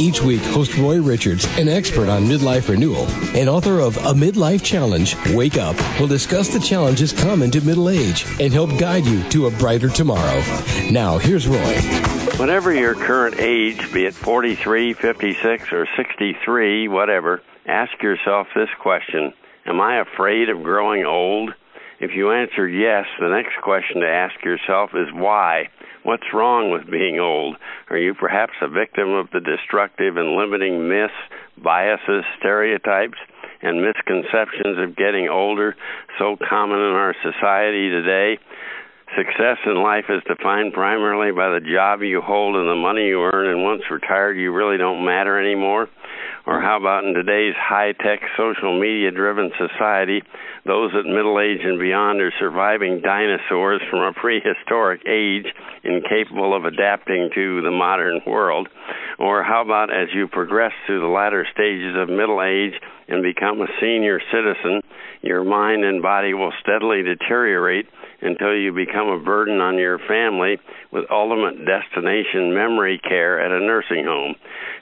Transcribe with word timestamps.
Each 0.00 0.22
week, 0.22 0.40
host 0.40 0.78
Roy 0.78 0.98
Richards, 0.98 1.44
an 1.58 1.68
expert 1.68 2.08
on 2.08 2.24
midlife 2.24 2.70
renewal 2.70 3.04
and 3.36 3.50
author 3.50 3.80
of 3.80 3.98
A 3.98 4.14
Midlife 4.14 4.64
Challenge, 4.64 5.14
Wake 5.34 5.58
Up, 5.58 5.76
will 6.00 6.06
discuss 6.06 6.48
the 6.48 6.58
challenges 6.58 7.12
common 7.12 7.50
to 7.50 7.60
middle 7.60 7.90
age 7.90 8.24
and 8.40 8.50
help 8.50 8.70
guide 8.78 9.04
you 9.04 9.22
to 9.28 9.46
a 9.46 9.50
brighter 9.50 9.90
tomorrow. 9.90 10.42
Now, 10.90 11.18
here's 11.18 11.46
Roy. 11.46 11.76
Whatever 12.38 12.72
your 12.72 12.94
current 12.94 13.38
age, 13.38 13.92
be 13.92 14.06
it 14.06 14.14
43, 14.14 14.94
56, 14.94 15.70
or 15.70 15.86
63, 15.98 16.88
whatever, 16.88 17.42
ask 17.66 18.02
yourself 18.02 18.46
this 18.54 18.70
question 18.80 19.34
Am 19.66 19.82
I 19.82 20.00
afraid 20.00 20.48
of 20.48 20.62
growing 20.62 21.04
old? 21.04 21.52
If 22.00 22.12
you 22.14 22.32
answer 22.32 22.66
yes, 22.66 23.04
the 23.20 23.28
next 23.28 23.60
question 23.62 24.00
to 24.00 24.08
ask 24.08 24.42
yourself 24.42 24.92
is 24.94 25.12
why? 25.12 25.68
What's 26.02 26.32
wrong 26.32 26.70
with 26.70 26.90
being 26.90 27.20
old? 27.20 27.56
Are 27.90 27.98
you 27.98 28.14
perhaps 28.14 28.54
a 28.62 28.68
victim 28.68 29.10
of 29.10 29.28
the 29.32 29.40
destructive 29.40 30.16
and 30.16 30.34
limiting 30.34 30.88
myths, 30.88 31.12
biases, 31.62 32.24
stereotypes, 32.38 33.18
and 33.60 33.82
misconceptions 33.82 34.78
of 34.78 34.96
getting 34.96 35.28
older 35.28 35.76
so 36.18 36.36
common 36.48 36.78
in 36.78 36.94
our 36.96 37.14
society 37.22 37.90
today? 37.90 38.38
Success 39.14 39.58
in 39.66 39.82
life 39.82 40.06
is 40.08 40.22
defined 40.24 40.72
primarily 40.72 41.32
by 41.32 41.50
the 41.50 41.60
job 41.60 42.00
you 42.00 42.22
hold 42.22 42.56
and 42.56 42.68
the 42.68 42.76
money 42.76 43.08
you 43.08 43.20
earn, 43.20 43.48
and 43.48 43.62
once 43.62 43.82
retired, 43.90 44.38
you 44.38 44.52
really 44.52 44.78
don't 44.78 45.04
matter 45.04 45.38
anymore. 45.38 45.88
Or 46.46 46.60
how 46.60 46.78
about 46.78 47.04
in 47.04 47.14
today's 47.14 47.54
high 47.56 47.92
tech, 47.92 48.20
social 48.36 48.78
media 48.78 49.10
driven 49.10 49.50
society, 49.58 50.22
those 50.64 50.90
at 50.98 51.04
middle 51.04 51.38
age 51.38 51.60
and 51.62 51.78
beyond 51.78 52.20
are 52.20 52.32
surviving 52.38 53.00
dinosaurs 53.02 53.80
from 53.90 54.00
a 54.00 54.12
prehistoric 54.12 55.02
age, 55.06 55.46
incapable 55.84 56.56
of 56.56 56.64
adapting 56.64 57.30
to 57.34 57.62
the 57.62 57.70
modern 57.70 58.20
world? 58.26 58.68
Or 59.18 59.42
how 59.42 59.62
about 59.62 59.90
as 59.90 60.08
you 60.14 60.28
progress 60.28 60.72
through 60.86 61.00
the 61.00 61.06
latter 61.06 61.46
stages 61.52 61.94
of 61.96 62.08
middle 62.08 62.42
age 62.42 62.74
and 63.08 63.22
become 63.22 63.60
a 63.60 63.66
senior 63.80 64.20
citizen, 64.32 64.80
your 65.22 65.44
mind 65.44 65.84
and 65.84 66.00
body 66.02 66.32
will 66.32 66.52
steadily 66.62 67.02
deteriorate 67.02 67.86
until 68.22 68.54
you 68.54 68.72
become 68.72 69.08
a 69.08 69.18
burden 69.18 69.60
on 69.60 69.78
your 69.78 69.98
family 69.98 70.58
with 70.92 71.10
ultimate 71.10 71.64
destination 71.64 72.54
memory 72.54 73.00
care 73.02 73.40
at 73.40 73.50
a 73.50 73.64
nursing 73.64 74.04
home. 74.04 74.34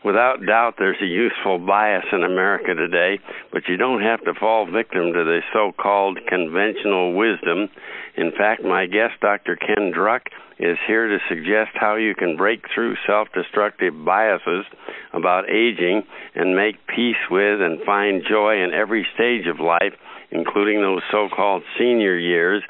Without 0.04 0.44
doubt, 0.46 0.74
there's 0.78 1.00
a 1.02 1.06
useful 1.06 1.58
bias 1.58 2.04
in 2.12 2.22
America 2.22 2.74
today, 2.74 3.18
but 3.52 3.62
you 3.68 3.76
don't 3.76 4.02
have 4.02 4.22
to 4.24 4.34
fall 4.34 4.66
victim 4.66 5.12
to 5.12 5.24
the 5.24 5.40
so 5.52 5.72
called 5.72 6.18
conventional 6.28 7.14
wisdom. 7.14 7.68
In 8.16 8.32
fact, 8.36 8.62
my 8.62 8.86
guest, 8.86 9.20
Dr. 9.20 9.56
Ken 9.56 9.92
Druck, 9.94 10.26
is 10.58 10.76
here 10.86 11.06
to 11.06 11.18
suggest 11.28 11.70
how 11.74 11.94
you 11.94 12.14
can 12.14 12.36
break 12.36 12.64
through 12.74 12.96
self 13.06 13.28
destructive 13.32 13.94
biases 14.04 14.64
about 15.12 15.48
aging 15.48 16.02
and 16.34 16.56
make 16.56 16.84
peace 16.86 17.22
with 17.30 17.60
and 17.60 17.80
find 17.84 18.22
joy 18.28 18.62
in 18.62 18.72
every 18.74 19.06
stage 19.14 19.46
of 19.46 19.60
life, 19.60 19.94
including 20.30 20.80
those 20.80 21.02
so 21.12 21.28
called 21.34 21.62
senior 21.78 22.18
years 22.18 22.62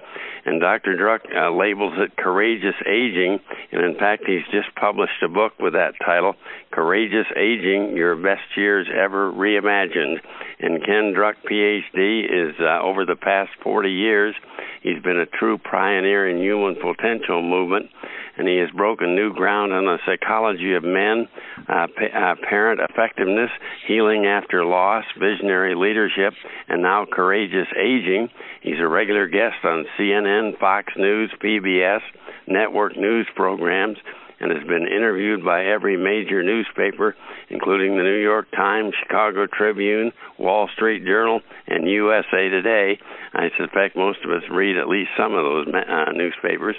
and 0.48 0.62
Dr. 0.62 0.96
Druck 0.96 1.28
uh, 1.36 1.54
labels 1.54 1.92
it 1.98 2.16
courageous 2.16 2.74
aging, 2.86 3.38
and 3.70 3.84
in 3.84 3.98
fact, 3.98 4.24
he's 4.26 4.44
just 4.50 4.74
published 4.76 5.22
a 5.22 5.28
book 5.28 5.52
with 5.60 5.74
that 5.74 5.92
title, 6.02 6.36
Courageous 6.70 7.26
Aging: 7.36 7.94
Your 7.94 8.16
Best 8.16 8.56
Years 8.56 8.86
Ever 8.88 9.30
Reimagined. 9.30 10.20
And 10.60 10.82
Ken 10.82 11.12
Druck, 11.14 11.34
PhD, 11.44 12.24
is 12.24 12.54
uh, 12.60 12.80
over 12.82 13.04
the 13.04 13.14
past 13.14 13.50
40 13.62 13.90
years, 13.90 14.34
he's 14.82 15.02
been 15.02 15.18
a 15.18 15.26
true 15.26 15.58
pioneer 15.58 16.26
in 16.26 16.38
human 16.38 16.76
potential 16.76 17.42
movement 17.42 17.90
and 18.38 18.46
he 18.46 18.56
has 18.58 18.70
broken 18.70 19.16
new 19.16 19.34
ground 19.34 19.72
on 19.72 19.84
the 19.84 19.98
psychology 20.06 20.74
of 20.74 20.84
men, 20.84 21.28
uh, 21.68 21.88
pa- 21.88 22.16
uh, 22.16 22.34
parent 22.48 22.80
effectiveness, 22.88 23.50
healing 23.86 24.26
after 24.26 24.64
loss, 24.64 25.04
visionary 25.18 25.74
leadership, 25.74 26.32
and 26.68 26.80
now 26.80 27.04
courageous 27.04 27.66
aging. 27.76 28.30
He's 28.62 28.78
a 28.78 28.86
regular 28.86 29.26
guest 29.26 29.56
on 29.64 29.86
CNN, 29.98 30.37
Fox 30.60 30.92
News, 30.96 31.32
PBS, 31.42 32.00
network 32.46 32.96
news 32.96 33.26
programs, 33.34 33.98
and 34.40 34.52
has 34.52 34.66
been 34.68 34.86
interviewed 34.86 35.44
by 35.44 35.64
every 35.64 35.96
major 35.96 36.42
newspaper, 36.42 37.16
including 37.50 37.96
the 37.96 38.04
New 38.04 38.22
York 38.22 38.50
Times, 38.52 38.94
Chicago 39.02 39.46
Tribune, 39.46 40.12
Wall 40.38 40.68
Street 40.74 41.04
Journal, 41.04 41.40
and 41.66 41.88
USA 41.88 42.48
Today. 42.48 42.98
I 43.34 43.50
suspect 43.58 43.96
most 43.96 44.20
of 44.24 44.30
us 44.30 44.48
read 44.50 44.76
at 44.76 44.88
least 44.88 45.10
some 45.18 45.34
of 45.34 45.42
those 45.42 45.66
uh, 45.74 46.12
newspapers. 46.12 46.76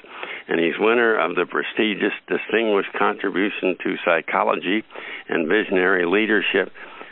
And 0.47 0.59
he's 0.59 0.79
winner 0.79 1.17
of 1.19 1.35
the 1.35 1.45
prestigious 1.45 2.13
Distinguished 2.27 2.93
Contribution 2.97 3.75
to 3.83 3.95
Psychology 4.05 4.83
and 5.27 5.49
Visionary 5.49 6.05
Leadership 6.05 6.71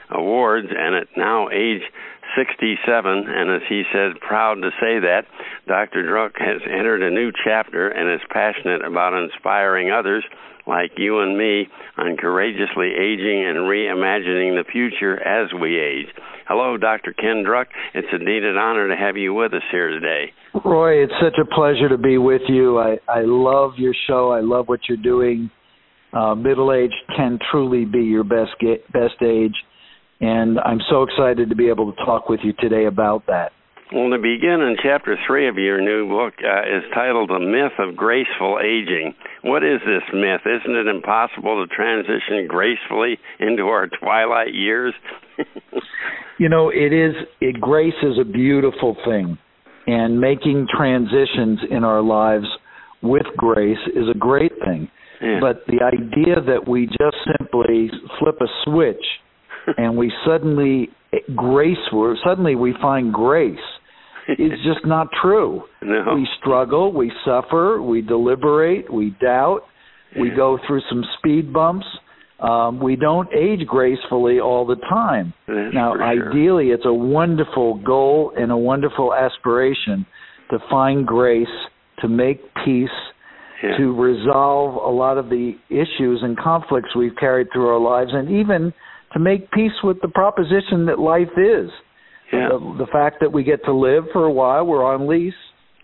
Awards, 0.10 0.70
and 0.72 0.96
at 0.96 1.08
now 1.18 1.50
age 1.50 1.84
67, 2.36 3.26
and 3.28 3.52
as 3.52 3.62
he 3.70 3.84
says, 3.94 4.14
proud 4.20 4.56
to 4.56 4.70
say 4.80 5.00
that, 5.00 5.24
Dr. 5.68 6.04
Druck 6.04 6.40
has 6.40 6.62
entered 6.66 7.04
a 7.04 7.10
new 7.10 7.32
chapter 7.44 7.90
and 7.90 8.12
is 8.12 8.26
passionate 8.30 8.84
about 8.86 9.14
inspiring 9.14 9.92
others 9.92 10.24
like 10.68 10.92
you 10.98 11.22
and 11.22 11.38
me 11.38 11.68
on 11.98 12.18
courageously 12.18 12.92
aging 12.92 13.46
and 13.48 13.58
reimagining 13.60 14.62
the 14.62 14.66
future 14.70 15.16
as 15.24 15.50
we 15.54 15.80
age. 15.80 16.08
Hello, 16.48 16.78
Dr. 16.78 17.14
Ken 17.14 17.44
Druck. 17.48 17.68
It's 17.94 18.08
indeed 18.12 18.44
an 18.44 18.58
honor 18.58 18.88
to 18.90 18.96
have 18.96 19.18
you 19.18 19.34
with 19.34 19.54
us 19.54 19.64
here 19.72 19.90
today. 19.90 20.34
Roy, 20.64 21.04
it's 21.04 21.14
such 21.22 21.36
a 21.42 21.46
pleasure 21.46 21.90
to 21.90 21.98
be 21.98 22.18
with 22.18 22.42
you. 22.48 22.80
I, 22.80 22.98
I 23.08 23.22
love 23.22 23.74
your 23.78 23.94
show. 24.08 24.32
I 24.32 24.42
love 24.42 24.68
what 24.68 24.82
you're 24.88 24.98
doing. 24.98 25.50
Uh, 26.14 26.36
middle 26.36 26.74
age 26.74 26.94
can 27.16 27.38
truly 27.52 27.86
be 27.86 28.00
your 28.00 28.24
best 28.24 28.52
best 28.92 29.22
age 29.22 29.54
and 30.20 30.60
I'm 30.60 30.80
so 30.90 31.04
excited 31.04 31.50
to 31.50 31.56
be 31.56 31.70
able 31.70 31.92
to 31.92 32.06
talk 32.06 32.30
with 32.30 32.40
you 32.44 32.54
today 32.60 32.86
about 32.86 33.26
that. 33.28 33.52
Well, 33.94 34.10
to 34.10 34.18
begin 34.18 34.60
in 34.60 34.76
chapter 34.84 35.16
three 35.26 35.48
of 35.48 35.56
your 35.56 35.80
new 35.80 36.10
book 36.10 36.34
uh, 36.44 36.64
is 36.64 36.84
titled 36.94 37.30
"The 37.30 37.40
Myth 37.40 37.80
of 37.80 37.96
Graceful 37.96 38.60
Aging." 38.62 39.14
What 39.44 39.64
is 39.64 39.80
this 39.86 40.04
myth? 40.14 40.42
Isn't 40.46 40.76
it 40.76 40.88
impossible 40.88 41.66
to 41.66 41.74
transition 41.74 42.48
gracefully 42.50 43.18
into 43.40 43.64
our 43.64 43.88
twilight 43.88 44.54
years? 44.54 44.94
you 46.38 46.50
know, 46.50 46.70
it 46.70 46.92
is. 46.92 47.16
It, 47.40 47.62
grace 47.62 47.96
is 48.04 48.20
a 48.20 48.26
beautiful 48.26 48.98
thing, 49.06 49.38
and 49.86 50.20
making 50.20 50.68
transitions 50.76 51.60
in 51.72 51.86
our 51.86 52.02
lives 52.02 52.48
with 53.02 53.26
grace 53.38 53.80
is 53.96 54.10
a 54.14 54.18
great 54.18 54.52
thing. 54.66 54.90
Yeah. 55.22 55.40
But 55.40 55.66
the 55.68 55.80
idea 55.82 56.42
that 56.46 56.68
we 56.68 56.88
just 56.88 57.18
simply 57.40 57.90
flip 58.20 58.36
a 58.42 58.48
switch 58.66 59.06
and 59.78 59.98
we 59.98 60.12
suddenly 60.26 60.90
grace 61.36 61.78
suddenly 62.24 62.56
we 62.56 62.74
find 62.82 63.14
grace 63.14 63.60
it's 64.28 64.64
just 64.64 64.86
not 64.86 65.08
true. 65.22 65.64
No. 65.82 66.16
We 66.16 66.28
struggle, 66.42 66.92
we 66.92 67.12
suffer, 67.24 67.82
we 67.82 68.02
deliberate, 68.02 68.92
we 68.92 69.16
doubt, 69.22 69.62
yeah. 70.14 70.22
we 70.22 70.32
go 70.32 70.60
through 70.68 70.82
some 70.90 71.04
speed 71.18 71.54
bumps. 71.54 71.86
Um, 72.42 72.82
we 72.82 72.98
don't 72.98 73.30
age 73.34 73.66
gracefully 73.66 74.40
all 74.40 74.66
the 74.66 74.76
time. 74.90 75.34
That's 75.48 75.74
now, 75.74 75.94
sure. 75.94 76.04
ideally, 76.04 76.70
it's 76.70 76.84
a 76.86 76.94
wonderful 76.94 77.76
goal 77.86 78.34
and 78.36 78.52
a 78.52 78.58
wonderful 78.58 79.14
aspiration 79.14 80.06
to 80.50 80.58
find 80.70 81.08
grace, 81.08 81.48
to 82.00 82.10
make 82.10 82.42
peace, 82.66 82.90
yeah. 83.64 83.78
to 83.78 83.94
resolve 83.94 84.76
a 84.76 84.94
lot 84.94 85.18
of 85.18 85.30
the 85.30 85.54
issues 85.70 86.20
and 86.22 86.38
conflicts 86.38 86.94
we've 86.98 87.16
carried 87.18 87.48
through 87.54 87.70
our 87.70 87.80
lives, 87.80 88.12
and 88.14 88.30
even 88.30 88.74
to 89.18 89.24
make 89.24 89.52
peace 89.52 89.72
with 89.84 89.98
the 90.02 90.08
proposition 90.08 90.86
that 90.86 91.00
life 91.00 91.34
is. 91.38 91.72
Yeah. 92.32 92.50
The, 92.50 92.86
the 92.86 92.88
fact 92.92 93.18
that 93.22 93.32
we 93.32 93.44
get 93.44 93.64
to 93.66 93.74
live 93.74 94.04
for 94.14 94.26
a 94.26 94.32
while, 94.32 94.66
we're 94.66 94.84
on 94.84 95.08
lease, 95.08 95.34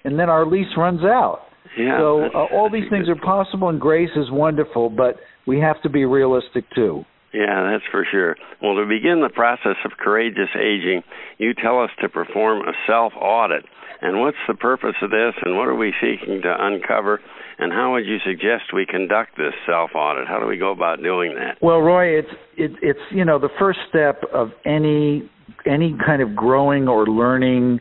and 0.03 0.19
then 0.19 0.29
our 0.29 0.45
lease 0.45 0.67
runs 0.77 1.01
out. 1.01 1.39
Yeah, 1.77 1.97
so 1.97 2.25
uh, 2.25 2.53
all 2.53 2.69
these 2.71 2.89
things 2.91 3.09
are 3.09 3.15
possible, 3.15 3.69
and 3.69 3.81
grace 3.81 4.11
is 4.15 4.29
wonderful, 4.29 4.89
but 4.89 5.15
we 5.47 5.59
have 5.59 5.81
to 5.81 5.89
be 5.89 6.05
realistic 6.05 6.65
too. 6.75 7.03
Yeah, 7.33 7.71
that's 7.71 7.89
for 7.89 8.05
sure. 8.11 8.35
Well, 8.61 8.75
to 8.75 8.85
begin 8.85 9.21
the 9.23 9.33
process 9.33 9.77
of 9.83 9.91
courageous 9.97 10.53
aging, 10.55 11.01
you 11.39 11.53
tell 11.55 11.81
us 11.81 11.89
to 12.01 12.09
perform 12.09 12.67
a 12.67 12.73
self 12.85 13.13
audit. 13.19 13.65
And 14.03 14.19
what's 14.19 14.37
the 14.49 14.53
purpose 14.53 14.95
of 15.01 15.11
this, 15.11 15.33
and 15.45 15.55
what 15.55 15.69
are 15.69 15.75
we 15.75 15.93
seeking 16.01 16.41
to 16.41 16.55
uncover? 16.59 17.21
And 17.57 17.71
how 17.71 17.93
would 17.93 18.05
you 18.05 18.17
suggest 18.25 18.73
we 18.73 18.85
conduct 18.85 19.37
this 19.37 19.53
self 19.65 19.91
audit? 19.95 20.27
How 20.27 20.41
do 20.41 20.45
we 20.45 20.57
go 20.57 20.71
about 20.71 21.01
doing 21.01 21.35
that? 21.35 21.57
Well, 21.61 21.79
Roy, 21.79 22.19
it's 22.19 22.27
it, 22.57 22.71
it's 22.81 22.99
you 23.11 23.23
know 23.23 23.39
the 23.39 23.49
first 23.57 23.79
step 23.87 24.21
of 24.33 24.49
any 24.65 25.29
any 25.65 25.95
kind 26.05 26.21
of 26.21 26.35
growing 26.35 26.89
or 26.89 27.05
learning 27.05 27.79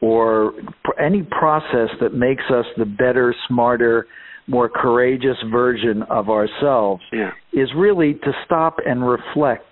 or 0.00 0.52
any 1.00 1.22
process 1.22 1.90
that 2.00 2.12
makes 2.12 2.42
us 2.50 2.66
the 2.76 2.84
better, 2.84 3.32
smarter, 3.46 4.08
more 4.48 4.68
courageous 4.68 5.36
version 5.52 6.02
of 6.10 6.28
ourselves 6.28 7.02
yeah. 7.12 7.30
is 7.52 7.68
really 7.76 8.14
to 8.14 8.32
stop 8.44 8.78
and 8.84 9.08
reflect. 9.08 9.64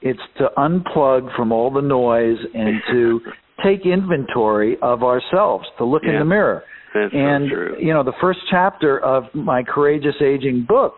It's 0.00 0.20
to 0.38 0.48
unplug 0.56 1.36
from 1.36 1.52
all 1.52 1.70
the 1.70 1.82
noise 1.82 2.38
and 2.54 2.80
to 2.90 3.20
take 3.64 3.86
inventory 3.86 4.76
of 4.82 5.02
ourselves, 5.02 5.66
to 5.78 5.84
look 5.84 6.02
yeah. 6.04 6.14
in 6.14 6.18
the 6.18 6.24
mirror. 6.24 6.62
That's 6.94 7.12
and 7.14 7.50
so 7.50 7.78
you 7.78 7.92
know, 7.92 8.02
the 8.02 8.12
first 8.20 8.40
chapter 8.50 8.98
of 9.00 9.24
my 9.34 9.62
Courageous 9.62 10.16
Aging 10.20 10.66
book 10.68 10.94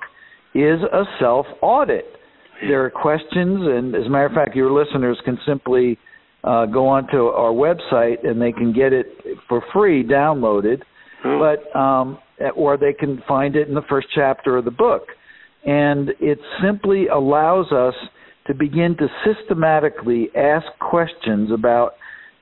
is 0.55 0.81
a 0.93 1.05
self 1.20 1.46
audit. 1.62 2.06
There 2.69 2.84
are 2.84 2.90
questions, 2.90 3.61
and 3.62 3.94
as 3.94 4.06
a 4.06 4.08
matter 4.08 4.26
of 4.26 4.32
fact, 4.32 4.56
your 4.56 4.72
listeners 4.72 5.19
can 5.25 5.38
simply 5.46 5.99
uh, 6.44 6.66
go 6.66 6.87
onto 6.87 7.26
our 7.26 7.52
website 7.52 8.26
and 8.26 8.40
they 8.40 8.52
can 8.52 8.72
get 8.72 8.93
it 8.93 9.06
for 9.49 9.62
free 9.72 10.05
downloaded. 10.05 10.82
Oh. 11.25 11.38
But 11.38 11.78
um, 11.78 12.19
or 12.56 12.76
they 12.76 12.93
can 12.93 13.22
find 13.26 13.56
it 13.56 13.69
in 13.69 13.75
the 13.75 13.82
first 13.88 14.08
chapter 14.14 14.56
of 14.56 14.64
the 14.64 14.70
book, 14.70 15.06
and 15.64 16.11
it 16.20 16.38
simply 16.62 17.06
allows 17.06 17.70
us 17.72 17.94
to 18.46 18.55
begin 18.55 18.96
to 18.99 19.08
systematically 19.25 20.28
ask 20.37 20.66
questions 20.81 21.50
about 21.52 21.93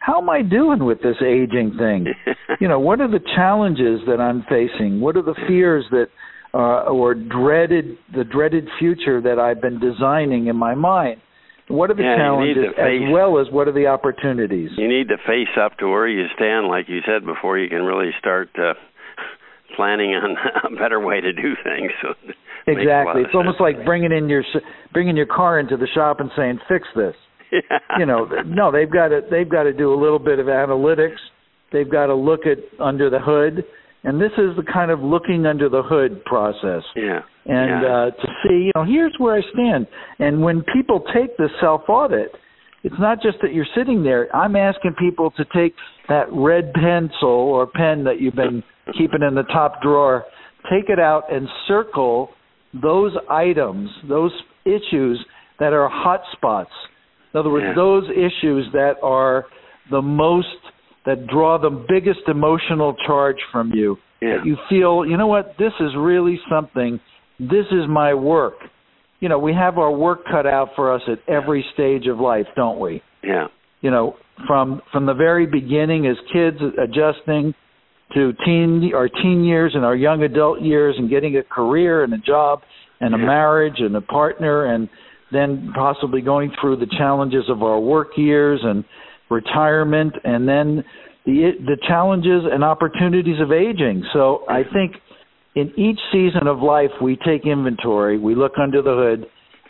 how 0.03 0.21
am 0.21 0.29
I 0.29 0.43
doing 0.43 0.85
with 0.85 0.99
this 0.99 1.17
aging 1.25 1.77
thing? 1.79 2.07
you 2.61 2.67
know, 2.67 2.81
what 2.81 3.01
are 3.01 3.09
the 3.09 3.21
challenges 3.37 4.01
that 4.09 4.21
I'm 4.21 4.43
facing? 4.49 5.01
What 5.01 5.17
are 5.17 5.23
the 5.23 5.37
fears 5.47 5.85
that 5.91 6.07
uh, 6.53 6.91
or 6.91 7.15
dreaded 7.15 7.97
the 8.15 8.25
dreaded 8.25 8.69
future 8.81 9.21
that 9.21 9.39
I've 9.39 9.63
been 9.63 9.79
designing 9.79 10.49
in 10.49 10.57
my 10.57 10.75
mind? 10.75 11.21
What 11.69 11.91
are 11.91 11.95
the 11.95 12.03
yeah, 12.03 12.17
challenges 12.17 12.75
as 12.77 13.13
well 13.13 13.39
as 13.39 13.47
what 13.53 13.69
are 13.69 13.73
the 13.73 13.87
opportunities? 13.87 14.71
You 14.77 14.89
need 14.89 15.07
to 15.09 15.17
face 15.25 15.55
up 15.59 15.79
to 15.79 15.87
where 15.87 16.09
you 16.09 16.27
stand, 16.35 16.67
like 16.67 16.89
you 16.89 16.99
said 17.07 17.25
before. 17.25 17.57
You 17.57 17.69
can 17.69 17.83
really 17.83 18.11
start 18.19 18.51
uh, 18.59 18.75
planning 19.77 20.11
on 20.11 20.37
a 20.73 20.77
better 20.77 20.99
way 20.99 21.21
to 21.21 21.33
do 21.33 21.55
things. 21.63 21.93
So 22.03 22.09
it 22.67 22.79
exactly, 22.79 23.23
it's 23.23 23.29
sense. 23.29 23.37
almost 23.37 23.61
like 23.61 23.85
bringing 23.85 24.11
in 24.11 24.29
your 24.29 24.43
bringing 24.93 25.17
your 25.17 25.27
car 25.27 25.61
into 25.61 25.77
the 25.77 25.87
shop 25.95 26.19
and 26.19 26.31
saying, 26.37 26.59
"Fix 26.69 26.89
this." 26.97 27.15
You 27.99 28.07
know, 28.07 28.27
no, 28.47 28.73
they've 28.73 28.91
got 28.91 29.09
to 29.09 29.21
they've 29.31 29.49
got 29.49 29.65
to 29.65 29.73
do 29.73 29.93
a 29.93 29.99
little 30.01 30.19
bit 30.19 30.39
of 30.39 30.47
analytics. 30.47 31.19
They've 31.73 31.91
got 31.91 32.07
to 32.07 32.15
look 32.15 32.41
at 32.47 32.59
under 32.81 33.11
the 33.11 33.19
hood, 33.19 33.65
and 34.05 34.21
this 34.21 34.33
is 34.39 34.57
the 34.57 34.65
kind 34.71 34.91
of 34.91 35.01
looking 35.01 35.45
under 35.45 35.69
the 35.69 35.83
hood 35.83 36.25
process. 36.25 36.83
Yeah. 36.97 37.21
And 37.45 37.83
yeah. 37.83 37.89
uh, 37.89 38.11
to 38.11 38.29
see, 38.43 38.55
you 38.55 38.71
know, 38.75 38.85
here's 38.85 39.15
where 39.19 39.37
I 39.37 39.43
stand. 39.53 39.87
And 40.19 40.43
when 40.43 40.63
people 40.73 41.05
take 41.15 41.37
the 41.37 41.49
self 41.61 41.83
audit, 41.89 42.33
it's 42.83 42.95
not 42.99 43.23
just 43.23 43.39
that 43.43 43.53
you're 43.53 43.67
sitting 43.77 44.03
there. 44.03 44.35
I'm 44.35 44.57
asking 44.57 44.95
people 44.99 45.31
to 45.33 45.45
take 45.55 45.75
that 46.09 46.27
red 46.33 46.73
pencil 46.75 47.29
or 47.29 47.67
pen 47.67 48.05
that 48.05 48.21
you've 48.21 48.35
been 48.35 48.63
keeping 48.99 49.23
in 49.27 49.35
the 49.35 49.45
top 49.45 49.81
drawer, 49.83 50.25
take 50.71 50.89
it 50.89 50.99
out 50.99 51.33
and 51.33 51.49
circle 51.69 52.31
those 52.81 53.13
items, 53.31 53.91
those 54.09 54.33
issues 54.65 55.25
that 55.61 55.73
are 55.73 55.89
hot 55.89 56.23
spots. 56.33 56.71
In 57.33 57.41
other 57.41 57.51
words, 57.51 57.65
Yeah. 57.67 57.75
those 57.75 58.09
issues 58.11 58.71
that 58.73 58.97
are 59.03 59.47
the 59.91 60.03
most 60.03 60.57
that 61.05 61.27
draw 61.27 61.59
the 61.59 61.71
biggest 61.71 62.29
emotional 62.29 62.95
charge 63.07 63.43
from 63.51 63.73
you. 63.75 63.99
Yeah. 64.21 64.37
That 64.37 64.47
you 64.47 64.57
feel, 64.69 65.05
you 65.05 65.17
know 65.17 65.27
what, 65.27 65.57
this 65.59 65.73
is 65.81 65.97
really 65.97 66.41
something. 66.49 67.01
This 67.41 67.67
is 67.73 67.89
my 67.89 68.15
work. 68.15 68.55
You 69.19 69.29
know, 69.29 69.39
we 69.39 69.53
have 69.53 69.79
our 69.79 69.91
work 69.91 70.25
cut 70.27 70.47
out 70.47 70.75
for 70.77 70.93
us 70.93 71.03
at 71.09 71.19
every 71.29 71.65
stage 71.75 72.07
of 72.07 72.21
life, 72.21 72.47
don't 72.55 72.79
we? 72.79 73.03
Yeah. 73.25 73.49
You 73.81 73.91
know, 73.91 74.17
from 74.47 74.81
from 74.93 75.07
the 75.07 75.15
very 75.15 75.47
beginning 75.47 76.07
as 76.07 76.17
kids 76.33 76.59
adjusting 76.79 77.55
to 78.15 78.33
teen 78.45 78.93
our 78.95 79.09
teen 79.09 79.43
years 79.45 79.75
and 79.75 79.85
our 79.85 79.97
young 79.97 80.23
adult 80.23 80.61
years 80.61 80.95
and 80.99 81.09
getting 81.11 81.37
a 81.37 81.43
career 81.43 82.05
and 82.05 82.13
a 82.15 82.19
job 82.19 82.63
and 83.01 83.15
a 83.15 83.19
Yeah. 83.19 83.25
marriage 83.25 83.81
and 83.81 83.97
a 83.97 84.01
partner 84.01 84.67
and 84.67 84.89
then 85.33 85.73
possibly 85.75 86.21
going 86.21 86.53
through 86.61 86.77
the 86.77 86.87
challenges 86.99 87.45
of 87.49 87.63
our 87.63 87.81
work 87.81 88.09
years 88.17 88.61
and 88.63 88.85
retirement 89.31 90.15
and 90.25 90.49
then 90.49 90.85
the 91.25 91.53
the 91.65 91.77
challenges 91.87 92.43
and 92.51 92.65
opportunities 92.65 93.41
of 93.41 93.53
aging. 93.53 94.05
So 94.13 94.45
I 94.49 94.63
think 94.65 94.97
in 95.55 95.73
each 95.79 96.01
season 96.11 96.47
of 96.47 96.59
life 96.59 96.91
we 97.01 97.17
take 97.17 97.47
inventory, 97.47 98.19
we 98.19 98.35
look 98.35 98.53
under 98.61 98.83
the 98.83 98.95
hood 98.95 99.27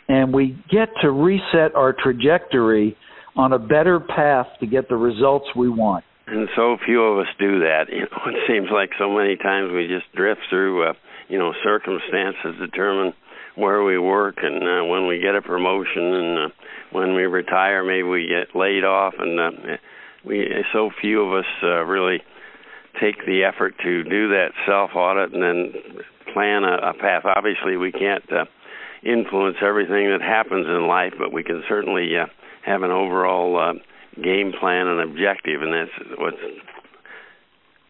and 0.07 0.33
we 0.33 0.57
get 0.69 0.89
to 1.01 1.11
reset 1.11 1.75
our 1.75 1.93
trajectory 1.93 2.97
on 3.35 3.53
a 3.53 3.59
better 3.59 3.99
path 3.99 4.47
to 4.59 4.67
get 4.67 4.89
the 4.89 4.95
results 4.95 5.45
we 5.55 5.69
want. 5.69 6.03
And 6.27 6.47
so 6.55 6.77
few 6.85 7.03
of 7.03 7.19
us 7.19 7.27
do 7.39 7.59
that. 7.59 7.85
You 7.91 8.01
know, 8.01 8.23
it 8.27 8.47
seems 8.47 8.67
like 8.71 8.91
so 8.97 9.09
many 9.09 9.35
times 9.35 9.71
we 9.73 9.87
just 9.87 10.11
drift 10.15 10.41
through, 10.49 10.89
uh, 10.89 10.93
you 11.29 11.37
know, 11.37 11.53
circumstances 11.63 12.55
determine 12.59 13.13
where 13.55 13.83
we 13.83 13.97
work 13.97 14.37
and 14.41 14.63
uh, 14.63 14.83
when 14.85 15.07
we 15.07 15.19
get 15.19 15.35
a 15.35 15.41
promotion 15.41 16.13
and 16.13 16.37
uh, 16.37 16.49
when 16.91 17.15
we 17.15 17.23
retire, 17.23 17.83
maybe 17.83 18.03
we 18.03 18.27
get 18.27 18.55
laid 18.55 18.83
off, 18.83 19.13
and 19.17 19.39
uh, 19.39 19.77
we 20.25 20.47
so 20.71 20.89
few 21.01 21.21
of 21.21 21.33
us 21.33 21.49
uh, 21.63 21.83
really 21.83 22.21
take 23.01 23.25
the 23.25 23.43
effort 23.43 23.75
to 23.83 24.03
do 24.03 24.29
that 24.29 24.49
self 24.67 24.91
audit 24.95 25.33
and 25.33 25.41
then 25.41 25.73
plan 26.33 26.63
a, 26.63 26.89
a 26.89 26.93
path. 26.93 27.23
Obviously, 27.25 27.77
we 27.77 27.91
can't 27.91 28.23
uh, 28.31 28.45
influence 29.03 29.57
everything 29.61 30.09
that 30.09 30.21
happens 30.21 30.67
in 30.67 30.87
life, 30.87 31.13
but 31.17 31.33
we 31.33 31.43
can 31.43 31.63
certainly 31.67 32.15
uh, 32.17 32.25
have 32.65 32.83
an 32.83 32.91
overall 32.91 33.57
uh, 33.59 33.73
game 34.21 34.53
plan 34.59 34.87
and 34.87 35.01
objective, 35.01 35.61
and 35.61 35.73
that's 35.73 36.19
what 36.19 36.33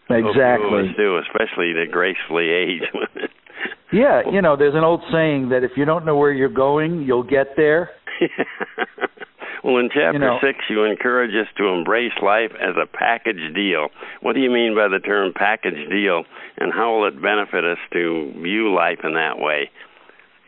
Exactly. 0.10 0.84
We 0.84 0.94
do, 0.98 1.18
especially 1.18 1.74
to 1.74 1.88
gracefully 1.90 2.50
age. 2.50 2.84
yeah, 3.92 4.22
you 4.32 4.42
know, 4.42 4.56
there's 4.58 4.76
an 4.76 4.84
old 4.84 5.02
saying 5.12 5.50
that 5.50 5.64
if 5.64 5.72
you 5.76 5.86
don't 5.86 6.06
know 6.06 6.18
where 6.18 6.32
you're 6.34 6.50
going, 6.50 7.02
you'll 7.04 7.24
get 7.24 7.56
there. 7.56 7.90
well, 9.64 9.78
in 9.78 9.90
chapter 9.90 10.14
You 10.14 10.20
know- 10.20 10.40
six, 10.42 10.60
you 10.70 10.84
encourage 10.84 11.32
us 11.32 11.48
to 11.58 11.68
embrace 11.68 12.14
life 12.22 12.52
as 12.60 12.76
a 12.82 12.86
package 12.86 13.54
deal. 13.54 13.90
What 14.22 14.34
do 14.34 14.42
you 14.42 14.50
mean 14.50 14.76
by 14.76 14.88
the 14.88 15.00
term 15.00 15.34
package 15.36 15.90
deal, 15.90 16.24
and 16.58 16.74
how 16.74 16.94
will 16.96 17.08
it 17.08 17.22
benefit 17.22 17.64
us 17.64 17.78
to 17.94 18.34
view 18.42 18.74
life 18.74 19.00
in 19.04 19.14
that 19.14 19.38
way? 19.38 19.70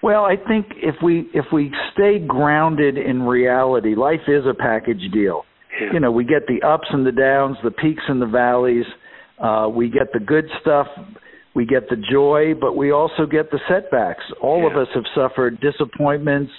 Well, 0.01 0.23
I 0.25 0.35
think 0.35 0.67
if 0.75 0.95
we 1.01 1.27
if 1.33 1.45
we 1.51 1.73
stay 1.93 2.19
grounded 2.19 2.97
in 2.97 3.23
reality, 3.23 3.95
life 3.95 4.27
is 4.27 4.43
a 4.45 4.53
package 4.53 5.11
deal. 5.11 5.45
Yeah. 5.81 5.93
You 5.93 5.99
know, 5.99 6.11
we 6.11 6.23
get 6.23 6.47
the 6.47 6.61
ups 6.65 6.87
and 6.91 7.05
the 7.05 7.11
downs, 7.11 7.57
the 7.63 7.71
peaks 7.71 8.03
and 8.07 8.21
the 8.21 8.27
valleys. 8.27 8.85
Uh, 9.39 9.67
we 9.67 9.89
get 9.89 10.13
the 10.13 10.19
good 10.19 10.45
stuff, 10.61 10.87
we 11.55 11.65
get 11.65 11.89
the 11.89 11.95
joy, 11.95 12.53
but 12.53 12.75
we 12.75 12.91
also 12.91 13.25
get 13.25 13.49
the 13.49 13.59
setbacks. 13.67 14.23
All 14.41 14.59
Yeah. 14.59 14.67
of 14.67 14.77
us 14.77 14.89
have 14.93 15.07
suffered 15.15 15.59
disappointments. 15.61 16.51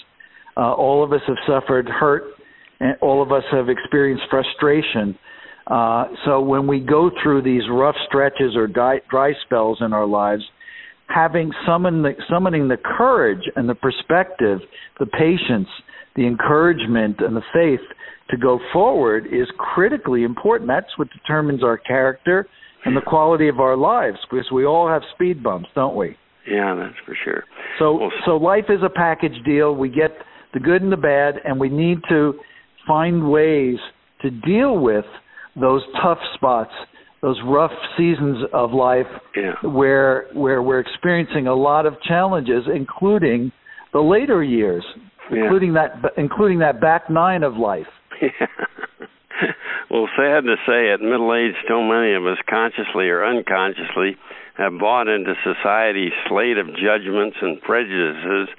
Uh, 0.56 0.72
all 0.72 1.04
of 1.04 1.12
us 1.12 1.22
have 1.24 1.38
suffered 1.46 1.88
hurt, 1.88 2.34
and 2.80 2.96
all 3.02 3.20
of 3.22 3.30
us 3.30 3.44
have 3.50 3.68
experienced 3.68 4.26
frustration. 4.28 5.16
Uh, 5.66 6.08
so 6.24 6.40
when 6.40 6.66
we 6.66 6.80
go 6.80 7.10
through 7.22 7.42
these 7.42 7.68
rough 7.68 7.96
stretches 8.06 8.56
or 8.56 8.66
dry, 8.66 9.00
dry 9.10 9.34
spells 9.44 9.80
in 9.82 9.92
our 9.92 10.06
lives, 10.06 10.50
having 11.08 11.52
summon 11.66 12.02
the, 12.02 12.14
summoning 12.28 12.68
the 12.68 12.76
courage 12.78 13.42
and 13.56 13.68
the 13.68 13.74
perspective, 13.74 14.60
the 14.98 15.06
patience, 15.06 15.68
the 16.14 16.26
encouragement, 16.26 17.20
and 17.20 17.36
the 17.36 17.42
faith 17.52 17.80
to 18.30 18.36
go 18.36 18.58
forward 18.72 19.26
is 19.26 19.48
critically 19.58 20.22
important. 20.24 20.68
That's 20.68 20.96
what 20.96 21.10
determines 21.10 21.62
our 21.62 21.76
character 21.76 22.48
and 22.86 22.96
the 22.96 23.00
quality 23.02 23.48
of 23.48 23.60
our 23.60 23.76
lives, 23.76 24.16
because 24.30 24.50
we 24.50 24.64
all 24.64 24.88
have 24.88 25.02
speed 25.14 25.42
bumps, 25.42 25.68
don't 25.74 25.96
we? 25.96 26.16
Yeah, 26.50 26.74
that's 26.76 26.94
for 27.04 27.16
sure. 27.24 27.44
So, 27.78 27.94
Well, 27.98 28.12
so 28.24 28.36
life 28.36 28.66
is 28.68 28.80
a 28.84 28.88
package 28.88 29.36
deal. 29.44 29.74
We 29.74 29.88
get 29.88 30.12
the 30.54 30.60
good 30.60 30.80
and 30.82 30.92
the 30.92 30.96
bad, 30.96 31.34
and 31.44 31.58
we 31.58 31.68
need 31.68 31.98
to 32.08 32.34
find 32.86 33.28
ways 33.30 33.76
to 34.22 34.30
deal 34.30 34.78
with 34.78 35.04
those 35.60 35.82
tough 36.00 36.18
spots, 36.34 36.70
those 37.20 37.38
rough 37.44 37.72
seasons 37.96 38.38
of 38.52 38.72
life, 38.72 39.06
Yeah. 39.34 39.54
where 39.62 40.26
where 40.32 40.62
we're 40.62 40.78
experiencing 40.80 41.48
a 41.48 41.54
lot 41.54 41.84
of 41.86 42.00
challenges, 42.02 42.68
including 42.72 43.50
the 43.92 44.00
later 44.02 44.42
years, 44.42 44.84
Yeah. 45.30 45.42
including 45.42 45.72
that 45.72 46.12
including 46.16 46.58
that 46.60 46.80
back 46.80 47.10
nine 47.10 47.42
of 47.42 47.56
life. 47.56 47.88
well, 49.96 50.08
sad 50.14 50.44
to 50.44 50.56
say, 50.68 50.92
at 50.92 51.00
middle 51.00 51.32
age, 51.32 51.56
so 51.66 51.80
many 51.80 52.12
of 52.12 52.26
us, 52.26 52.36
consciously 52.44 53.08
or 53.08 53.24
unconsciously, 53.24 54.18
have 54.58 54.78
bought 54.78 55.08
into 55.08 55.32
society's 55.42 56.12
slate 56.28 56.58
of 56.58 56.66
judgments 56.76 57.38
and 57.40 57.62
prejudices 57.62 58.52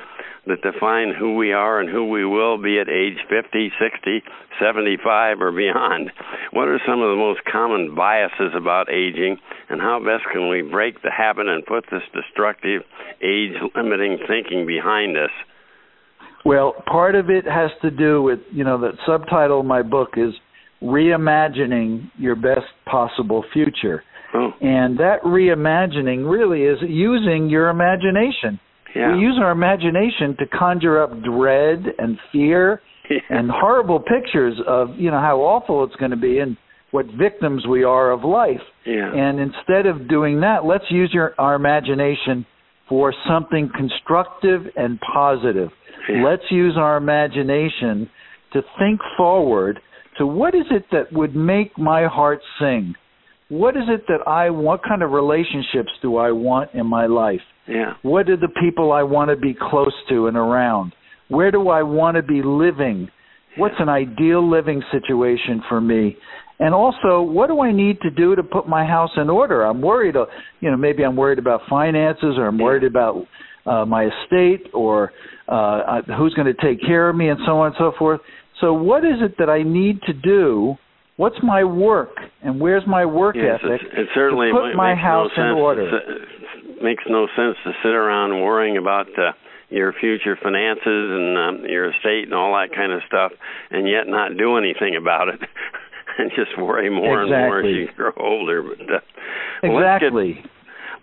that 0.48 0.64
define 0.64 1.14
who 1.14 1.36
we 1.36 1.54
are 1.54 1.80
and 1.80 1.90
who 1.90 2.10
we 2.10 2.26
will 2.26 2.58
be 2.58 2.80
at 2.80 2.90
age 2.90 3.22
50, 3.30 3.70
60, 3.78 4.24
75, 4.60 5.42
or 5.42 5.52
beyond. 5.52 6.10
What 6.54 6.70
are 6.70 6.82
some 6.88 7.02
of 7.02 7.10
the 7.12 7.22
most 7.22 7.42
common 7.46 7.94
biases 7.94 8.58
about 8.58 8.90
aging, 8.90 9.38
and 9.70 9.80
how 9.80 10.00
best 10.00 10.26
can 10.34 10.50
we 10.50 10.64
break 10.64 11.04
the 11.04 11.12
habit 11.12 11.46
and 11.46 11.64
put 11.64 11.86
this 11.92 12.02
destructive, 12.18 12.82
age 13.22 13.54
limiting 13.76 14.18
thinking 14.28 14.66
behind 14.66 15.16
us? 15.18 15.30
Well, 16.44 16.74
part 16.90 17.14
of 17.14 17.30
it 17.30 17.46
has 17.46 17.70
to 17.84 17.92
do 17.92 18.24
with, 18.24 18.40
you 18.52 18.64
know, 18.64 18.80
the 18.80 18.94
subtitle 19.06 19.60
of 19.60 19.68
my 19.68 19.84
book 19.84 20.14
is 20.18 20.34
reimagining 20.82 22.10
your 22.18 22.36
best 22.36 22.66
possible 22.86 23.44
future. 23.54 24.04
Oh. 24.34 24.52
And 24.62 24.98
that 25.00 25.24
reimagining 25.26 26.30
really 26.30 26.64
is 26.64 26.78
using 26.82 27.50
your 27.50 27.70
imagination. 27.70 28.60
Yeah. 28.96 29.16
We 29.16 29.22
use 29.22 29.38
our 29.42 29.52
imagination 29.52 30.36
to 30.40 30.46
conjure 30.48 31.02
up 31.02 31.12
dread 31.24 31.84
and 31.98 32.18
fear 32.32 32.82
Yeah. 33.10 33.20
and 33.30 33.50
horrible 33.50 34.02
pictures 34.02 34.56
of, 34.68 34.90
you 34.98 35.10
know, 35.10 35.20
how 35.22 35.38
awful 35.38 35.86
it's 35.86 35.96
going 35.96 36.12
to 36.12 36.18
be 36.18 36.40
and 36.40 36.58
what 36.92 37.06
victims 37.18 37.66
we 37.66 37.86
are 37.86 38.12
of 38.12 38.26
life. 38.26 38.60
Yeah. 38.86 39.14
And 39.16 39.40
instead 39.40 39.86
of 39.86 40.10
doing 40.10 40.42
that, 40.42 40.66
let's 40.66 40.84
use 40.90 41.10
your, 41.14 41.34
our 41.38 41.56
imagination 41.56 42.46
for 42.90 43.14
something 43.26 43.70
constructive 43.78 44.64
and 44.76 45.00
positive. 45.14 45.70
Let's 46.22 46.44
use 46.50 46.76
our 46.78 46.98
imagination 46.98 48.10
to 48.54 48.62
think 48.78 49.00
forward 49.16 49.80
to 50.18 50.28
what 50.28 50.56
is 50.56 50.66
it 50.72 50.86
that 50.92 51.12
would 51.14 51.36
make 51.36 51.78
my 51.78 52.08
heart 52.08 52.40
sing? 52.60 52.96
What 53.50 53.78
is 53.78 53.84
it 53.88 54.06
that 54.08 54.28
I 54.28 54.50
what 54.50 54.82
kind 54.84 55.04
of 55.04 55.12
relationships 55.12 55.92
do 56.02 56.18
I 56.18 56.32
want 56.32 56.72
in 56.74 56.86
my 56.86 57.06
life? 57.06 57.42
yeah. 57.68 57.94
What 58.02 58.30
are 58.30 58.38
the 58.38 58.50
people 58.62 58.92
I 58.92 59.04
want 59.04 59.30
to 59.30 59.36
be 59.36 59.54
close 59.54 59.94
to 60.10 60.28
and 60.28 60.38
around? 60.38 60.94
Where 61.28 61.52
do 61.52 61.70
I 61.70 61.84
want 61.84 62.16
to 62.16 62.24
be 62.24 62.42
living? 62.44 63.10
What's 63.58 63.76
an 63.80 63.90
ideal 63.90 64.50
living 64.50 64.82
situation 64.92 65.62
for 65.68 65.82
me? 65.82 66.18
And 66.60 66.74
also, 66.74 67.22
what 67.22 67.48
do 67.48 67.62
I 67.62 67.72
need 67.72 68.02
to 68.02 68.10
do 68.10 68.36
to 68.36 68.44
put 68.44 68.68
my 68.68 68.86
house 68.86 69.12
in 69.18 69.30
order? 69.30 69.64
I'm 69.64 69.82
worried, 69.82 70.16
uh, 70.16 70.26
you 70.60 70.72
know, 70.72 70.78
maybe 70.78 71.04
I'm 71.04 71.16
worried 71.16 71.40
about 71.40 71.62
finances 71.70 72.36
or 72.38 72.48
I'm 72.48 72.58
worried 72.58 72.84
about 72.84 73.26
uh, 73.66 73.86
my 73.86 74.06
estate 74.06 74.68
or 74.74 75.12
uh, 75.48 75.52
uh, 75.52 76.02
who's 76.18 76.34
going 76.34 76.48
to 76.48 76.62
take 76.62 76.82
care 76.82 77.10
of 77.10 77.16
me 77.16 77.30
and 77.30 77.40
so 77.46 77.60
on 77.60 77.68
and 77.68 77.76
so 77.78 77.92
forth. 78.00 78.22
So, 78.62 78.74
what 78.74 79.06
is 79.06 79.22
it 79.22 79.38
that 79.38 79.50
I 79.50 79.64
need 79.64 80.02
to 80.04 80.14
do? 80.14 80.76
What's 81.18 81.38
my 81.42 81.64
work 81.64 82.16
and 82.44 82.60
where's 82.60 82.84
my 82.88 83.06
work 83.06 83.36
Yes, 83.36 83.60
ethic 83.64 83.82
it's- 83.82 84.00
it 84.00 84.10
certainly 84.14 84.50
to 84.50 84.54
put 84.54 84.76
my 84.76 84.94
house 84.96 85.32
no 85.38 85.44
in 85.44 85.52
order? 85.58 86.02
Makes 86.82 87.04
no 87.10 87.28
sense 87.36 87.58
to 87.64 87.74
sit 87.82 87.92
around 87.94 88.40
worrying 88.42 88.78
about 88.78 89.08
uh, 89.18 89.32
your 89.70 89.94
future 89.94 90.36
finances 90.42 90.86
and 90.86 91.38
um, 91.38 91.66
your 91.66 91.90
estate 91.90 92.26
and 92.26 92.34
all 92.36 92.54
that 92.54 92.72
kind 92.76 92.92
of 92.92 93.02
stuff, 93.08 93.32
and 93.72 93.88
yet 93.90 94.08
not 94.08 94.38
do 94.38 94.58
anything 94.58 94.96
about 94.96 95.28
it, 95.30 95.40
and 96.20 96.32
just 96.36 96.56
worry 96.58 96.90
more 96.90 97.22
and 97.22 97.32
more 97.48 97.60
as 97.60 97.66
you 97.66 97.88
grow 97.96 98.12
older. 98.18 98.62
But 98.62 98.80
uh, 98.94 99.00
well, 99.64 99.76
let's 99.82 100.02
get- 100.02 100.08
Exactly. 100.14 100.44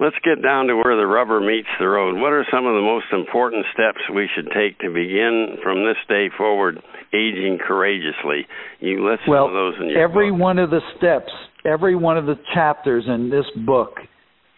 Let's 0.01 0.17
get 0.25 0.43
down 0.43 0.67
to 0.67 0.77
where 0.77 0.97
the 0.97 1.07
rubber 1.07 1.41
meets 1.41 1.69
the 1.79 1.89
road. 1.89 2.17
What 2.19 2.33
are 2.33 2.45
some 2.51 2.67
of 2.67 2.75
the 2.75 2.83
most 2.83 3.07
important 3.13 3.65
steps 3.73 3.99
we 4.13 4.29
should 4.35 4.49
take 4.55 4.79
to 4.81 4.89
begin 4.93 5.59
from 5.63 5.85
this 5.85 5.97
day 6.09 6.31
forward 6.37 6.83
aging 7.13 7.59
courageously? 7.65 8.47
You 8.81 9.09
list 9.09 9.23
well, 9.29 9.47
some 9.47 9.57
of 9.57 9.61
those 9.61 9.75
in 9.81 9.91
your 9.91 10.03
every 10.03 10.31
book. 10.31 10.41
one 10.41 10.59
of 10.59 10.71
the 10.71 10.81
steps, 10.97 11.31
every 11.65 11.95
one 11.95 12.19
of 12.19 12.27
the 12.27 12.37
chapters 12.55 13.05
in 13.07 13.31
this 13.31 13.47
book 13.65 13.99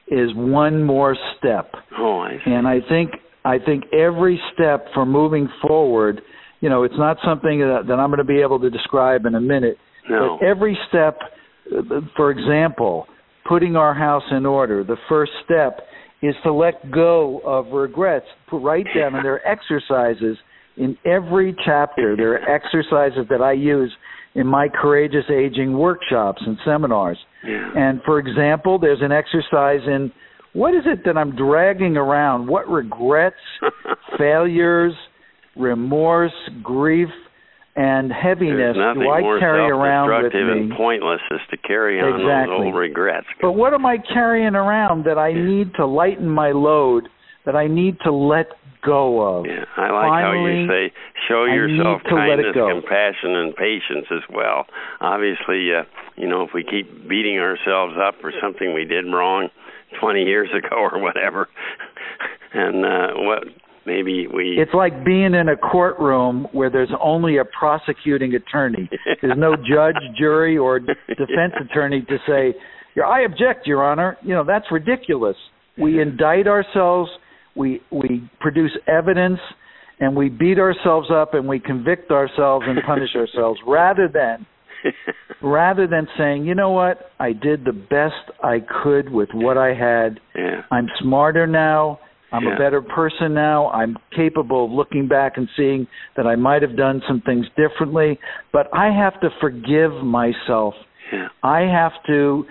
is 0.09 0.31
one 0.35 0.83
more 0.83 1.17
step. 1.39 1.73
Oh, 1.99 2.21
I 2.21 2.39
see. 2.45 2.51
And 2.51 2.67
I 2.67 2.79
think 2.89 3.11
I 3.45 3.59
think 3.59 3.85
every 3.93 4.41
step 4.55 4.87
for 4.95 5.07
moving 5.07 5.49
forward, 5.67 6.21
you 6.61 6.69
know, 6.69 6.83
it's 6.83 6.99
not 6.99 7.19
something 7.25 7.61
that, 7.61 7.85
that 7.87 7.95
I'm 7.95 8.09
going 8.09 8.19
to 8.19 8.25
be 8.25 8.41
able 8.41 8.59
to 8.61 8.71
describe 8.71 9.25
in 9.27 9.35
a 9.35 9.41
minute. 9.41 9.77
No. 10.09 10.39
But 10.41 10.47
every 10.47 10.79
step, 10.89 11.19
uh, 11.71 12.01
for 12.17 12.31
example, 12.31 13.07
putting 13.49 13.77
our 13.77 13.95
house 13.95 14.25
in 14.31 14.47
order, 14.47 14.85
the 14.85 14.97
first 15.09 15.33
step 15.45 15.81
is 16.23 16.35
to 16.43 16.53
let 16.53 16.91
go 16.91 17.41
of 17.45 17.73
regrets. 17.73 18.27
Put 18.49 18.63
write 18.63 18.87
down, 18.95 19.15
and 19.15 19.25
there 19.25 19.35
are 19.35 19.47
exercises 19.47 20.37
in 20.77 20.97
every 21.05 21.55
chapter. 21.65 22.17
There 22.17 22.35
are 22.35 22.51
exercises 22.51 23.27
that 23.31 23.41
I 23.43 23.53
use 23.53 23.93
in 24.35 24.47
my 24.47 24.69
courageous 24.69 25.25
aging 25.31 25.77
workshops 25.77 26.43
and 26.47 26.59
seminars. 26.65 27.19
Yeah. 27.47 27.71
And 27.75 28.01
for 28.05 28.19
example, 28.19 28.79
there's 28.79 29.01
an 29.01 29.13
exercise 29.13 29.81
in 29.87 30.13
what 30.53 30.75
is 30.75 30.83
it 30.87 31.01
that 31.05 31.17
I'm 31.17 31.37
dragging 31.37 31.97
around? 31.97 32.47
What 32.47 32.69
regrets, 32.69 33.37
failures, 34.19 34.95
remorse, 35.55 36.33
grief, 36.63 37.09
and 37.77 38.11
heaviness 38.11 38.75
do 38.75 39.11
I 39.11 39.21
carry 39.39 39.69
around 39.71 40.09
with 40.25 40.33
me? 40.33 40.41
and 40.41 40.73
pointless 40.73 41.21
is 41.31 41.41
to 41.51 41.59
carry 41.59 42.01
on 42.01 42.21
Exactly. 42.21 42.57
those 42.57 42.65
old 42.65 42.75
regrets. 42.75 43.27
But 43.41 43.53
what 43.53 43.75
am 43.75 43.85
I 43.85 43.99
carrying 43.99 44.55
around 44.55 45.05
that 45.05 45.19
I 45.19 45.35
need 45.35 45.75
to 45.75 45.85
lighten 45.85 46.27
my 46.27 46.53
load, 46.53 47.09
that 47.45 47.55
I 47.55 47.67
need 47.67 47.99
to 48.05 48.13
let 48.13 48.47
go 48.83 49.21
of? 49.21 49.47
Yeah, 49.47 49.65
I 49.77 49.91
like 49.93 50.25
how 50.25 50.33
you 50.33 50.67
say 50.67 50.93
show 51.29 51.45
yourself 51.45 52.01
need 52.03 52.09
to 52.09 52.15
let 52.17 52.41
kindness, 52.41 52.57
compassion, 52.57 53.37
and 53.37 53.55
patience 53.55 54.07
as 54.11 54.25
well. 54.33 54.65
Obviously, 55.03 55.69
uh, 55.77 55.85
you 56.17 56.27
know, 56.27 56.43
if 56.43 56.51
we 56.55 56.65
keep 56.65 57.07
beating 57.07 57.39
ourselves 57.39 57.95
up 58.01 58.15
for 58.23 58.33
something 58.41 58.73
we 58.73 58.87
did 58.87 59.05
wrong 59.05 59.51
20 60.01 60.23
years 60.23 60.49
ago 60.57 60.77
or 60.77 60.99
whatever, 60.99 61.49
and 62.55 62.87
uh, 62.87 63.09
what 63.21 63.45
maybe 63.87 64.27
we 64.27 64.59
It's 64.59 64.75
like 64.75 65.05
being 65.05 65.35
in 65.35 65.49
a 65.49 65.57
courtroom 65.57 66.47
where 66.53 66.69
there's 66.69 66.91
only 67.01 67.39
a 67.39 67.45
prosecuting 67.45 68.35
attorney. 68.35 68.91
There's 69.23 69.39
no 69.39 69.57
judge, 69.75 69.97
jury, 70.19 70.59
or 70.59 70.81
defense 70.81 71.55
attorney 71.61 72.03
to 72.03 72.19
say, 72.27 72.55
"Yeah, 72.95 73.05
"I 73.05 73.21
object, 73.21 73.67
Your 73.67 73.85
Honor." 73.85 74.17
You 74.23 74.35
know 74.35 74.45
that's 74.45 74.67
ridiculous. 74.71 75.37
We 75.79 76.01
indict 76.01 76.47
ourselves, 76.47 77.11
we 77.55 77.81
we 77.91 78.29
produce 78.41 78.73
evidence, 78.87 79.41
and 80.01 80.17
we 80.17 80.29
beat 80.29 80.59
ourselves 80.59 81.09
up 81.11 81.35
and 81.35 81.47
we 81.47 81.61
convict 81.61 82.11
ourselves 82.11 82.67
and 82.69 82.79
punish 82.85 83.11
ourselves 83.17 83.61
rather 83.67 84.09
than 84.09 84.47
rather 85.43 85.87
than 85.87 86.09
saying, 86.19 86.45
"You 86.45 86.55
know 86.55 86.71
what? 86.71 87.11
I 87.19 87.33
did 87.33 87.65
the 87.65 87.73
best 87.73 88.31
I 88.43 88.61
could 88.83 89.11
with 89.11 89.31
what 89.33 89.57
I 89.57 89.75
had." 89.75 90.21
yeah. 90.35 90.63
I'm 90.71 90.89
smarter 91.01 91.47
now. 91.47 92.01
I'm 92.33 92.45
Yeah. 92.45 92.55
a 92.55 92.59
better 92.59 92.83
person 92.83 93.35
now. 93.35 93.71
I'm 93.71 93.97
capable 94.15 94.65
of 94.65 94.71
looking 94.73 95.07
back 95.07 95.37
and 95.37 95.49
seeing 95.57 95.87
that 96.17 96.27
I 96.27 96.35
might 96.37 96.63
have 96.63 96.77
done 96.77 97.03
some 97.07 97.21
things 97.21 97.47
differently, 97.57 98.19
but 98.53 98.69
I 98.73 98.91
have 98.91 99.19
to 99.21 99.31
forgive 99.41 99.93
myself. 100.03 100.75
Yeah. 101.13 101.29
I 101.43 101.61
have 101.61 101.93
to 102.09 102.47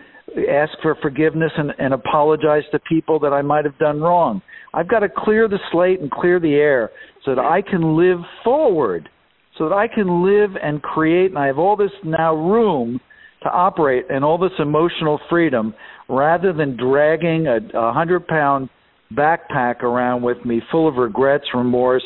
ask 0.50 0.72
for 0.82 0.96
forgiveness 0.96 1.52
and, 1.58 1.74
and 1.78 1.94
apologize 1.94 2.64
to 2.72 2.80
people 2.80 3.20
that 3.20 3.34
I 3.34 3.42
might 3.42 3.66
have 3.66 3.78
done 3.78 4.02
wrong. 4.02 4.42
I've 4.74 4.88
got 4.88 5.00
to 5.00 5.10
clear 5.10 5.48
the 5.48 5.60
slate 5.72 6.00
and 6.00 6.12
clear 6.12 6.40
the 6.40 6.56
air 6.56 6.92
so 7.24 7.36
that 7.36 7.46
I 7.46 7.62
can 7.62 7.96
live 7.96 8.20
forward, 8.44 9.10
so 9.58 9.70
that 9.70 9.76
I 9.76 9.88
can 9.88 10.24
live 10.24 10.52
and 10.62 10.82
create, 10.82 11.32
and 11.32 11.40
I 11.40 11.48
have 11.48 11.60
all 11.60 11.76
this 11.76 11.92
now 12.04 12.36
room 12.36 13.00
to 13.44 13.50
operate 13.50 14.06
and 14.10 14.26
all 14.26 14.38
this 14.38 14.52
emotional 14.60 15.20
freedom 15.30 15.74
rather 16.10 16.52
than 16.52 16.76
dragging 16.76 17.48
a, 17.48 17.60
a 17.78 17.94
hundred 17.94 18.28
pound 18.28 18.70
backpack 19.14 19.84
around 19.84 20.22
with 20.22 20.44
me 20.46 20.62
full 20.72 20.88
of 20.88 20.96
regrets, 20.96 21.46
remorse, 21.54 22.06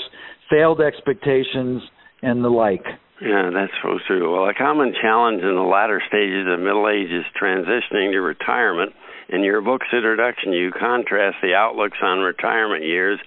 failed 0.50 0.82
expectations, 0.82 1.82
and 2.22 2.44
the 2.44 2.50
like. 2.50 2.86
Yeah, 3.22 3.50
that's 3.54 3.74
so 3.84 4.00
true. 4.08 4.32
Well, 4.32 4.50
a 4.50 4.54
common 4.54 4.94
challenge 5.02 5.42
in 5.44 5.56
the 5.56 5.62
latter 5.62 6.02
stages 6.08 6.48
of 6.48 6.60
middle 6.60 6.88
age 6.88 7.12
is 7.12 7.26
transitioning 7.36 8.12
to 8.12 8.20
retirement. 8.22 8.94
In 9.28 9.44
your 9.44 9.62
book's 9.62 9.92
introduction, 9.94 10.54
you 10.54 10.72
contrast 10.72 11.38
the 11.42 11.54
outlooks 11.54 11.98
on 12.02 12.20
retirement 12.20 12.84
years 12.84 13.20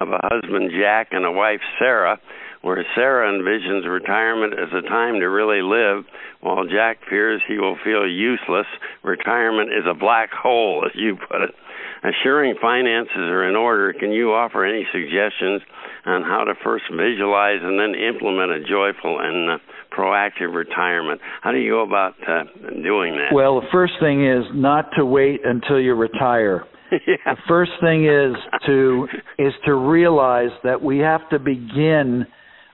of 0.00 0.08
a 0.08 0.20
husband, 0.22 0.70
Jack, 0.70 1.08
and 1.10 1.24
a 1.24 1.32
wife, 1.32 1.60
Sarah, 1.78 2.20
where 2.62 2.84
Sarah 2.94 3.32
envisions 3.32 3.90
retirement 3.90 4.54
as 4.54 4.68
a 4.72 4.86
time 4.88 5.18
to 5.20 5.26
really 5.26 5.62
live, 5.62 6.04
while 6.40 6.64
Jack 6.64 6.98
fears 7.08 7.42
he 7.48 7.58
will 7.58 7.76
feel 7.82 8.06
useless. 8.06 8.66
Retirement 9.02 9.70
is 9.72 9.84
a 9.90 9.98
black 9.98 10.30
hole, 10.30 10.84
as 10.86 10.92
you 10.94 11.16
put 11.16 11.42
it. 11.42 11.54
Assuring 12.02 12.54
finances 12.60 13.16
are 13.16 13.48
in 13.48 13.56
order, 13.56 13.92
can 13.92 14.10
you 14.10 14.32
offer 14.32 14.64
any 14.64 14.86
suggestions 14.90 15.60
on 16.06 16.22
how 16.22 16.44
to 16.44 16.54
first 16.64 16.84
visualize 16.90 17.58
and 17.62 17.78
then 17.78 17.94
implement 17.94 18.52
a 18.52 18.60
joyful 18.60 19.18
and 19.20 19.50
uh, 19.50 19.58
proactive 19.92 20.54
retirement? 20.54 21.20
How 21.42 21.52
do 21.52 21.58
you 21.58 21.72
go 21.72 21.82
about 21.82 22.14
uh, 22.26 22.44
doing 22.82 23.16
that? 23.16 23.34
Well, 23.34 23.60
the 23.60 23.66
first 23.70 23.94
thing 24.00 24.26
is 24.26 24.44
not 24.54 24.90
to 24.96 25.04
wait 25.04 25.40
until 25.44 25.78
you 25.78 25.94
retire. 25.94 26.64
yeah. 26.92 27.16
The 27.26 27.36
first 27.46 27.72
thing 27.82 28.06
is 28.06 28.34
to 28.66 29.06
is 29.38 29.52
to 29.66 29.74
realize 29.74 30.50
that 30.64 30.80
we 30.80 30.98
have 30.98 31.28
to 31.30 31.38
begin 31.38 32.26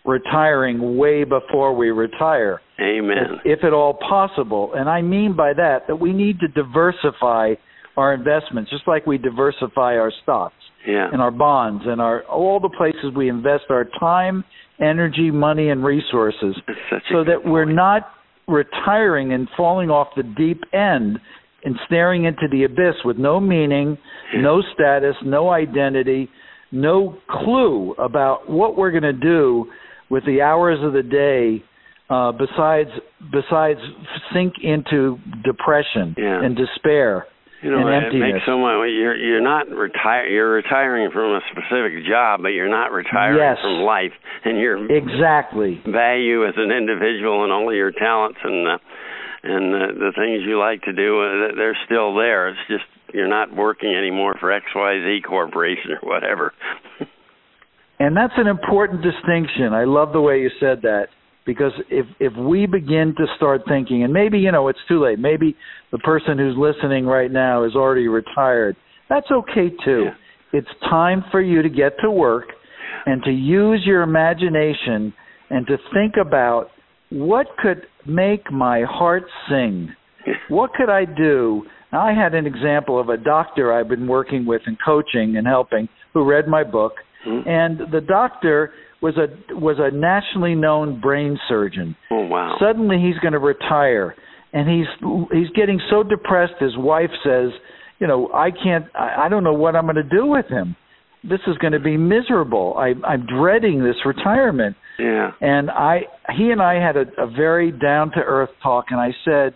retiring 0.04 0.96
way 0.96 1.24
before 1.24 1.74
we 1.74 1.90
retire. 1.90 2.60
Amen. 2.80 3.40
if, 3.44 3.58
if 3.58 3.64
at 3.64 3.72
all 3.72 3.94
possible. 3.94 4.72
And 4.74 4.88
I 4.88 5.02
mean 5.02 5.34
by 5.36 5.52
that 5.54 5.88
that 5.88 5.96
we 5.96 6.12
need 6.12 6.38
to 6.40 6.48
diversify 6.48 7.54
our 7.96 8.12
investments, 8.14 8.70
just 8.70 8.86
like 8.86 9.06
we 9.06 9.18
diversify 9.18 9.96
our 9.96 10.12
stocks 10.22 10.54
Yeah. 10.86 11.08
and 11.12 11.20
our 11.22 11.30
bonds 11.30 11.84
and 11.86 12.00
our 12.00 12.22
all 12.24 12.60
the 12.60 12.68
places 12.76 13.14
we 13.14 13.28
invest 13.28 13.64
our 13.70 13.84
time, 13.98 14.44
energy, 14.80 15.30
money, 15.30 15.70
and 15.70 15.84
resources, 15.84 16.54
That's 16.66 16.78
such 16.90 17.02
a 17.10 17.12
so 17.12 17.24
that 17.24 17.44
we're 17.44 17.64
point. 17.64 17.76
not 17.76 18.10
retiring 18.48 19.32
and 19.32 19.48
falling 19.56 19.90
off 19.90 20.08
the 20.16 20.22
deep 20.22 20.62
end 20.72 21.18
and 21.64 21.76
staring 21.86 22.24
into 22.24 22.46
the 22.50 22.64
abyss 22.64 22.94
with 23.04 23.18
no 23.18 23.40
meaning, 23.40 23.98
no 24.36 24.62
status, 24.74 25.16
no 25.24 25.50
identity, 25.50 26.28
no 26.70 27.16
clue 27.28 27.92
about 27.94 28.48
what 28.48 28.76
we're 28.76 28.92
going 28.92 29.02
to 29.02 29.12
do 29.12 29.66
with 30.10 30.24
the 30.26 30.40
hours 30.42 30.78
of 30.82 30.92
the 30.92 31.02
day 31.02 31.64
uh, 32.08 32.30
besides 32.30 32.90
besides 33.32 33.80
sink 34.32 34.54
into 34.62 35.18
depression 35.44 36.14
yeah. 36.16 36.44
and 36.44 36.56
despair 36.56 37.26
you 37.62 37.70
know, 37.70 37.88
it 37.88 38.12
makes 38.12 38.44
so 38.44 38.58
much. 38.58 38.92
You're 38.92 39.16
you're 39.16 39.40
not 39.40 39.68
retire. 39.70 40.26
You're 40.28 40.52
retiring 40.52 41.10
from 41.10 41.36
a 41.36 41.40
specific 41.50 42.04
job, 42.06 42.40
but 42.42 42.48
you're 42.48 42.68
not 42.68 42.92
retiring 42.92 43.38
yes. 43.38 43.56
from 43.62 43.80
life, 43.82 44.12
and 44.44 44.58
your 44.58 44.76
exactly 44.90 45.80
value 45.86 46.46
as 46.46 46.54
an 46.56 46.70
individual 46.70 47.44
and 47.44 47.52
all 47.52 47.68
of 47.68 47.74
your 47.74 47.92
talents 47.92 48.38
and 48.44 48.68
uh, 48.68 48.78
and 49.42 49.74
uh, 49.74 49.78
the 49.98 50.12
things 50.16 50.42
you 50.46 50.58
like 50.58 50.82
to 50.82 50.92
do, 50.92 51.22
uh, 51.22 51.56
they're 51.56 51.78
still 51.86 52.14
there. 52.14 52.48
It's 52.48 52.60
just 52.68 52.84
you're 53.14 53.28
not 53.28 53.54
working 53.54 53.94
anymore 53.94 54.34
for 54.38 54.48
XYZ 54.48 55.24
Corporation 55.24 55.92
or 56.02 56.08
whatever. 56.08 56.52
and 57.98 58.16
that's 58.16 58.34
an 58.36 58.48
important 58.48 59.02
distinction. 59.02 59.72
I 59.72 59.84
love 59.84 60.12
the 60.12 60.20
way 60.20 60.40
you 60.40 60.50
said 60.60 60.82
that 60.82 61.08
because 61.46 61.72
if 61.88 62.04
if 62.20 62.32
we 62.36 62.66
begin 62.66 63.14
to 63.16 63.24
start 63.36 63.62
thinking 63.66 64.02
and 64.02 64.12
maybe 64.12 64.38
you 64.38 64.52
know 64.52 64.68
it's 64.68 64.78
too 64.88 65.02
late 65.02 65.18
maybe 65.18 65.56
the 65.92 65.98
person 65.98 66.36
who's 66.36 66.56
listening 66.58 67.06
right 67.06 67.30
now 67.30 67.64
is 67.64 67.74
already 67.74 68.08
retired 68.08 68.76
that's 69.08 69.28
okay 69.30 69.70
too 69.84 70.06
yeah. 70.06 70.58
it's 70.58 70.68
time 70.90 71.24
for 71.30 71.40
you 71.40 71.62
to 71.62 71.70
get 71.70 71.92
to 72.02 72.10
work 72.10 72.48
and 73.06 73.22
to 73.22 73.30
use 73.30 73.82
your 73.86 74.02
imagination 74.02 75.14
and 75.48 75.66
to 75.66 75.76
think 75.94 76.14
about 76.20 76.70
what 77.10 77.46
could 77.62 77.82
make 78.04 78.50
my 78.50 78.82
heart 78.82 79.24
sing 79.48 79.88
what 80.48 80.72
could 80.74 80.90
i 80.90 81.04
do 81.04 81.62
now, 81.92 82.04
i 82.04 82.12
had 82.12 82.34
an 82.34 82.46
example 82.46 83.00
of 83.00 83.08
a 83.08 83.16
doctor 83.16 83.72
i've 83.72 83.88
been 83.88 84.08
working 84.08 84.44
with 84.44 84.62
and 84.66 84.76
coaching 84.84 85.36
and 85.36 85.46
helping 85.46 85.88
who 86.12 86.24
read 86.24 86.48
my 86.48 86.64
book 86.64 86.94
mm-hmm. 87.26 87.48
and 87.48 87.92
the 87.92 88.00
doctor 88.00 88.72
was 89.06 89.16
a 89.16 89.54
was 89.54 89.76
a 89.78 89.94
nationally 89.94 90.54
known 90.54 91.00
brain 91.00 91.38
surgeon. 91.48 91.96
Oh 92.10 92.26
wow! 92.26 92.56
Suddenly 92.60 92.98
he's 93.00 93.18
going 93.20 93.32
to 93.32 93.38
retire, 93.38 94.16
and 94.52 94.68
he's 94.68 94.86
he's 95.32 95.50
getting 95.54 95.80
so 95.88 96.02
depressed. 96.02 96.54
His 96.58 96.76
wife 96.76 97.10
says, 97.22 97.50
"You 98.00 98.08
know, 98.08 98.30
I 98.34 98.50
can't. 98.50 98.86
I, 98.94 99.26
I 99.26 99.28
don't 99.28 99.44
know 99.44 99.54
what 99.54 99.76
I'm 99.76 99.84
going 99.84 99.96
to 99.96 100.02
do 100.02 100.26
with 100.26 100.46
him. 100.46 100.74
This 101.22 101.40
is 101.46 101.56
going 101.58 101.72
to 101.72 101.80
be 101.80 101.96
miserable. 101.96 102.74
I, 102.76 102.94
I'm 103.06 103.26
dreading 103.26 103.84
this 103.84 103.96
retirement." 104.04 104.76
Yeah. 104.98 105.30
And 105.40 105.70
I, 105.70 106.00
he 106.36 106.50
and 106.50 106.62
I 106.62 106.74
had 106.84 106.96
a, 106.96 107.04
a 107.18 107.26
very 107.26 107.70
down 107.70 108.10
to 108.12 108.20
earth 108.20 108.48
talk, 108.62 108.86
and 108.88 108.98
I 108.98 109.10
said, 109.26 109.52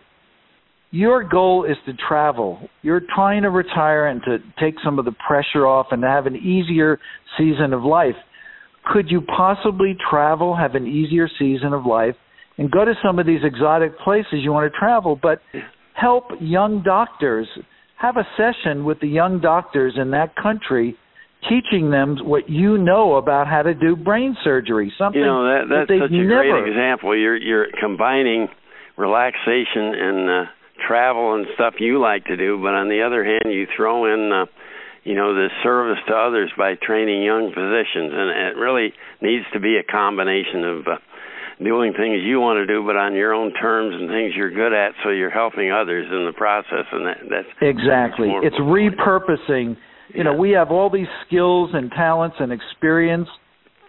your 0.91 1.25
goal 1.25 1.65
is 1.65 1.79
to 1.87 1.95
travel. 1.95 2.69
You're 2.83 3.01
trying 3.15 3.43
to 3.43 3.51
retire 3.51 4.09
and 4.09 4.21
to 4.25 4.39
take 4.61 4.75
some 4.85 4.99
of 4.99 5.07
the 5.07 5.15
pressure 5.27 5.67
off 5.67 5.87
and 5.93 6.03
to 6.03 6.09
have 6.09 6.27
an 6.27 6.37
easier 6.37 6.99
season 7.39 7.73
of 7.73 7.85
life 7.85 8.17
could 8.85 9.11
you 9.11 9.21
possibly 9.21 9.97
travel, 10.11 10.57
have 10.57 10.75
an 10.75 10.87
easier 10.87 11.29
season 11.39 11.73
of 11.73 11.87
life, 11.87 12.15
and 12.59 12.71
go 12.71 12.85
to 12.85 12.95
some 13.03 13.19
of 13.19 13.27
these 13.27 13.41
exotic 13.45 13.99
places 13.99 14.41
you 14.43 14.53
want 14.53 14.71
to 14.71 14.79
travel, 14.79 15.19
but 15.21 15.41
help 15.95 16.25
young 16.41 16.83
doctors? 16.83 17.47
Have 17.97 18.17
a 18.17 18.27
session 18.37 18.85
with 18.85 19.01
the 19.01 19.09
young 19.09 19.41
doctors 19.41 19.95
in 19.97 20.11
that 20.13 20.35
country 20.35 20.97
teaching 21.49 21.91
them 21.91 22.17
what 22.23 22.49
you 22.49 22.77
know 22.77 23.17
about 23.17 23.47
how 23.47 23.63
to 23.63 23.75
do 23.75 23.97
brain 23.97 24.37
surgery 24.45 24.93
something 24.99 25.21
you 25.21 25.27
know 25.27 25.45
that 25.45 25.65
that's 25.71 25.89
that 25.89 26.09
such 26.09 26.13
a 26.13 26.23
never... 26.23 26.61
great 26.61 26.69
example. 26.69 27.17
You're 27.17 27.37
you're 27.37 27.67
combining 27.81 28.49
relaxation 28.97 29.95
and 29.97 30.31
uh 30.31 30.51
travel 30.87 31.35
and 31.35 31.47
stuff 31.55 31.75
you 31.79 32.01
like 32.01 32.25
to 32.25 32.37
do 32.37 32.59
but 32.61 32.75
on 32.75 32.89
the 32.89 33.03
other 33.03 33.25
hand 33.25 33.55
you 33.55 33.67
throw 33.77 34.13
in 34.13 34.33
uh 34.33 34.47
you 35.05 35.15
know 35.15 35.35
the 35.35 35.49
service 35.63 35.99
to 36.09 36.15
others 36.15 36.51
by 36.57 36.75
training 36.75 37.23
young 37.23 37.51
physicians. 37.51 38.13
And 38.13 38.31
it 38.31 38.61
really 38.61 38.93
needs 39.21 39.45
to 39.53 39.61
be 39.61 39.77
a 39.77 39.85
combination 39.85 40.65
of 40.65 40.79
uh, 40.87 40.97
doing 41.63 41.93
things 41.93 42.23
you 42.25 42.41
want 42.41 42.57
to 42.57 42.67
do 42.67 42.85
but 42.85 42.97
on 42.97 43.15
your 43.15 43.35
own 43.35 43.53
terms 43.53 43.95
and 43.99 44.09
things 44.09 44.33
you're 44.35 44.51
good 44.51 44.73
at 44.73 44.93
so 45.05 45.11
you're 45.11 45.31
helping 45.31 45.71
others 45.71 46.07
in 46.11 46.27
the 46.27 46.33
process. 46.37 46.87
And 46.93 47.07
that 47.07 47.19
that's 47.29 47.49
exactly. 47.61 48.29
it's 48.43 48.57
repurposing. 48.57 49.77
You 50.15 50.25
know 50.25 50.35
we 50.35 50.51
have 50.51 50.71
all 50.71 50.91
these 50.91 51.11
skills 51.27 51.71
and 51.73 51.91
talents 51.91 52.37
and 52.41 52.53
experience 52.53 53.29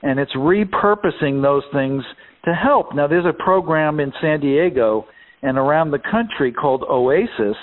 and 0.03 0.19
it's 0.19 0.33
repurposing 0.33 1.41
those 1.41 1.63
things 1.73 2.03
to 2.45 2.53
help. 2.53 2.95
Now 2.95 3.07
there's 3.07 3.25
a 3.25 3.43
program 3.43 3.99
in 3.99 4.11
San 4.21 4.39
Diego 4.39 5.05
and 5.41 5.57
around 5.57 5.91
the 5.91 5.99
country 5.99 6.51
called 6.51 6.83
Oasis 6.83 7.57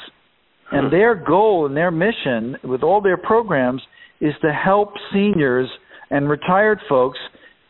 and 0.71 0.93
their 0.93 1.15
goal 1.15 1.67
and 1.67 1.77
their 1.77 1.91
mission 1.91 2.57
with 2.65 2.83
all 2.83 3.01
their 3.01 3.17
programs 3.17 3.83
is 4.21 4.35
to 4.43 4.53
help 4.53 4.91
seniors 5.13 5.69
and 6.11 6.29
retired 6.29 6.81
folks 6.89 7.19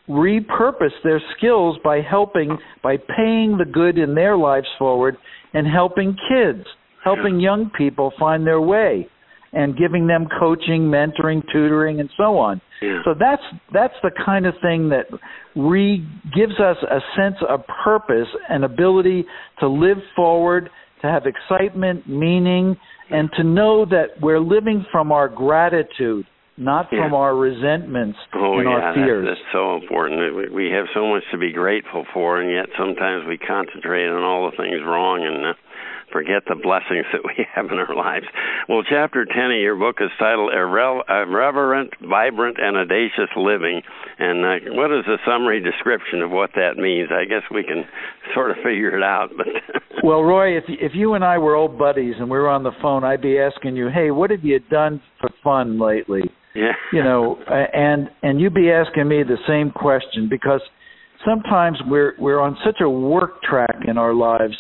repurpose 0.09 0.95
their 1.05 1.21
skills 1.37 1.77
by 1.85 2.01
helping 2.01 2.57
by 2.83 2.97
paying 2.97 3.59
the 3.59 3.65
good 3.71 3.99
in 3.99 4.15
their 4.15 4.37
lives 4.37 4.67
forward 4.79 5.17
and 5.53 5.67
helping 5.67 6.17
kids, 6.29 6.65
helping 7.05 7.41
young 7.41 7.71
people 7.77 8.13
find 8.19 8.47
their 8.47 8.61
way 8.61 9.07
and 9.53 9.77
giving 9.77 10.07
them 10.07 10.27
coaching, 10.39 10.83
mentoring, 10.83 11.43
tutoring 11.53 12.01
and 12.01 12.11
so 12.17 12.39
on. 12.39 12.61
Yeah. 12.81 13.01
So 13.05 13.15
that's 13.19 13.43
that's 13.73 13.95
the 14.03 14.11
kind 14.25 14.47
of 14.47 14.55
thing 14.63 14.89
that 14.91 15.07
re 15.57 16.07
gives 16.35 16.59
us 16.61 16.77
a 16.91 17.01
sense 17.17 17.37
of 17.49 17.61
purpose 17.85 18.29
and 18.49 18.65
ability 18.65 19.25
to 19.61 19.69
live 19.69 19.99
forward 20.15 20.71
to 21.03 21.07
have 21.07 21.25
excitement, 21.27 22.09
meaning, 22.09 22.77
and 23.11 23.31
to 23.37 23.45
know 23.45 23.85
that 23.87 24.21
we're 24.21 24.41
living 24.41 24.85
from 24.91 25.13
our 25.13 25.29
gratitude, 25.29 26.27
not 26.57 26.89
yeah. 26.91 27.05
from 27.05 27.15
our 27.15 27.35
resentments 27.35 28.19
oh, 28.35 28.59
and 28.59 28.69
yeah, 28.69 28.75
our 28.75 28.95
fears. 28.95 29.27
That's, 29.27 29.39
that's 29.39 29.53
so 29.53 29.77
important. 29.77 30.53
We 30.53 30.71
have 30.71 30.87
so 30.95 31.07
much 31.07 31.23
to 31.33 31.39
be 31.39 31.53
grateful 31.53 32.05
for, 32.13 32.41
and 32.41 32.51
yet 32.51 32.67
sometimes 32.79 33.25
we 33.29 33.39
concentrate 33.39 34.09
on 34.09 34.23
all 34.23 34.51
the 34.51 34.57
things 34.57 34.81
wrong 34.85 35.25
and 35.25 35.47
uh, 35.47 35.55
forget 36.13 36.43
the 36.49 36.55
blessings 36.55 37.07
that 37.13 37.23
we 37.25 37.47
have 37.55 37.67
in 37.67 37.79
our 37.79 37.95
lives. 37.95 38.27
Well, 38.69 38.83
chapter 38.89 39.25
10 39.25 39.37
of 39.53 39.61
your 39.61 39.77
book 39.77 39.97
is 40.01 40.11
titled 40.19 40.53
Irreverent, 40.53 41.95
Vibrant, 42.03 42.59
and 42.61 42.77
Audacious 42.77 43.31
Living. 43.37 43.83
And 44.19 44.45
uh, 44.45 44.75
what 44.75 44.91
is 44.93 45.07
a 45.07 45.17
summary 45.27 45.63
description 45.63 46.23
of 46.23 46.31
what 46.31 46.51
that 46.55 46.77
means? 46.77 47.09
I 47.13 47.25
guess 47.25 47.43
we 47.53 47.65
can 47.65 47.85
sort 48.35 48.51
of 48.51 48.57
figure 48.65 48.97
it 48.97 49.03
out. 49.03 49.31
But 49.37 49.47
Well, 50.03 50.23
Roy, 50.23 50.57
if, 50.57 50.65
if 50.69 50.93
you 50.95 51.15
and 51.15 51.25
I 51.25 51.39
were 51.39 51.55
old 51.55 51.79
buddies 51.79 52.15
and 52.19 52.31
we 52.31 52.39
were 52.39 52.49
on 52.49 52.63
the 52.63 52.73
phone, 52.81 53.05
I'd 53.05 53.23
be 53.23 53.39
asking 53.39 53.77
you, 53.77 53.89
hey, 53.89 54.11
what 54.11 54.31
have 54.31 54.45
you 54.45 54.59
done 54.71 55.01
for 55.21 55.31
fun 55.43 55.79
lately? 55.81 56.23
Yeah. 56.55 56.73
You 56.93 57.05
know, 57.05 57.39
and 57.47 58.09
and 58.23 58.41
you'd 58.41 58.55
be 58.55 58.71
asking 58.71 59.07
me 59.07 59.23
the 59.23 59.37
same 59.47 59.71
question 59.71 60.29
because 60.29 60.61
sometimes 61.25 61.79
we're 61.87 62.15
we're 62.19 62.41
on 62.41 62.57
such 62.65 62.81
a 62.81 62.89
work 62.89 63.43
track 63.43 63.77
in 63.87 63.99
our 63.99 64.15
lives 64.15 64.57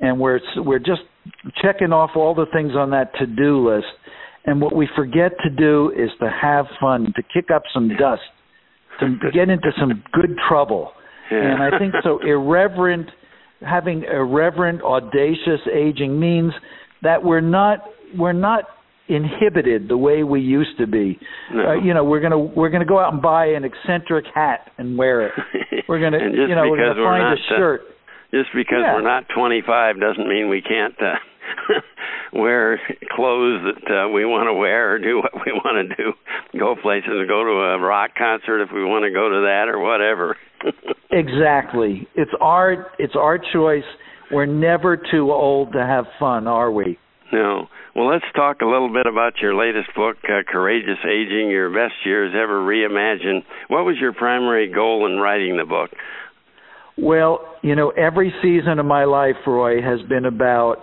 and 0.00 0.18
we're 0.18 0.40
we're 0.56 0.78
just 0.78 1.02
checking 1.62 1.92
off 1.92 2.10
all 2.16 2.34
the 2.34 2.46
things 2.52 2.72
on 2.76 2.90
that 2.90 3.12
to-do 3.18 3.68
list. 3.68 3.86
And 4.44 4.60
what 4.60 4.76
we 4.76 4.88
forget 4.94 5.32
to 5.42 5.50
do 5.50 5.92
is 5.96 6.10
to 6.20 6.30
have 6.30 6.66
fun 6.80 7.12
to 7.16 7.22
kick 7.34 7.50
up 7.54 7.62
some 7.74 7.88
dust 7.88 8.22
to 9.00 9.16
get 9.32 9.48
into 9.48 9.70
some 9.78 10.02
good 10.12 10.36
trouble. 10.48 10.92
Yeah. 11.30 11.38
and 11.38 11.60
i 11.60 11.76
think 11.76 11.92
so 12.04 12.18
irreverent 12.24 13.08
having 13.60 14.04
irreverent 14.04 14.80
audacious 14.82 15.60
aging 15.74 16.20
means 16.20 16.52
that 17.02 17.24
we're 17.24 17.40
not 17.40 17.80
we're 18.16 18.32
not 18.32 18.64
inhibited 19.08 19.88
the 19.88 19.96
way 19.96 20.24
we 20.24 20.40
used 20.40 20.76
to 20.78 20.86
be. 20.86 21.18
No. 21.52 21.70
uh, 21.70 21.74
you 21.74 21.94
know 21.94 22.04
we're 22.04 22.20
going 22.20 22.32
to 22.32 22.38
we're 22.38 22.70
going 22.70 22.82
to 22.82 22.88
go 22.88 22.98
out 22.98 23.12
and 23.12 23.22
buy 23.22 23.46
an 23.46 23.64
eccentric 23.64 24.24
hat 24.34 24.70
and 24.78 24.98
wear 24.98 25.28
it. 25.28 25.32
We're 25.88 26.00
going 26.00 26.12
to 26.12 26.18
you 26.18 26.54
know 26.54 26.68
we're 26.68 26.78
going 26.78 26.96
to 26.96 27.02
find 27.04 27.38
a 27.38 27.56
shirt 27.56 27.80
uh, 27.82 27.92
just 28.36 28.54
because 28.54 28.84
yeah. 28.84 28.94
we're 28.94 29.02
not 29.02 29.24
25 29.34 30.00
doesn't 30.00 30.28
mean 30.28 30.48
we 30.48 30.60
can't 30.60 30.94
uh, 31.00 31.16
wear 32.32 32.80
clothes 33.10 33.62
that 33.64 34.04
uh, 34.04 34.08
we 34.08 34.24
want 34.24 34.48
to 34.48 34.52
wear 34.52 34.94
or 34.94 34.98
do 34.98 35.16
what 35.16 35.32
we 35.34 35.52
want 35.52 35.88
to 35.88 35.96
do. 35.96 36.12
Go 36.58 36.76
places 36.76 37.10
and 37.10 37.28
go 37.28 37.44
to 37.44 37.50
a 37.50 37.78
rock 37.78 38.10
concert 38.16 38.62
if 38.62 38.70
we 38.72 38.84
want 38.84 39.04
to 39.04 39.10
go 39.10 39.28
to 39.28 39.40
that 39.48 39.68
or 39.68 39.78
whatever. 39.80 40.36
exactly. 41.10 42.06
It's 42.14 42.30
our 42.40 42.92
it's 42.98 43.14
our 43.16 43.38
choice. 43.38 43.88
We're 44.30 44.46
never 44.46 44.96
too 44.96 45.30
old 45.30 45.72
to 45.72 45.86
have 45.86 46.04
fun, 46.18 46.48
are 46.48 46.70
we? 46.70 46.98
No. 47.32 47.68
Well, 47.94 48.08
let's 48.08 48.24
talk 48.34 48.60
a 48.60 48.66
little 48.66 48.92
bit 48.92 49.06
about 49.06 49.40
your 49.40 49.54
latest 49.54 49.88
book, 49.94 50.16
uh, 50.24 50.42
Courageous 50.46 50.98
Aging: 51.04 51.48
Your 51.50 51.70
Best 51.70 51.94
Years 52.04 52.34
Ever 52.34 52.60
Reimagined. 52.60 53.42
What 53.68 53.84
was 53.84 53.96
your 54.00 54.12
primary 54.12 54.70
goal 54.72 55.06
in 55.06 55.18
writing 55.18 55.56
the 55.56 55.64
book? 55.64 55.90
Well, 56.98 57.40
you 57.62 57.74
know, 57.74 57.90
every 57.90 58.32
season 58.42 58.78
of 58.78 58.86
my 58.86 59.04
life, 59.04 59.36
Roy, 59.46 59.82
has 59.82 60.00
been 60.08 60.24
about. 60.24 60.76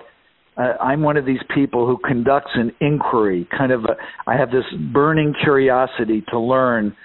Uh, 0.55 0.73
I'm 0.79 1.01
one 1.01 1.17
of 1.17 1.25
these 1.25 1.41
people 1.55 1.87
who 1.87 1.97
conducts 2.07 2.51
an 2.53 2.71
inquiry. 2.79 3.47
Kind 3.57 3.71
of, 3.71 3.85
a, 3.85 3.95
I 4.27 4.35
have 4.37 4.51
this 4.51 4.65
burning 4.93 5.33
curiosity 5.43 6.23
to 6.29 6.39
learn, 6.39 6.95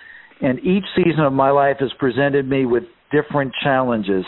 and 0.42 0.58
each 0.60 0.84
season 0.94 1.24
of 1.24 1.32
my 1.32 1.50
life 1.50 1.76
has 1.80 1.90
presented 1.98 2.46
me 2.46 2.66
with 2.66 2.84
different 3.10 3.52
challenges. 3.62 4.24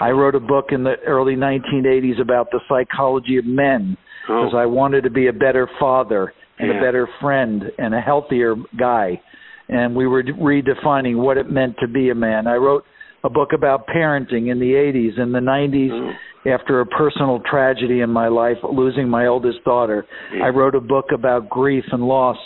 I 0.00 0.10
wrote 0.10 0.34
a 0.34 0.40
book 0.40 0.66
in 0.70 0.84
the 0.84 0.94
early 1.06 1.34
1980s 1.34 2.20
about 2.20 2.50
the 2.52 2.60
psychology 2.68 3.38
of 3.38 3.44
men 3.44 3.96
because 4.26 4.52
oh. 4.54 4.58
I 4.58 4.66
wanted 4.66 5.02
to 5.02 5.10
be 5.10 5.26
a 5.26 5.32
better 5.32 5.68
father 5.80 6.32
and 6.58 6.68
yeah. 6.68 6.78
a 6.78 6.80
better 6.80 7.08
friend 7.20 7.64
and 7.78 7.94
a 7.94 8.00
healthier 8.00 8.54
guy, 8.78 9.20
and 9.68 9.96
we 9.96 10.06
were 10.06 10.22
redefining 10.22 11.16
what 11.16 11.38
it 11.38 11.50
meant 11.50 11.76
to 11.80 11.88
be 11.88 12.10
a 12.10 12.14
man. 12.14 12.46
I 12.46 12.54
wrote 12.54 12.84
a 13.22 13.30
book 13.30 13.50
about 13.54 13.86
parenting 13.86 14.50
in 14.50 14.58
the 14.58 14.72
80s 14.72 15.20
and 15.20 15.34
the 15.34 15.38
90s. 15.38 15.90
Mm. 15.90 16.12
After 16.46 16.80
a 16.80 16.86
personal 16.86 17.42
tragedy 17.50 18.00
in 18.00 18.08
my 18.08 18.28
life, 18.28 18.56
losing 18.62 19.10
my 19.10 19.26
oldest 19.26 19.62
daughter, 19.62 20.06
yeah. 20.34 20.44
I 20.44 20.48
wrote 20.48 20.74
a 20.74 20.80
book 20.80 21.06
about 21.12 21.50
grief 21.50 21.84
and 21.92 22.02
loss 22.02 22.38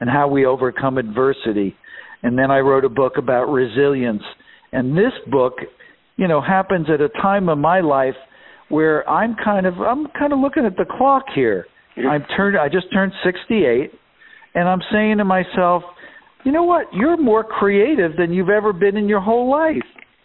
and 0.00 0.08
how 0.08 0.26
we 0.26 0.46
overcome 0.46 0.96
adversity. 0.96 1.76
And 2.22 2.38
then 2.38 2.50
I 2.50 2.60
wrote 2.60 2.86
a 2.86 2.88
book 2.88 3.18
about 3.18 3.52
resilience. 3.52 4.22
And 4.72 4.96
this 4.96 5.12
book, 5.30 5.54
you 6.16 6.28
know, 6.28 6.40
happens 6.40 6.86
at 6.88 7.02
a 7.02 7.10
time 7.20 7.50
of 7.50 7.58
my 7.58 7.80
life 7.80 8.14
where 8.70 9.06
I'm 9.08 9.36
kind 9.44 9.66
of 9.66 9.74
I'm 9.80 10.06
kind 10.18 10.32
of 10.32 10.38
looking 10.38 10.64
at 10.64 10.76
the 10.76 10.86
clock 10.96 11.24
here. 11.34 11.66
I'm 11.96 12.24
turned 12.34 12.56
I 12.56 12.70
just 12.70 12.86
turned 12.90 13.12
68 13.22 13.90
and 14.54 14.68
I'm 14.68 14.80
saying 14.90 15.18
to 15.18 15.24
myself, 15.24 15.82
you 16.44 16.52
know 16.52 16.62
what? 16.62 16.86
You're 16.92 17.16
more 17.16 17.44
creative 17.44 18.16
than 18.16 18.32
you've 18.32 18.48
ever 18.48 18.72
been 18.72 18.96
in 18.96 19.08
your 19.08 19.20
whole 19.20 19.50
life. 19.50 19.82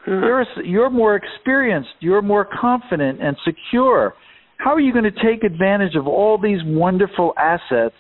Hmm. 0.07 0.23
You're 0.23 0.45
you're 0.63 0.89
more 0.89 1.15
experienced, 1.15 1.89
you're 1.99 2.21
more 2.21 2.47
confident 2.59 3.21
and 3.21 3.35
secure. 3.43 4.13
How 4.57 4.73
are 4.73 4.79
you 4.79 4.93
going 4.93 5.03
to 5.03 5.11
take 5.11 5.43
advantage 5.43 5.95
of 5.95 6.07
all 6.07 6.39
these 6.41 6.59
wonderful 6.63 7.33
assets 7.37 7.95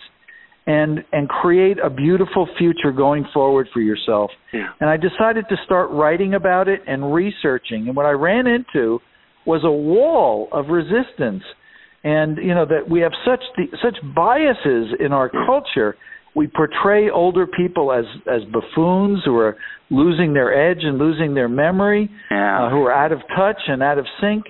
and 0.65 1.03
and 1.11 1.27
create 1.27 1.77
a 1.83 1.89
beautiful 1.89 2.47
future 2.57 2.93
going 2.95 3.25
forward 3.33 3.67
for 3.73 3.81
yourself? 3.81 4.31
Yeah. 4.53 4.69
And 4.79 4.89
I 4.89 4.95
decided 4.95 5.45
to 5.49 5.57
start 5.65 5.91
writing 5.91 6.33
about 6.33 6.69
it 6.69 6.79
and 6.87 7.13
researching. 7.13 7.87
And 7.87 7.95
what 7.95 8.05
I 8.05 8.11
ran 8.11 8.47
into 8.47 8.99
was 9.45 9.65
a 9.65 9.71
wall 9.71 10.47
of 10.53 10.67
resistance 10.67 11.43
and 12.05 12.37
you 12.37 12.55
know 12.55 12.65
that 12.65 12.89
we 12.89 13.01
have 13.01 13.11
such 13.25 13.41
the, 13.57 13.65
such 13.83 13.97
biases 14.15 14.95
in 15.01 15.11
our 15.11 15.27
hmm. 15.27 15.45
culture 15.45 15.97
we 16.37 16.45
portray 16.45 17.09
older 17.09 17.47
people 17.47 17.91
as 17.91 18.05
as 18.31 18.41
buffoons 18.53 19.21
who 19.25 19.35
are 19.37 19.57
losing 19.89 20.33
their 20.33 20.69
edge 20.69 20.83
and 20.83 20.99
losing 20.99 21.33
their 21.33 21.49
memory 21.49 22.09
yeah. 22.29 22.67
uh, 22.67 22.69
who 22.69 22.83
are 22.83 22.93
out 22.93 23.11
of 23.11 23.19
touch 23.35 23.59
and 23.67 23.81
out 23.81 23.97
of 23.97 24.05
sync 24.21 24.45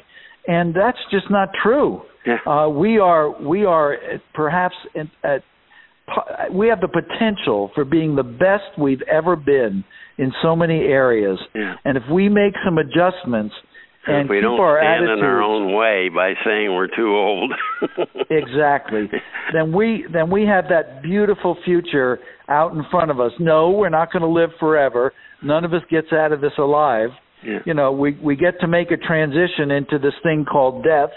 and 0.47 0.75
that's 0.75 0.97
just 1.09 1.31
not 1.31 1.47
true 1.63 2.01
yeah. 2.25 2.37
uh, 2.45 2.67
we 2.67 2.99
are 2.99 3.41
we 3.41 3.63
are 3.63 3.95
perhaps 4.33 4.75
at, 4.95 5.07
at 5.23 5.41
we 6.53 6.67
have 6.67 6.81
the 6.81 6.89
potential 6.89 7.71
for 7.73 7.85
being 7.85 8.15
the 8.15 8.23
best 8.23 8.77
we've 8.77 9.01
ever 9.09 9.37
been 9.37 9.83
in 10.17 10.33
so 10.41 10.57
many 10.57 10.79
areas 10.79 11.39
yeah. 11.55 11.75
and 11.85 11.95
if 11.95 12.03
we 12.11 12.27
make 12.27 12.53
some 12.65 12.77
adjustments 12.77 13.55
and 14.07 14.25
if 14.25 14.29
we 14.29 14.41
don't 14.41 14.57
stand 14.57 15.03
in 15.03 15.19
our 15.23 15.41
own 15.41 15.75
way 15.75 16.09
by 16.09 16.33
saying 16.45 16.73
we're 16.73 16.87
too 16.87 17.15
old. 17.15 17.53
exactly. 18.29 19.09
Then 19.53 19.73
we 19.73 20.05
then 20.11 20.29
we 20.29 20.45
have 20.45 20.65
that 20.69 21.03
beautiful 21.03 21.57
future 21.65 22.19
out 22.49 22.73
in 22.73 22.83
front 22.89 23.11
of 23.11 23.19
us. 23.19 23.31
No, 23.39 23.71
we're 23.71 23.89
not 23.89 24.11
going 24.11 24.21
to 24.21 24.29
live 24.29 24.49
forever. 24.59 25.13
None 25.43 25.65
of 25.65 25.73
us 25.73 25.81
gets 25.89 26.11
out 26.11 26.31
of 26.31 26.41
this 26.41 26.53
alive. 26.57 27.09
Yeah. 27.45 27.59
You 27.65 27.73
know, 27.73 27.91
we 27.91 28.17
we 28.23 28.35
get 28.35 28.59
to 28.61 28.67
make 28.67 28.91
a 28.91 28.97
transition 28.97 29.71
into 29.71 29.99
this 29.99 30.13
thing 30.23 30.45
called 30.49 30.83
death 30.83 31.11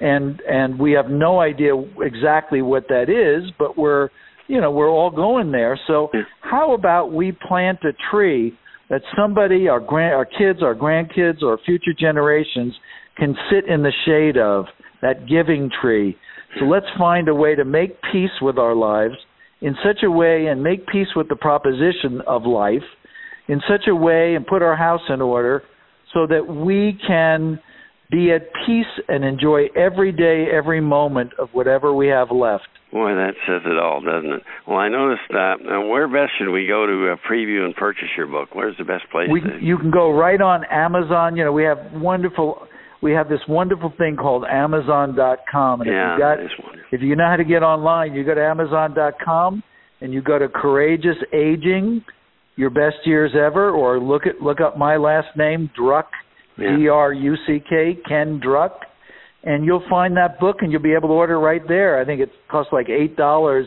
and 0.00 0.40
and 0.48 0.78
we 0.78 0.92
have 0.92 1.08
no 1.08 1.40
idea 1.40 1.72
exactly 2.02 2.62
what 2.62 2.88
that 2.88 3.08
is, 3.08 3.50
but 3.58 3.78
we're 3.78 4.08
you 4.46 4.60
know, 4.60 4.70
we're 4.70 4.90
all 4.90 5.10
going 5.10 5.52
there. 5.52 5.78
So 5.86 6.10
yeah. 6.12 6.20
how 6.42 6.74
about 6.74 7.12
we 7.12 7.32
plant 7.32 7.78
a 7.84 7.92
tree 8.10 8.52
that 8.90 9.02
somebody, 9.16 9.68
our 9.68 9.80
grand, 9.80 10.14
our 10.14 10.24
kids, 10.24 10.62
our 10.62 10.74
grandkids, 10.74 11.42
or 11.42 11.58
future 11.64 11.94
generations 11.98 12.74
can 13.16 13.34
sit 13.50 13.68
in 13.68 13.82
the 13.82 13.92
shade 14.04 14.36
of 14.36 14.66
that 15.02 15.28
giving 15.28 15.70
tree. 15.80 16.16
So 16.58 16.66
let's 16.66 16.86
find 16.98 17.28
a 17.28 17.34
way 17.34 17.54
to 17.54 17.64
make 17.64 18.00
peace 18.12 18.30
with 18.40 18.58
our 18.58 18.74
lives 18.74 19.14
in 19.60 19.74
such 19.84 20.02
a 20.02 20.10
way 20.10 20.46
and 20.46 20.62
make 20.62 20.86
peace 20.86 21.08
with 21.16 21.28
the 21.28 21.36
proposition 21.36 22.20
of 22.26 22.44
life 22.44 22.82
in 23.48 23.60
such 23.68 23.86
a 23.88 23.94
way 23.94 24.34
and 24.34 24.46
put 24.46 24.62
our 24.62 24.76
house 24.76 25.02
in 25.08 25.20
order 25.20 25.62
so 26.12 26.26
that 26.26 26.46
we 26.46 26.98
can 27.06 27.58
be 28.10 28.30
at 28.32 28.42
peace 28.66 28.86
and 29.08 29.24
enjoy 29.24 29.64
every 29.76 30.12
day, 30.12 30.46
every 30.52 30.80
moment 30.80 31.32
of 31.38 31.48
whatever 31.52 31.92
we 31.92 32.06
have 32.06 32.30
left. 32.30 32.68
Boy, 32.94 33.10
that 33.16 33.34
says 33.44 33.62
it 33.66 33.76
all, 33.76 34.00
doesn't 34.00 34.30
it? 34.30 34.42
Well, 34.68 34.78
I 34.78 34.88
noticed 34.88 35.26
that. 35.30 35.54
Uh, 35.58 35.84
where 35.88 36.06
best 36.06 36.30
should 36.38 36.52
we 36.52 36.68
go 36.68 36.86
to 36.86 37.10
uh, 37.10 37.16
preview 37.28 37.64
and 37.64 37.74
purchase 37.74 38.06
your 38.16 38.28
book? 38.28 38.50
Where's 38.52 38.76
the 38.78 38.84
best 38.84 39.02
place? 39.10 39.26
We, 39.28 39.40
to... 39.40 39.58
You 39.60 39.78
can 39.78 39.90
go 39.90 40.12
right 40.12 40.40
on 40.40 40.62
Amazon. 40.70 41.34
You 41.34 41.42
know, 41.42 41.50
we 41.50 41.64
have 41.64 41.78
wonderful. 41.94 42.68
We 43.02 43.10
have 43.10 43.28
this 43.28 43.40
wonderful 43.48 43.92
thing 43.98 44.14
called 44.14 44.44
Amazon.com, 44.48 45.80
and 45.80 45.90
yeah, 45.90 46.12
if 46.12 46.16
you 46.16 46.22
got, 46.22 46.38
wonderful. 46.38 46.64
if 46.92 47.02
you 47.02 47.16
know 47.16 47.26
how 47.28 47.34
to 47.34 47.44
get 47.44 47.64
online, 47.64 48.14
you 48.14 48.24
go 48.24 48.36
to 48.36 48.40
Amazon.com 48.40 49.64
and 50.00 50.12
you 50.12 50.22
go 50.22 50.38
to 50.38 50.48
Courageous 50.48 51.16
Aging, 51.34 52.04
Your 52.54 52.70
Best 52.70 53.04
Years 53.04 53.32
Ever, 53.34 53.70
or 53.70 53.98
look 53.98 54.22
at 54.28 54.40
look 54.40 54.60
up 54.60 54.78
my 54.78 54.96
last 54.98 55.36
name, 55.36 55.68
Druck, 55.76 56.04
yeah. 56.56 56.76
D 56.76 56.86
R 56.86 57.12
U 57.12 57.34
C 57.44 57.58
K, 57.68 57.98
Ken 58.08 58.40
Druck 58.40 58.70
and 59.44 59.64
you'll 59.64 59.84
find 59.88 60.16
that 60.16 60.40
book 60.40 60.56
and 60.60 60.72
you'll 60.72 60.82
be 60.82 60.94
able 60.94 61.08
to 61.08 61.14
order 61.14 61.38
right 61.38 61.62
there. 61.68 62.00
I 62.00 62.04
think 62.04 62.20
it 62.20 62.30
costs 62.50 62.72
like 62.72 62.88
eight 62.88 63.16
dollars 63.16 63.66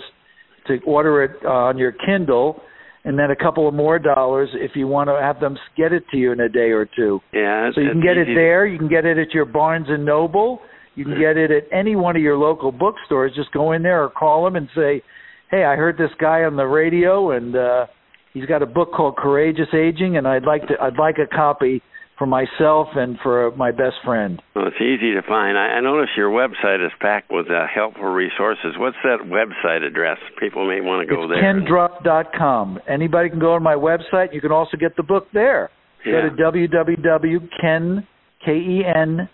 to 0.67 0.79
order 0.85 1.23
it 1.23 1.31
uh, 1.45 1.49
on 1.49 1.77
your 1.77 1.93
Kindle, 1.93 2.61
and 3.05 3.17
then 3.17 3.31
a 3.31 3.35
couple 3.35 3.67
of 3.67 3.73
more 3.73 3.99
dollars 3.99 4.49
if 4.53 4.71
you 4.75 4.87
want 4.87 5.07
to 5.09 5.17
have 5.21 5.39
them 5.39 5.57
get 5.77 5.93
it 5.93 6.03
to 6.11 6.17
you 6.17 6.31
in 6.31 6.39
a 6.39 6.49
day 6.49 6.71
or 6.71 6.85
two. 6.85 7.21
Yeah, 7.31 7.69
so 7.73 7.81
you 7.81 7.91
can 7.91 8.01
get 8.01 8.17
it 8.17 8.27
there. 8.35 8.65
You 8.65 8.77
can 8.77 8.89
get 8.89 9.05
it 9.05 9.17
at 9.17 9.31
your 9.33 9.45
Barnes 9.45 9.87
and 9.89 10.03
Noble. 10.03 10.59
You 10.95 11.05
can 11.05 11.19
get 11.19 11.37
it 11.37 11.51
at 11.51 11.63
any 11.71 11.95
one 11.95 12.15
of 12.15 12.23
your 12.23 12.37
local 12.37 12.71
bookstores. 12.71 13.31
Just 13.35 13.51
go 13.51 13.71
in 13.71 13.83
there 13.83 14.03
or 14.03 14.09
call 14.09 14.43
them 14.43 14.55
and 14.55 14.67
say, 14.75 15.03
"Hey, 15.51 15.63
I 15.63 15.75
heard 15.75 15.97
this 15.97 16.09
guy 16.19 16.43
on 16.43 16.55
the 16.55 16.65
radio, 16.65 17.31
and 17.31 17.55
uh, 17.55 17.85
he's 18.33 18.45
got 18.45 18.63
a 18.63 18.65
book 18.65 18.91
called 18.93 19.15
Courageous 19.15 19.69
Aging, 19.73 20.17
and 20.17 20.27
I'd 20.27 20.43
like 20.43 20.67
to 20.69 20.73
I'd 20.81 20.97
like 20.97 21.17
a 21.19 21.27
copy." 21.27 21.83
For 22.17 22.25
myself 22.25 22.87
and 22.95 23.17
for 23.21 23.51
my 23.55 23.71
best 23.71 23.95
friend. 24.03 24.41
Well, 24.55 24.67
it's 24.67 24.81
easy 24.81 25.13
to 25.13 25.21
find. 25.27 25.57
I, 25.57 25.77
I 25.77 25.81
notice 25.81 26.09
your 26.17 26.29
website 26.31 26.85
is 26.85 26.91
packed 26.99 27.31
with 27.31 27.45
uh, 27.49 27.67
helpful 27.73 28.05
resources. 28.05 28.75
What's 28.77 28.97
that 29.03 29.19
website 29.25 29.83
address? 29.85 30.17
People 30.39 30.67
may 30.67 30.81
want 30.81 31.07
to 31.07 31.15
go 31.15 31.23
it's 31.23 31.33
there. 31.33 31.53
KenDruck.com. 31.53 32.79
Anybody 32.89 33.29
can 33.29 33.39
go 33.39 33.53
on 33.53 33.61
my 33.63 33.75
website. 33.75 34.33
You 34.33 34.41
can 34.41 34.51
also 34.51 34.77
get 34.77 34.95
the 34.97 35.03
book 35.03 35.27
there. 35.33 35.69
Yeah. 36.05 36.29
Go 36.35 36.51
to 36.51 36.67
www.ken, 36.67 38.07
K-E-N-D-R-U-C-K 38.45 39.25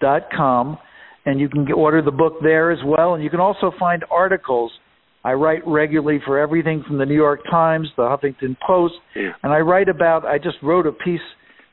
dot 0.00 0.22
com, 0.36 0.78
and 1.26 1.40
you 1.40 1.48
can 1.48 1.64
get, 1.64 1.72
order 1.72 2.02
the 2.02 2.12
book 2.12 2.34
there 2.42 2.70
as 2.70 2.78
well. 2.84 3.14
And 3.14 3.24
you 3.24 3.30
can 3.30 3.40
also 3.40 3.72
find 3.78 4.04
articles– 4.10 4.72
I 5.28 5.34
write 5.34 5.60
regularly 5.66 6.20
for 6.24 6.38
everything 6.38 6.82
from 6.86 6.96
the 6.96 7.04
New 7.04 7.14
York 7.14 7.40
Times, 7.50 7.88
the 7.98 8.02
Huffington 8.04 8.56
Post, 8.66 8.94
yeah. 9.14 9.32
and 9.42 9.52
I 9.52 9.58
write 9.58 9.90
about. 9.90 10.24
I 10.24 10.38
just 10.38 10.56
wrote 10.62 10.86
a 10.86 10.92
piece 10.92 11.20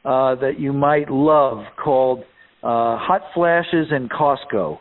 uh, 0.04 0.36
that 0.36 0.60
you 0.60 0.74
might 0.74 1.10
love 1.10 1.64
called 1.82 2.20
uh, 2.64 3.00
"Hot 3.00 3.22
Flashes 3.34 3.88
in 3.92 4.10
Costco." 4.10 4.80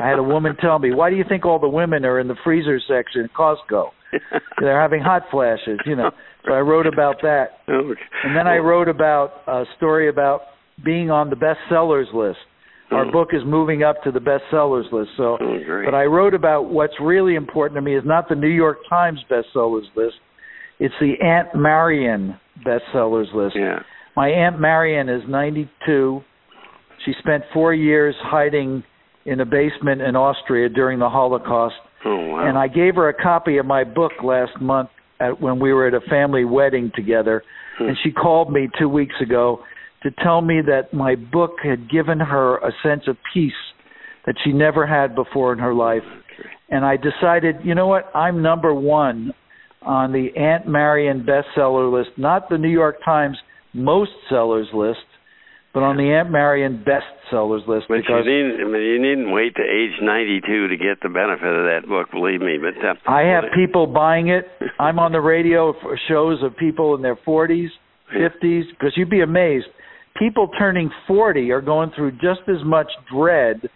I 0.00 0.08
had 0.08 0.20
a 0.20 0.22
woman 0.22 0.54
tell 0.60 0.78
me, 0.78 0.94
"Why 0.94 1.10
do 1.10 1.16
you 1.16 1.24
think 1.28 1.44
all 1.44 1.58
the 1.58 1.68
women 1.68 2.04
are 2.04 2.20
in 2.20 2.28
the 2.28 2.36
freezer 2.44 2.78
section 2.86 3.24
at 3.24 3.32
Costco? 3.34 3.88
They're 4.60 4.80
having 4.80 5.02
hot 5.02 5.22
flashes." 5.32 5.80
You 5.84 5.96
know. 5.96 6.12
So 6.46 6.52
I 6.52 6.60
wrote 6.60 6.86
about 6.86 7.16
that, 7.22 7.58
and 7.66 8.36
then 8.36 8.46
I 8.46 8.58
wrote 8.58 8.88
about 8.88 9.42
a 9.48 9.64
story 9.76 10.08
about 10.08 10.42
being 10.84 11.10
on 11.10 11.30
the 11.30 11.36
bestsellers 11.36 12.14
list. 12.14 12.38
Our 12.94 13.10
book 13.10 13.28
is 13.32 13.42
moving 13.44 13.82
up 13.82 14.02
to 14.04 14.10
the 14.10 14.20
bestsellers 14.20 14.90
list. 14.92 15.10
So, 15.16 15.36
but 15.84 15.94
I 15.94 16.04
wrote 16.04 16.34
about 16.34 16.70
what's 16.70 16.94
really 17.00 17.34
important 17.34 17.76
to 17.76 17.82
me 17.82 17.96
is 17.96 18.04
not 18.04 18.28
the 18.28 18.34
New 18.34 18.48
York 18.48 18.78
Times 18.88 19.18
bestsellers 19.30 19.84
list. 19.96 20.16
It's 20.78 20.94
the 21.00 21.14
Aunt 21.22 21.54
Marion 21.54 22.38
bestsellers 22.66 23.32
list. 23.34 23.56
Yeah. 23.56 23.80
My 24.16 24.28
Aunt 24.28 24.60
Marion 24.60 25.08
is 25.08 25.22
92. 25.28 26.20
She 27.04 27.12
spent 27.18 27.44
four 27.52 27.74
years 27.74 28.14
hiding 28.22 28.82
in 29.26 29.40
a 29.40 29.44
basement 29.44 30.02
in 30.02 30.16
Austria 30.16 30.68
during 30.68 30.98
the 30.98 31.08
Holocaust. 31.08 31.74
Oh, 32.04 32.26
wow. 32.26 32.48
And 32.48 32.58
I 32.58 32.68
gave 32.68 32.96
her 32.96 33.08
a 33.08 33.14
copy 33.14 33.56
of 33.58 33.66
my 33.66 33.84
book 33.84 34.12
last 34.22 34.60
month 34.60 34.90
at, 35.20 35.40
when 35.40 35.58
we 35.58 35.72
were 35.72 35.88
at 35.88 35.94
a 35.94 36.00
family 36.08 36.44
wedding 36.44 36.92
together. 36.94 37.42
Hmm. 37.78 37.88
And 37.88 37.96
she 38.02 38.10
called 38.10 38.52
me 38.52 38.68
two 38.78 38.88
weeks 38.88 39.14
ago 39.20 39.60
to 40.04 40.10
tell 40.22 40.42
me 40.42 40.60
that 40.66 40.92
my 40.92 41.16
book 41.16 41.56
had 41.64 41.90
given 41.90 42.20
her 42.20 42.58
a 42.58 42.70
sense 42.82 43.02
of 43.08 43.16
peace 43.32 43.52
that 44.26 44.36
she 44.44 44.52
never 44.52 44.86
had 44.86 45.14
before 45.14 45.52
in 45.52 45.58
her 45.58 45.74
life. 45.74 46.02
And 46.70 46.84
I 46.84 46.96
decided, 46.96 47.56
you 47.64 47.74
know 47.74 47.86
what? 47.86 48.10
I'm 48.14 48.42
number 48.42 48.74
one 48.74 49.32
on 49.82 50.12
the 50.12 50.28
Aunt 50.36 50.68
Marion 50.68 51.26
bestseller 51.26 51.92
list, 51.92 52.10
not 52.16 52.48
the 52.48 52.58
New 52.58 52.70
York 52.70 52.96
Times 53.04 53.36
most 53.72 54.12
sellers 54.28 54.68
list, 54.72 55.04
but 55.72 55.82
on 55.82 55.96
the 55.96 56.04
Aunt 56.04 56.30
Marion 56.30 56.84
bestsellers 56.86 57.66
list. 57.66 57.86
But 57.88 57.98
because 57.98 58.24
you 58.24 58.30
needn't, 58.30 58.60
you 58.60 59.00
needn't 59.00 59.32
wait 59.32 59.56
to 59.56 59.62
age 59.62 60.00
92 60.00 60.68
to 60.68 60.76
get 60.76 61.02
the 61.02 61.08
benefit 61.08 61.48
of 61.48 61.64
that 61.64 61.88
book, 61.88 62.10
believe 62.12 62.40
me. 62.40 62.58
But 62.58 62.78
uh, 62.84 62.94
I 63.06 63.22
have 63.22 63.44
people 63.54 63.86
buying 63.86 64.28
it. 64.28 64.46
I'm 64.78 64.98
on 64.98 65.12
the 65.12 65.20
radio 65.20 65.74
for 65.82 65.98
shows 66.08 66.42
of 66.42 66.56
people 66.56 66.94
in 66.94 67.02
their 67.02 67.16
40s, 67.16 67.68
50s, 68.14 68.62
because 68.70 68.92
you'd 68.96 69.10
be 69.10 69.20
amazed 69.22 69.66
people 70.16 70.48
turning 70.58 70.90
40 71.06 71.50
are 71.50 71.60
going 71.60 71.90
through 71.94 72.12
just 72.12 72.42
as 72.48 72.64
much 72.64 72.90
dread 73.12 73.68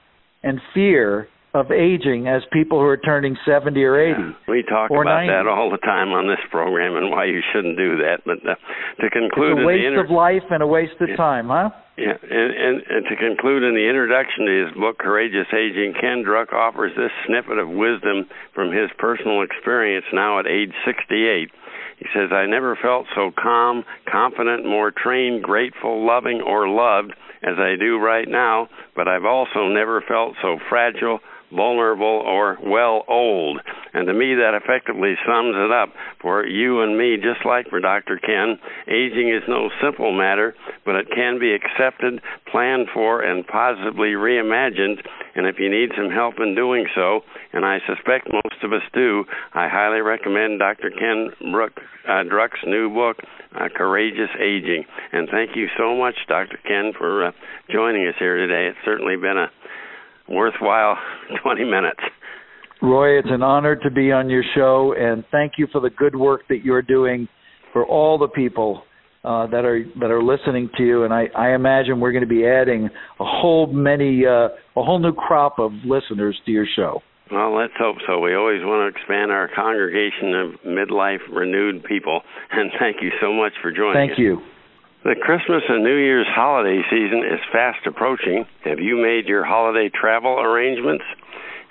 and 0.42 0.61
fear 0.74 1.29
of 1.55 1.72
aging 1.72 2.29
as 2.29 2.42
people 2.53 2.79
who 2.79 2.87
are 2.87 3.01
turning 3.01 3.37
70 3.46 3.83
or 3.83 3.98
80. 3.98 4.20
Yeah, 4.20 4.33
we 4.46 4.62
talk 4.62 4.90
about 4.90 5.27
90. 5.27 5.33
that 5.33 5.46
all 5.48 5.70
the 5.70 5.81
time 5.81 6.12
on 6.12 6.29
this 6.29 6.42
program 6.51 6.96
and 6.96 7.11
why 7.11 7.24
you 7.24 7.40
shouldn't 7.53 7.77
do 7.77 7.96
that. 8.05 8.20
But 8.24 8.44
uh, 8.44 8.55
to 9.01 9.09
conclude, 9.09 9.59
it's 9.59 9.64
a 9.64 9.66
waste 9.66 9.87
inter- 9.87 10.05
of 10.05 10.11
life 10.11 10.44
and 10.51 10.62
a 10.62 10.66
waste 10.66 11.01
of 11.01 11.09
yeah. 11.09 11.16
time, 11.16 11.48
huh? 11.48 11.70
Yeah, 11.96 12.14
and, 12.14 12.51
and, 12.55 12.77
and 12.87 13.03
to 13.11 13.16
conclude 13.16 13.64
in 13.64 13.74
the 13.74 13.88
introduction 13.88 14.46
to 14.46 14.55
his 14.66 14.70
book, 14.79 14.98
Courageous 15.03 15.51
Aging, 15.51 15.98
Ken 15.98 16.22
Druck 16.22 16.53
offers 16.53 16.92
this 16.94 17.11
snippet 17.27 17.59
of 17.59 17.66
wisdom 17.66 18.29
from 18.55 18.70
his 18.70 18.87
personal 18.98 19.42
experience 19.42 20.07
now 20.12 20.38
at 20.38 20.46
age 20.46 20.70
68. 20.87 21.51
He 21.99 22.07
says, 22.15 22.31
I 22.33 22.47
never 22.47 22.77
felt 22.81 23.07
so 23.15 23.33
calm, 23.37 23.85
confident, 24.11 24.65
more 24.65 24.91
trained, 24.91 25.43
grateful, 25.43 26.07
loving, 26.07 26.41
or 26.41 26.69
loved 26.69 27.13
as 27.43 27.59
I 27.59 27.77
do 27.79 27.99
right 27.99 28.29
now, 28.29 28.69
but 28.95 29.09
I've 29.09 29.25
also 29.25 29.69
never 29.69 30.01
felt 30.01 30.35
so 30.43 30.59
fragile, 30.69 31.21
vulnerable, 31.55 32.23
or 32.25 32.59
well 32.65 33.05
old. 33.09 33.61
And 33.95 34.07
to 34.07 34.13
me, 34.13 34.35
that 34.35 34.55
effectively 34.55 35.15
sums 35.27 35.55
it 35.57 35.73
up 35.73 35.91
for 36.21 36.47
you 36.47 36.83
and 36.83 36.99
me, 36.99 37.17
just 37.17 37.45
like 37.47 37.69
for 37.69 37.81
Dr. 37.81 38.19
Ken. 38.19 38.59
Aging 38.87 39.31
is 39.31 39.43
no 39.49 39.71
simple 39.83 40.13
matter, 40.13 40.55
but 40.85 40.97
it 40.97 41.09
can 41.15 41.39
be 41.39 41.55
accepted, 41.55 42.21
planned 42.51 42.89
for, 42.93 43.23
and 43.23 43.47
positively 43.47 44.13
reimagined. 44.13 45.01
And 45.35 45.47
if 45.47 45.59
you 45.59 45.71
need 45.71 45.91
some 45.97 46.11
help 46.11 46.35
in 46.39 46.55
doing 46.55 46.87
so, 46.95 47.21
and 47.53 47.65
I 47.65 47.79
suspect 47.87 48.29
most 48.33 48.63
of 48.63 48.73
us 48.73 48.83
do, 48.93 49.25
I 49.55 49.69
highly 49.69 50.01
recommend 50.01 50.59
Dr. 50.59 50.91
Ken 50.91 51.31
Brook, 51.53 51.73
uh, 52.09 52.25
Druck's 52.25 52.61
new 52.67 52.93
book, 52.93 53.19
uh, 53.55 53.69
Courageous 53.75 54.31
Aging. 54.39 54.85
And 55.13 55.29
thank 55.31 55.57
you 55.57 55.69
so 55.79 55.97
much, 55.97 56.17
Dr. 56.29 56.59
Ken, 56.67 56.93
for 56.97 57.27
uh, 57.27 57.33
joining 57.71 58.07
us 58.07 58.15
here 58.19 58.37
today. 58.37 58.69
It's 58.69 58.85
certainly 58.85 59.17
been 59.17 59.39
a 59.39 59.51
worthwhile 60.29 60.97
20 61.43 61.64
minutes. 61.64 62.01
Roy, 62.81 63.19
it's 63.19 63.29
an 63.31 63.43
honor 63.43 63.75
to 63.75 63.91
be 63.91 64.12
on 64.12 64.31
your 64.31 64.45
show, 64.55 64.95
and 64.97 65.25
thank 65.33 65.55
you 65.59 65.67
for 65.73 65.81
the 65.81 65.91
good 65.91 66.14
work 66.14 66.43
that 66.49 66.64
you're 66.64 66.83
doing 66.83 67.27
for 67.73 67.85
all 67.85 68.19
the 68.19 68.29
people 68.29 68.83
uh, 69.25 69.49
that 69.49 69.64
are 69.64 69.85
that 69.99 70.11
are 70.12 70.23
listening 70.23 70.71
to 70.77 70.85
you. 70.85 71.05
And 71.05 71.12
I, 71.12 71.27
I 71.37 71.55
imagine 71.55 71.99
we're 71.99 72.12
going 72.12 72.23
to 72.23 72.29
be 72.29 72.47
adding 72.47 72.88
a 73.19 73.25
whole 73.25 73.67
many 73.67 74.25
uh, 74.25 74.49
a 74.77 74.83
whole 74.85 75.01
new 75.01 75.12
crop 75.12 75.59
of 75.59 75.73
listeners 75.85 76.41
to 76.47 76.53
your 76.53 76.67
show. 76.77 77.03
Well, 77.31 77.55
let's 77.59 77.75
hope 77.79 77.97
so. 78.07 78.21
We 78.21 78.35
always 78.35 78.61
want 78.62 78.95
to 78.95 78.99
expand 78.99 79.31
our 79.31 79.51
congregation 79.55 80.35
of 80.35 80.49
midlife 80.67 81.21
renewed 81.31 81.85
people. 81.85 82.23
And 82.51 82.71
thank 82.79 83.03
you 83.03 83.11
so 83.21 83.33
much 83.33 83.53
for 83.61 83.71
joining 83.71 83.95
thank 83.95 84.12
us. 84.12 84.17
Thank 84.17 84.25
you. 84.25 84.58
The 85.05 85.15
Christmas 85.15 85.63
and 85.69 85.85
New 85.85 85.97
Year's 85.97 86.27
holiday 86.29 86.83
season 86.91 87.23
is 87.25 87.39
fast 87.53 87.87
approaching. 87.87 88.47
Have 88.65 88.81
you 88.81 88.97
made 88.97 89.27
your 89.27 89.45
holiday 89.45 89.89
travel 89.95 90.41
arrangements? 90.41 91.05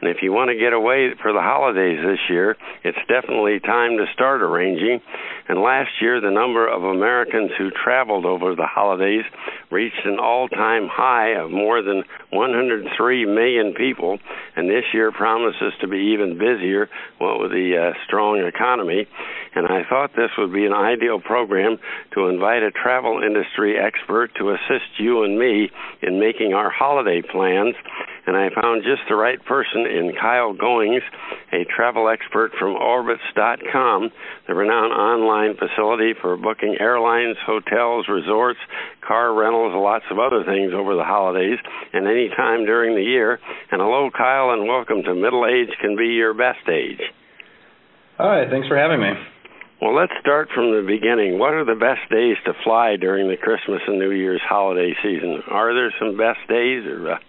And 0.01 0.11
if 0.11 0.17
you 0.21 0.31
want 0.31 0.49
to 0.49 0.57
get 0.57 0.73
away 0.73 1.09
for 1.21 1.33
the 1.33 1.41
holidays 1.41 1.97
this 2.05 2.19
year, 2.29 2.55
it's 2.83 2.97
definitely 3.07 3.59
time 3.59 3.97
to 3.97 4.05
start 4.13 4.43
arranging. 4.43 5.01
And 5.49 5.59
last 5.59 5.89
year, 6.01 6.21
the 6.21 6.29
number 6.29 6.67
of 6.67 6.83
Americans 6.83 7.51
who 7.57 7.71
traveled 7.71 8.25
over 8.25 8.53
the 8.53 8.67
holidays 8.67 9.23
reached 9.71 10.05
an 10.05 10.19
all 10.19 10.49
time 10.49 10.87
high 10.87 11.41
of 11.41 11.49
more 11.49 11.81
than 11.81 12.03
103 12.29 13.25
million 13.25 13.73
people. 13.73 14.19
And 14.55 14.69
this 14.69 14.85
year 14.93 15.11
promises 15.11 15.73
to 15.81 15.87
be 15.87 16.13
even 16.13 16.37
busier 16.37 16.89
what 17.17 17.39
with 17.39 17.51
the 17.51 17.89
uh, 17.89 17.97
strong 18.05 18.45
economy. 18.45 19.07
And 19.55 19.65
I 19.65 19.81
thought 19.89 20.11
this 20.15 20.31
would 20.37 20.53
be 20.53 20.65
an 20.65 20.73
ideal 20.73 21.19
program 21.19 21.77
to 22.13 22.27
invite 22.27 22.61
a 22.61 22.69
travel 22.69 23.21
industry 23.25 23.77
expert 23.79 24.35
to 24.35 24.51
assist 24.51 24.99
you 24.99 25.23
and 25.23 25.39
me 25.39 25.71
in 26.03 26.19
making 26.19 26.53
our 26.53 26.69
holiday 26.69 27.23
plans 27.23 27.73
and 28.27 28.35
I 28.35 28.49
found 28.53 28.83
just 28.83 29.07
the 29.07 29.15
right 29.15 29.43
person 29.45 29.87
in 29.87 30.11
Kyle 30.19 30.53
Goings, 30.53 31.01
a 31.53 31.63
travel 31.63 32.09
expert 32.09 32.51
from 32.59 32.75
Orbitz.com, 32.75 34.11
the 34.47 34.53
renowned 34.53 34.91
online 34.91 35.55
facility 35.55 36.13
for 36.19 36.35
booking 36.35 36.75
airlines, 36.79 37.37
hotels, 37.45 38.07
resorts, 38.09 38.59
car 39.07 39.33
rentals, 39.33 39.71
lots 39.73 40.03
of 40.11 40.19
other 40.19 40.43
things 40.43 40.73
over 40.75 40.95
the 40.95 41.05
holidays 41.05 41.57
and 41.93 42.05
any 42.05 42.27
time 42.35 42.65
during 42.65 42.95
the 42.95 43.01
year. 43.01 43.39
And 43.71 43.81
hello, 43.81 44.09
Kyle, 44.15 44.51
and 44.51 44.67
welcome 44.67 45.03
to 45.03 45.15
Middle 45.15 45.45
Age 45.47 45.73
Can 45.79 45.95
Be 45.95 46.07
Your 46.07 46.33
Best 46.33 46.67
Age. 46.67 47.01
Hi, 48.17 48.43
thanks 48.51 48.67
for 48.67 48.77
having 48.77 48.99
me. 48.99 49.13
Well, 49.79 49.95
let's 49.95 50.13
start 50.19 50.49
from 50.55 50.73
the 50.73 50.81
beginning. 50.81 51.37
What 51.37 51.53
are 51.53 51.63
the 51.63 51.77
best 51.77 52.09
days 52.09 52.35
to 52.45 52.53
fly 52.63 52.97
during 52.99 53.29
the 53.29 53.37
Christmas 53.37 53.79
and 53.87 53.99
New 53.99 54.09
Year's 54.09 54.41
holiday 54.43 54.91
season? 55.03 55.43
Are 55.51 55.71
there 55.73 55.93
some 55.99 56.17
best 56.17 56.41
days, 56.49 56.83
or 56.89 57.11
uh, 57.13 57.19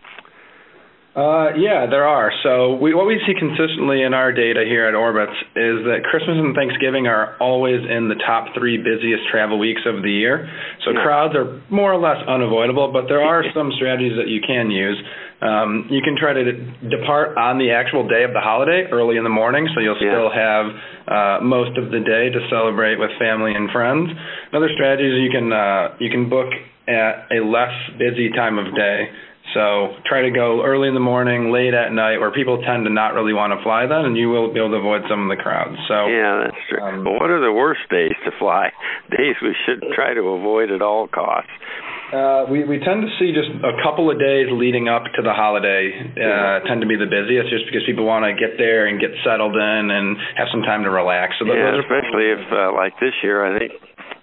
uh, 1.19 1.51
yeah, 1.59 1.91
there 1.91 2.07
are. 2.07 2.31
So 2.47 2.79
we, 2.79 2.95
what 2.95 3.11
we 3.11 3.19
see 3.27 3.35
consistently 3.35 4.07
in 4.07 4.15
our 4.15 4.31
data 4.31 4.63
here 4.63 4.87
at 4.87 4.95
Orbitz 4.95 5.35
is 5.59 5.83
that 5.91 6.07
Christmas 6.07 6.39
and 6.39 6.55
Thanksgiving 6.55 7.11
are 7.11 7.35
always 7.43 7.83
in 7.83 8.07
the 8.07 8.15
top 8.23 8.55
three 8.55 8.79
busiest 8.79 9.27
travel 9.27 9.59
weeks 9.59 9.83
of 9.83 10.07
the 10.07 10.15
year. 10.15 10.47
So 10.87 10.95
yeah. 10.95 11.03
crowds 11.03 11.35
are 11.35 11.59
more 11.75 11.91
or 11.91 11.99
less 11.99 12.23
unavoidable, 12.23 12.95
but 12.95 13.11
there 13.11 13.19
are 13.19 13.43
some 13.55 13.75
strategies 13.75 14.15
that 14.15 14.31
you 14.31 14.39
can 14.47 14.71
use. 14.71 14.95
Um, 15.43 15.91
you 15.91 16.03
can 16.07 16.15
try 16.15 16.39
to 16.39 16.55
depart 16.87 17.35
on 17.35 17.59
the 17.59 17.75
actual 17.75 18.07
day 18.07 18.23
of 18.23 18.31
the 18.31 18.43
holiday 18.43 18.87
early 18.87 19.19
in 19.19 19.25
the 19.27 19.35
morning, 19.35 19.67
so 19.75 19.83
you'll 19.83 19.99
yeah. 19.99 20.15
still 20.15 20.31
have 20.31 20.67
uh, 21.11 21.43
most 21.43 21.75
of 21.79 21.91
the 21.91 21.99
day 21.99 22.31
to 22.31 22.41
celebrate 22.47 22.95
with 22.95 23.11
family 23.19 23.59
and 23.59 23.71
friends. 23.75 24.07
Another 24.55 24.71
strategy 24.71 25.11
is 25.11 25.19
you 25.19 25.35
can 25.35 25.51
uh, 25.51 25.99
you 25.99 26.11
can 26.15 26.31
book 26.31 26.55
at 26.89 27.29
a 27.31 27.45
less 27.45 27.75
busy 27.99 28.31
time 28.31 28.59
of 28.59 28.75
day. 28.75 29.11
So 29.55 29.97
try 30.05 30.23
to 30.23 30.31
go 30.31 30.65
early 30.65 30.89
in 30.89 30.95
the 30.95 31.05
morning, 31.05 31.51
late 31.53 31.73
at 31.73 31.93
night, 31.93 32.19
where 32.19 32.31
people 32.31 32.61
tend 32.61 32.85
to 32.85 32.93
not 32.93 33.15
really 33.15 33.33
want 33.33 33.57
to 33.57 33.63
fly 33.63 33.87
then, 33.87 34.05
and 34.05 34.17
you 34.17 34.29
will 34.29 34.53
be 34.53 34.61
able 34.61 34.71
to 34.77 34.81
avoid 34.81 35.03
some 35.09 35.25
of 35.25 35.31
the 35.33 35.41
crowds. 35.41 35.77
So 35.89 36.07
yeah, 36.07 36.45
that's 36.45 36.63
true. 36.69 36.83
Um, 36.83 37.05
but 37.05 37.17
what 37.17 37.31
are 37.31 37.41
the 37.41 37.53
worst 37.53 37.89
days 37.91 38.17
to 38.25 38.31
fly? 38.39 38.71
Days 39.11 39.41
we 39.41 39.57
should 39.65 39.81
try 39.97 40.13
to 40.13 40.21
avoid 40.37 40.71
at 40.71 40.83
all 40.83 41.09
costs. 41.09 41.49
Uh, 42.13 42.45
we 42.49 42.65
we 42.65 42.81
tend 42.81 43.05
to 43.05 43.11
see 43.21 43.33
just 43.37 43.49
a 43.65 43.77
couple 43.85 44.09
of 44.09 44.17
days 44.17 44.49
leading 44.53 44.89
up 44.89 45.05
to 45.13 45.21
the 45.21 45.33
holiday 45.33 45.93
uh, 46.17 46.65
tend 46.65 46.81
to 46.81 46.89
be 46.89 46.97
the 46.97 47.09
busiest, 47.09 47.53
just 47.53 47.65
because 47.69 47.85
people 47.85 48.05
want 48.05 48.25
to 48.25 48.33
get 48.33 48.57
there 48.57 48.89
and 48.89 48.97
get 49.01 49.13
settled 49.25 49.57
in 49.57 49.83
and 49.93 50.17
have 50.37 50.49
some 50.53 50.65
time 50.65 50.85
to 50.85 50.91
relax. 50.93 51.37
So 51.37 51.45
yeah, 51.45 51.77
especially 51.77 52.33
if 52.33 52.45
uh, 52.49 52.73
like 52.73 52.97
this 53.01 53.13
year, 53.21 53.45
I 53.45 53.61
think 53.61 53.73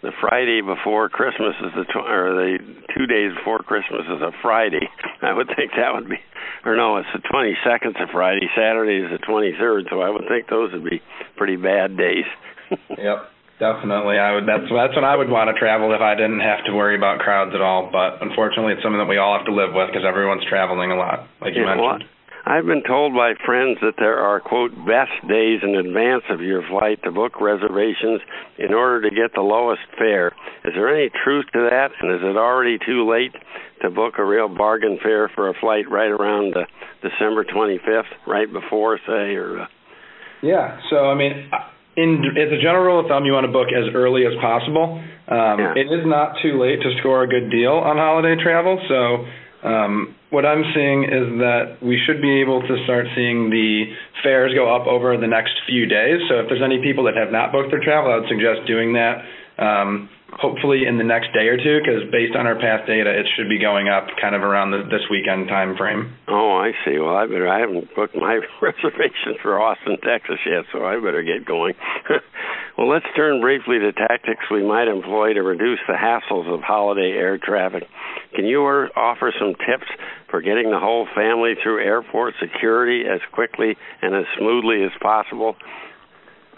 the 0.02 0.14
Friday 0.22 0.62
before 0.62 1.10
Christmas 1.10 1.54
is 1.62 1.74
the 1.78 1.86
tw- 1.90 2.10
or 2.10 2.34
the 2.34 2.58
two 2.94 3.06
days 3.06 3.34
before 3.38 3.62
Christmas 3.62 4.06
is 4.06 4.22
a 4.22 4.34
Friday. 4.42 4.86
I 5.26 5.34
would 5.34 5.48
think 5.56 5.72
that 5.76 5.94
would 5.94 6.10
be, 6.10 6.18
or 6.64 6.76
no, 6.76 6.98
it's 6.98 7.10
the 7.14 7.20
22nd 7.20 8.02
of 8.02 8.10
Friday. 8.12 8.48
Saturday 8.56 9.04
is 9.04 9.12
the 9.12 9.20
23rd, 9.26 9.90
so 9.90 10.02
I 10.02 10.10
would 10.10 10.26
think 10.28 10.50
those 10.50 10.72
would 10.74 10.86
be 10.86 11.02
pretty 11.38 11.56
bad 11.56 11.98
days. 11.98 12.26
yep, 12.98 13.30
definitely. 13.60 14.18
I 14.18 14.34
would. 14.34 14.46
That's 14.48 14.70
that's 14.70 14.96
when 14.96 15.06
I 15.06 15.16
would 15.16 15.30
want 15.30 15.54
to 15.54 15.60
travel 15.60 15.94
if 15.94 16.02
I 16.02 16.16
didn't 16.16 16.42
have 16.42 16.66
to 16.66 16.74
worry 16.74 16.96
about 16.96 17.20
crowds 17.20 17.54
at 17.54 17.62
all. 17.62 17.90
But 17.92 18.22
unfortunately, 18.22 18.74
it's 18.74 18.84
something 18.84 19.00
that 19.00 19.10
we 19.10 19.18
all 19.18 19.38
have 19.38 19.46
to 19.46 19.54
live 19.54 19.74
with 19.74 19.90
because 19.90 20.06
everyone's 20.08 20.46
traveling 20.50 20.92
a 20.92 20.98
lot, 20.98 21.28
like 21.42 21.54
you 21.54 21.62
yeah, 21.62 21.76
mentioned. 21.76 22.10
I've 22.46 22.66
been 22.66 22.84
told 22.84 23.16
by 23.16 23.34
friends 23.44 23.80
that 23.82 23.96
there 23.98 24.20
are, 24.20 24.40
quote, 24.40 24.70
best 24.86 25.18
days 25.28 25.62
in 25.64 25.74
advance 25.76 26.24
of 26.30 26.42
your 26.42 26.62
flight 26.70 27.02
to 27.04 27.12
book 27.12 27.42
reservations 27.42 28.22
in 28.60 28.72
order 28.72 29.10
to 29.10 29.16
get 29.16 29.34
the 29.34 29.42
lowest 29.42 29.82
fare. 29.98 30.28
Is 30.64 30.74
there 30.76 30.94
any 30.94 31.10
truth 31.24 31.46
to 31.54 31.68
that? 31.72 31.90
And 32.00 32.14
is 32.14 32.22
it 32.22 32.38
already 32.38 32.78
too 32.86 33.10
late 33.10 33.34
to 33.82 33.90
book 33.90 34.16
a 34.20 34.24
real 34.24 34.48
bargain 34.48 35.00
fare 35.02 35.28
for 35.34 35.50
a 35.50 35.54
flight 35.60 35.90
right 35.90 36.12
around 36.12 36.56
uh, 36.56 36.66
December 37.02 37.46
25th, 37.46 38.14
right 38.28 38.52
before, 38.52 39.00
say, 39.08 39.34
or. 39.34 39.62
Uh... 39.62 39.68
Yeah, 40.44 40.80
so, 40.92 41.10
I 41.10 41.16
mean, 41.16 41.50
in 41.98 42.22
as 42.38 42.54
a 42.54 42.62
general 42.62 42.86
rule 42.86 43.00
of 43.00 43.08
thumb, 43.08 43.26
you 43.26 43.34
want 43.34 43.48
to 43.48 43.52
book 43.52 43.74
as 43.74 43.90
early 43.96 44.22
as 44.28 44.34
possible. 44.40 45.02
Um, 45.28 45.58
yeah. 45.58 45.74
It 45.74 45.90
is 45.90 46.06
not 46.06 46.36
too 46.44 46.62
late 46.62 46.78
to 46.84 46.94
score 47.00 47.24
a 47.24 47.28
good 47.28 47.50
deal 47.50 47.74
on 47.74 47.98
holiday 47.98 48.36
travel, 48.38 48.78
so 48.88 49.26
um, 49.68 50.16
what 50.36 50.46
I'm 50.46 50.68
seeing 50.76 51.08
is 51.08 51.40
that 51.40 51.80
we 51.80 51.96
should 52.04 52.20
be 52.22 52.44
able 52.44 52.60
to 52.60 52.76
start 52.84 53.08
seeing 53.16 53.48
the 53.48 53.88
fares 54.20 54.52
go 54.52 54.68
up 54.68 54.86
over 54.86 55.16
the 55.16 55.32
next 55.32 55.56
few 55.64 55.88
days. 55.88 56.20
So 56.28 56.44
if 56.44 56.52
there's 56.52 56.62
any 56.62 56.84
people 56.84 57.08
that 57.08 57.16
have 57.16 57.32
not 57.32 57.56
booked 57.56 57.72
their 57.72 57.80
travel, 57.80 58.12
I 58.12 58.20
would 58.20 58.28
suggest 58.28 58.68
doing 58.68 59.00
that. 59.00 59.24
Um, 59.56 60.12
hopefully 60.36 60.84
in 60.84 60.98
the 60.98 61.08
next 61.08 61.32
day 61.32 61.48
or 61.48 61.56
two, 61.56 61.80
because 61.80 62.04
based 62.12 62.36
on 62.36 62.44
our 62.46 62.60
past 62.60 62.84
data, 62.84 63.08
it 63.08 63.26
should 63.36 63.48
be 63.48 63.60
going 63.60 63.88
up 63.88 64.12
kind 64.20 64.36
of 64.36 64.44
around 64.44 64.72
the, 64.72 64.84
this 64.92 65.08
weekend 65.10 65.48
time 65.48 65.78
frame. 65.80 66.12
Oh, 66.28 66.60
I 66.60 66.76
see. 66.84 67.00
Well, 67.00 67.16
I 67.16 67.26
better. 67.26 67.48
I 67.48 67.64
haven't 67.64 67.88
booked 67.96 68.16
my 68.16 68.44
reservation 68.62 69.40
for 69.42 69.56
Austin, 69.62 69.96
Texas 70.04 70.44
yet, 70.44 70.68
so 70.76 70.84
I 70.84 71.00
better 71.00 71.24
get 71.24 71.48
going. 71.48 71.74
well, 72.78 72.90
let's 72.90 73.06
turn 73.16 73.40
briefly 73.40 73.80
to 73.80 73.94
tactics 73.94 74.44
we 74.52 74.64
might 74.64 74.88
employ 74.88 75.34
to 75.34 75.42
reduce 75.42 75.80
the 75.88 75.94
hassles 75.94 76.54
of 76.54 76.62
holiday 76.62 77.12
air 77.12 77.38
traffic. 77.38 77.84
Can 78.34 78.46
you 78.46 78.62
offer 78.62 79.34
some 79.40 79.56
tips 79.56 79.90
for 80.30 80.42
getting 80.42 80.72
the 80.72 80.80
whole 80.80 81.08
family 81.16 81.54
through 81.62 81.84
airport 81.84 82.34
security 82.40 83.04
as 83.08 83.22
quickly 83.32 83.78
and 84.02 84.14
as 84.14 84.26
smoothly 84.38 84.84
as 84.84 84.92
possible? 85.02 85.56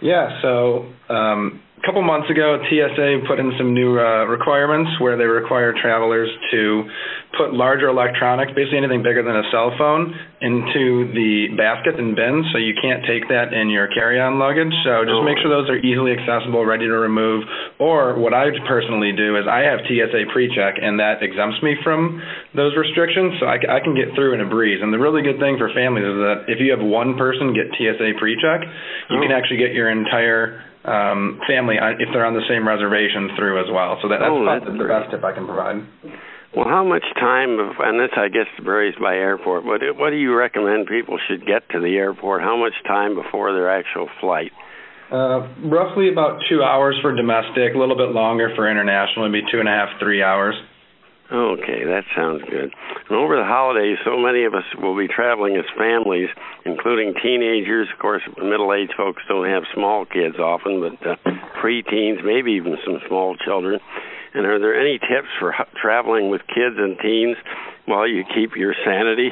Yeah, 0.02 0.42
so 0.42 0.92
um, 1.10 1.62
a 1.78 1.82
couple 1.86 2.02
months 2.02 2.26
ago, 2.34 2.58
TSA 2.66 3.30
put 3.30 3.38
in 3.38 3.54
some 3.54 3.74
new 3.74 4.02
uh, 4.02 4.26
requirements 4.26 4.90
where 4.98 5.14
they 5.14 5.30
require 5.30 5.78
travelers 5.78 6.26
to 6.50 6.90
put 7.38 7.54
larger 7.54 7.86
electronics, 7.86 8.50
basically 8.58 8.82
anything 8.82 9.06
bigger 9.06 9.22
than 9.22 9.38
a 9.38 9.46
cell 9.54 9.70
phone, 9.78 10.10
into 10.42 11.06
the 11.14 11.54
basket 11.54 11.94
and 12.02 12.18
bins, 12.18 12.50
so 12.50 12.58
you 12.58 12.74
can't 12.74 13.06
take 13.06 13.30
that 13.30 13.54
in 13.54 13.70
your 13.70 13.86
carry-on 13.94 14.42
luggage. 14.42 14.74
So 14.82 15.06
just 15.06 15.22
make 15.22 15.38
sure 15.38 15.54
those 15.54 15.70
are 15.70 15.78
easily 15.78 16.18
accessible, 16.18 16.66
ready 16.66 16.90
to 16.90 16.98
remove. 16.98 17.46
Or 17.78 18.18
what 18.18 18.34
I 18.34 18.50
personally 18.66 19.14
do 19.14 19.38
is 19.38 19.46
I 19.46 19.62
have 19.70 19.86
TSA 19.86 20.34
pre-check, 20.34 20.82
and 20.82 20.98
that 20.98 21.22
exempts 21.22 21.62
me 21.62 21.78
from 21.86 22.18
those 22.58 22.74
restrictions, 22.74 23.38
so 23.38 23.46
I, 23.46 23.62
I 23.70 23.80
can 23.86 23.94
get 23.94 24.18
through 24.18 24.34
in 24.34 24.42
a 24.42 24.50
breeze. 24.50 24.82
And 24.82 24.90
the 24.90 25.02
really 25.02 25.22
good 25.22 25.38
thing 25.38 25.62
for 25.62 25.70
families 25.78 26.10
is 26.10 26.18
that 26.26 26.50
if 26.50 26.58
you 26.58 26.74
have 26.74 26.82
one 26.82 27.22
person 27.22 27.54
get 27.54 27.70
TSA 27.78 28.18
pre-check, 28.18 28.66
you 29.14 29.18
oh. 29.18 29.22
can 29.22 29.30
actually 29.30 29.62
get 29.62 29.78
your 29.78 29.94
entire 29.94 30.66
um, 30.88 31.40
family 31.48 31.76
if 32.00 32.10
they're 32.14 32.26
on 32.26 32.34
the 32.34 32.48
same 32.48 32.68
reservation 32.68 33.36
through 33.36 33.60
as 33.60 33.68
well. 33.68 34.00
So 34.02 34.08
that, 34.08 34.24
that's, 34.24 34.32
oh, 34.32 34.48
that's 34.48 34.66
the 34.66 34.88
best 34.88 35.12
tip 35.12 35.24
I 35.24 35.36
can 35.36 35.46
provide. 35.46 35.84
Well, 36.56 36.66
how 36.66 36.84
much 36.84 37.04
time, 37.20 37.60
of, 37.60 37.76
and 37.84 38.00
this 38.00 38.16
I 38.16 38.30
guess 38.30 38.48
varies 38.64 38.96
by 38.96 39.16
airport, 39.16 39.66
but 39.68 39.84
what 40.00 40.10
do 40.10 40.16
you 40.16 40.34
recommend 40.34 40.88
people 40.88 41.20
should 41.28 41.46
get 41.46 41.68
to 41.76 41.80
the 41.80 42.00
airport? 42.00 42.42
How 42.42 42.56
much 42.56 42.74
time 42.88 43.14
before 43.14 43.52
their 43.54 43.70
actual 43.70 44.08
flight? 44.22 44.52
Uh, 45.12 45.48
roughly 45.68 46.10
about 46.12 46.40
two 46.50 46.64
hours 46.64 46.98
for 47.02 47.16
domestic, 47.16 47.76
a 47.76 47.78
little 47.78 47.96
bit 47.96 48.10
longer 48.10 48.52
for 48.56 48.70
international, 48.70 49.30
maybe 49.30 49.46
two 49.52 49.60
and 49.60 49.68
a 49.68 49.72
half, 49.72 50.00
three 50.00 50.24
hours. 50.24 50.56
Okay, 51.32 51.84
that 51.84 52.04
sounds 52.16 52.42
good. 52.50 52.72
And 53.10 53.18
over 53.18 53.36
the 53.36 53.44
holidays, 53.44 53.98
so 54.06 54.18
many 54.18 54.46
of 54.46 54.54
us 54.54 54.64
will 54.80 54.96
be 54.96 55.10
traveling 55.10 55.58
as 55.58 55.66
families, 55.78 56.30
including 56.64 57.16
teenagers. 57.22 57.90
Of 57.92 58.00
course, 58.00 58.22
middle-aged 58.38 58.94
folks 58.96 59.24
don't 59.28 59.50
have 59.50 59.64
small 59.74 60.06
kids 60.06 60.40
often, 60.40 60.80
but 60.80 60.96
uh, 61.06 61.16
preteens, 61.60 62.24
maybe 62.24 62.54
even 62.54 62.78
some 62.86 63.00
small 63.10 63.36
children. 63.36 63.80
And 64.34 64.46
are 64.46 64.60
there 64.60 64.80
any 64.80 65.00
tips 65.00 65.28
for 65.38 65.54
traveling 65.82 66.30
with 66.30 66.42
kids 66.48 66.78
and 66.78 66.98
teens 67.00 67.36
while 67.86 68.08
you 68.08 68.24
keep 68.34 68.56
your 68.56 68.74
sanity? 68.86 69.32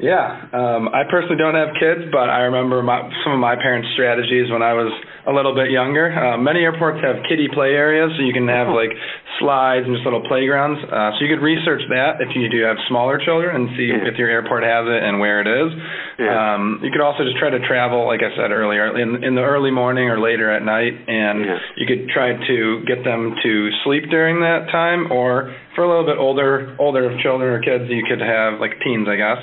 Yeah, 0.00 0.50
um, 0.50 0.88
I 0.90 1.06
personally 1.06 1.38
don't 1.38 1.54
have 1.54 1.78
kids, 1.78 2.10
but 2.10 2.26
I 2.26 2.50
remember 2.50 2.82
my, 2.82 3.06
some 3.22 3.34
of 3.34 3.38
my 3.38 3.54
parents' 3.54 3.86
strategies 3.94 4.50
when 4.50 4.62
I 4.62 4.74
was 4.74 4.90
a 5.28 5.32
little 5.32 5.54
bit 5.54 5.70
younger. 5.70 6.10
Uh, 6.10 6.34
many 6.38 6.66
airports 6.66 6.98
have 7.04 7.22
kiddie 7.28 7.46
play 7.46 7.78
areas, 7.78 8.10
so 8.18 8.24
you 8.26 8.32
can 8.34 8.48
have 8.48 8.66
oh. 8.66 8.74
like 8.74 8.90
slides 9.38 9.86
and 9.86 9.94
just 9.94 10.02
little 10.02 10.26
playgrounds. 10.26 10.82
Uh, 10.82 11.14
so 11.14 11.22
you 11.22 11.30
could 11.30 11.44
research 11.44 11.86
that 11.94 12.18
if 12.18 12.34
you 12.34 12.50
do 12.50 12.66
have 12.66 12.76
smaller 12.90 13.22
children 13.22 13.54
and 13.54 13.64
see 13.78 13.94
yeah. 13.94 14.10
if 14.10 14.18
your 14.18 14.26
airport 14.26 14.66
has 14.66 14.90
it 14.90 15.00
and 15.06 15.22
where 15.22 15.38
it 15.38 15.46
is. 15.46 15.70
Yeah. 16.18 16.34
Um, 16.34 16.82
you 16.82 16.90
could 16.90 17.04
also 17.04 17.22
just 17.22 17.38
try 17.38 17.54
to 17.54 17.62
travel, 17.62 18.02
like 18.02 18.26
I 18.26 18.34
said 18.34 18.50
earlier, 18.50 18.90
in 18.98 19.22
in 19.22 19.38
the 19.38 19.46
early 19.46 19.70
morning 19.70 20.10
or 20.10 20.18
later 20.18 20.50
at 20.50 20.66
night, 20.66 20.98
and 20.98 21.46
yeah. 21.46 21.58
you 21.78 21.86
could 21.86 22.10
try 22.10 22.34
to 22.34 22.82
get 22.90 23.06
them 23.06 23.38
to 23.38 23.52
sleep 23.86 24.10
during 24.10 24.42
that 24.42 24.66
time, 24.74 25.14
or 25.14 25.54
for 25.74 25.84
a 25.84 25.88
little 25.88 26.06
bit 26.06 26.18
older 26.18 26.76
older 26.78 27.16
children 27.22 27.52
or 27.52 27.60
kids, 27.60 27.90
you 27.90 28.04
could 28.08 28.20
have 28.20 28.60
like 28.60 28.80
teens, 28.84 29.08
I 29.08 29.16
guess 29.16 29.40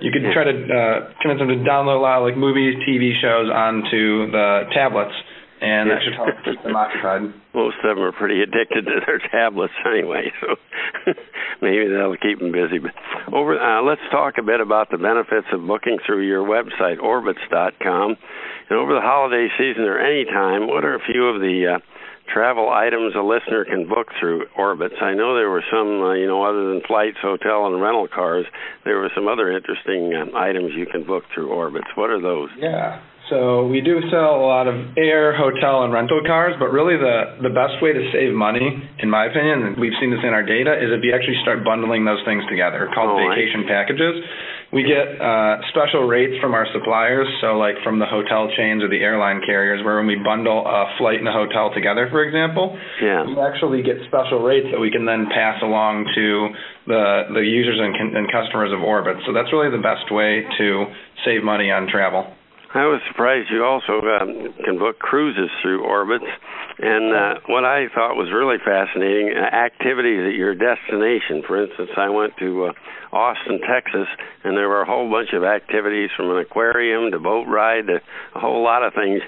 you 0.00 0.10
could 0.10 0.24
try 0.32 0.44
to 0.44 0.56
uh, 0.56 1.12
convince 1.20 1.40
them 1.40 1.48
to 1.48 1.60
download 1.60 2.00
a 2.00 2.02
lot 2.02 2.18
of 2.20 2.24
like 2.24 2.36
movies, 2.36 2.74
TV 2.88 3.12
shows 3.20 3.52
onto 3.52 4.32
the 4.32 4.64
tablets, 4.72 5.12
and 5.60 5.88
yeah. 5.88 5.94
that 5.94 6.00
should 6.02 6.16
help 6.16 6.32
keep 6.44 6.60
them 6.64 6.74
occupied. 6.74 7.36
Most 7.54 7.76
of 7.84 7.96
them 7.96 8.04
are 8.04 8.12
pretty 8.12 8.40
addicted 8.40 8.88
to 8.88 8.96
their 9.04 9.20
tablets 9.30 9.76
anyway, 9.84 10.32
so 10.40 10.56
maybe 11.62 11.88
that'll 11.92 12.16
keep 12.16 12.40
them 12.40 12.52
busy. 12.52 12.80
But 12.80 12.96
over, 13.32 13.60
uh, 13.60 13.82
let's 13.82 14.02
talk 14.10 14.34
a 14.38 14.42
bit 14.42 14.60
about 14.60 14.90
the 14.90 14.98
benefits 14.98 15.46
of 15.52 15.66
booking 15.66 15.98
through 16.06 16.26
your 16.26 16.44
website, 16.44 16.98
Orbitz.com. 16.98 18.16
And 18.70 18.78
over 18.78 18.94
the 18.94 19.02
holiday 19.02 19.48
season 19.58 19.84
or 19.84 19.98
any 19.98 20.24
time, 20.24 20.68
what 20.68 20.84
are 20.84 20.94
a 20.94 21.04
few 21.04 21.26
of 21.26 21.40
the 21.40 21.76
uh, 21.76 21.78
travel 22.32 22.70
items 22.70 23.14
a 23.14 23.22
listener 23.22 23.64
can 23.64 23.88
book 23.88 24.08
through 24.18 24.46
Orbitz. 24.58 25.02
I 25.02 25.14
know 25.14 25.34
there 25.34 25.50
were 25.50 25.64
some, 25.70 26.02
uh, 26.02 26.12
you 26.14 26.26
know, 26.26 26.42
other 26.42 26.68
than 26.68 26.82
flights, 26.86 27.18
hotel, 27.20 27.66
and 27.66 27.80
rental 27.80 28.08
cars, 28.08 28.46
there 28.84 28.98
were 28.98 29.10
some 29.14 29.28
other 29.28 29.50
interesting 29.50 30.14
uh, 30.14 30.36
items 30.36 30.72
you 30.74 30.86
can 30.86 31.04
book 31.04 31.24
through 31.34 31.48
Orbitz. 31.48 31.96
What 31.96 32.10
are 32.10 32.20
those? 32.20 32.50
Yeah. 32.56 33.00
So 33.30 33.70
we 33.70 33.80
do 33.80 34.02
sell 34.10 34.42
a 34.42 34.42
lot 34.42 34.66
of 34.66 34.74
air, 34.98 35.30
hotel, 35.30 35.86
and 35.86 35.94
rental 35.94 36.18
cars, 36.26 36.58
but 36.58 36.74
really 36.74 36.98
the 36.98 37.38
the 37.46 37.54
best 37.54 37.78
way 37.78 37.94
to 37.94 38.02
save 38.10 38.34
money, 38.34 38.66
in 38.98 39.08
my 39.08 39.30
opinion, 39.30 39.70
and 39.70 39.78
we've 39.78 39.94
seen 40.02 40.10
this 40.10 40.18
in 40.26 40.34
our 40.34 40.42
data, 40.42 40.74
is 40.74 40.90
if 40.90 41.06
you 41.06 41.14
actually 41.14 41.38
start 41.46 41.62
bundling 41.62 42.02
those 42.04 42.18
things 42.26 42.42
together, 42.50 42.90
called 42.90 43.14
oh, 43.14 43.22
vacation 43.22 43.70
packages. 43.70 44.18
We 44.74 44.82
get 44.86 45.18
uh, 45.18 45.62
special 45.70 46.06
rates 46.06 46.38
from 46.42 46.54
our 46.54 46.66
suppliers, 46.74 47.26
so 47.42 47.58
like 47.58 47.74
from 47.82 47.98
the 47.98 48.06
hotel 48.06 48.50
chains 48.54 48.82
or 48.82 48.90
the 48.90 49.02
airline 49.02 49.42
carriers, 49.46 49.82
where 49.82 49.98
when 49.98 50.06
we 50.06 50.18
bundle 50.18 50.66
a 50.66 50.90
flight 50.98 51.18
and 51.18 51.26
a 51.26 51.34
hotel 51.34 51.70
together, 51.74 52.06
for 52.10 52.22
example, 52.22 52.78
yeah. 53.02 53.26
we 53.26 53.34
actually 53.38 53.82
get 53.82 53.98
special 54.06 54.42
rates 54.42 54.66
that 54.70 54.78
we 54.78 54.90
can 54.90 55.06
then 55.06 55.26
pass 55.30 55.58
along 55.62 56.06
to 56.18 56.50
the 56.90 57.30
the 57.34 57.46
users 57.46 57.78
and, 57.78 57.94
and 57.94 58.26
customers 58.26 58.74
of 58.74 58.82
Orbit. 58.82 59.22
So 59.22 59.30
that's 59.30 59.54
really 59.54 59.70
the 59.70 59.82
best 59.82 60.10
way 60.10 60.42
to 60.58 60.66
save 61.22 61.46
money 61.46 61.70
on 61.70 61.86
travel. 61.86 62.34
I 62.72 62.86
was 62.86 63.00
surprised 63.08 63.50
you 63.50 63.64
also 63.64 63.98
um, 63.98 64.54
can 64.64 64.78
book 64.78 65.00
cruises 65.00 65.50
through 65.60 65.82
Orbitz. 65.82 66.28
And 66.78 67.12
uh, 67.12 67.40
what 67.46 67.64
I 67.64 67.88
thought 67.92 68.14
was 68.14 68.30
really 68.32 68.58
fascinating, 68.64 69.34
uh, 69.36 69.42
activities 69.42 70.22
at 70.22 70.38
your 70.38 70.54
destination. 70.54 71.42
For 71.46 71.62
instance, 71.62 71.90
I 71.96 72.08
went 72.10 72.36
to 72.38 72.66
uh, 72.66 72.72
Austin, 73.12 73.58
Texas, 73.66 74.06
and 74.44 74.56
there 74.56 74.68
were 74.68 74.82
a 74.82 74.86
whole 74.86 75.10
bunch 75.10 75.32
of 75.32 75.42
activities 75.42 76.10
from 76.16 76.30
an 76.30 76.38
aquarium 76.38 77.10
to 77.10 77.18
boat 77.18 77.48
ride 77.48 77.88
to 77.88 78.00
a 78.34 78.38
whole 78.38 78.62
lot 78.62 78.84
of 78.84 78.94
things 78.94 79.20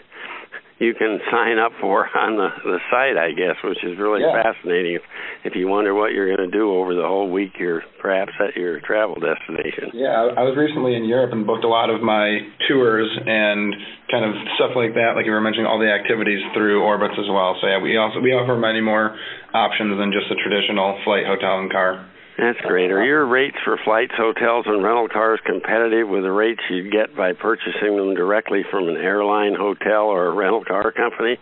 you 0.82 0.94
can 0.98 1.22
sign 1.30 1.62
up 1.62 1.70
for 1.80 2.10
on 2.18 2.34
the 2.34 2.50
the 2.66 2.78
site, 2.90 3.14
I 3.14 3.30
guess, 3.30 3.56
which 3.62 3.78
is 3.86 3.94
really 3.98 4.26
yeah. 4.26 4.34
fascinating. 4.34 4.98
If, 4.98 5.06
if 5.44 5.52
you 5.54 5.68
wonder 5.70 5.94
what 5.94 6.10
you're 6.10 6.26
going 6.26 6.42
to 6.42 6.50
do 6.50 6.74
over 6.74 6.94
the 6.94 7.06
whole 7.06 7.30
week 7.30 7.54
you're 7.58 7.82
perhaps 8.02 8.32
at 8.42 8.58
your 8.58 8.80
travel 8.80 9.14
destination. 9.14 9.94
Yeah, 9.94 10.34
I 10.34 10.42
was 10.42 10.58
recently 10.58 10.98
in 10.98 11.06
Europe 11.06 11.30
and 11.30 11.46
booked 11.46 11.64
a 11.64 11.70
lot 11.70 11.88
of 11.88 12.02
my 12.02 12.42
tours 12.66 13.06
and 13.14 13.70
kind 14.10 14.26
of 14.26 14.34
stuff 14.58 14.74
like 14.74 14.98
that. 14.98 15.14
Like 15.14 15.24
you 15.24 15.32
were 15.32 15.40
mentioning, 15.40 15.70
all 15.70 15.78
the 15.78 15.90
activities 15.90 16.42
through 16.52 16.82
Orbitz 16.82 17.14
as 17.14 17.30
well. 17.30 17.54
So 17.62 17.70
yeah, 17.70 17.78
we 17.78 17.96
also 17.96 18.18
we 18.18 18.34
offer 18.34 18.58
many 18.58 18.82
more 18.82 19.14
options 19.54 19.94
than 19.96 20.10
just 20.10 20.26
a 20.34 20.36
traditional 20.42 20.98
flight, 21.06 21.24
hotel, 21.24 21.62
and 21.62 21.70
car. 21.70 22.02
That's 22.38 22.58
great. 22.64 22.90
Are 22.90 23.04
your 23.04 23.26
rates 23.26 23.56
for 23.64 23.78
flights, 23.84 24.12
hotels, 24.16 24.64
and 24.66 24.82
rental 24.82 25.08
cars 25.08 25.40
competitive 25.44 26.08
with 26.08 26.22
the 26.22 26.32
rates 26.32 26.60
you'd 26.70 26.90
get 26.90 27.14
by 27.14 27.32
purchasing 27.34 27.96
them 27.96 28.14
directly 28.14 28.62
from 28.70 28.88
an 28.88 28.96
airline, 28.96 29.54
hotel, 29.54 30.08
or 30.08 30.26
a 30.26 30.34
rental 30.34 30.64
car 30.64 30.92
company? 30.92 31.36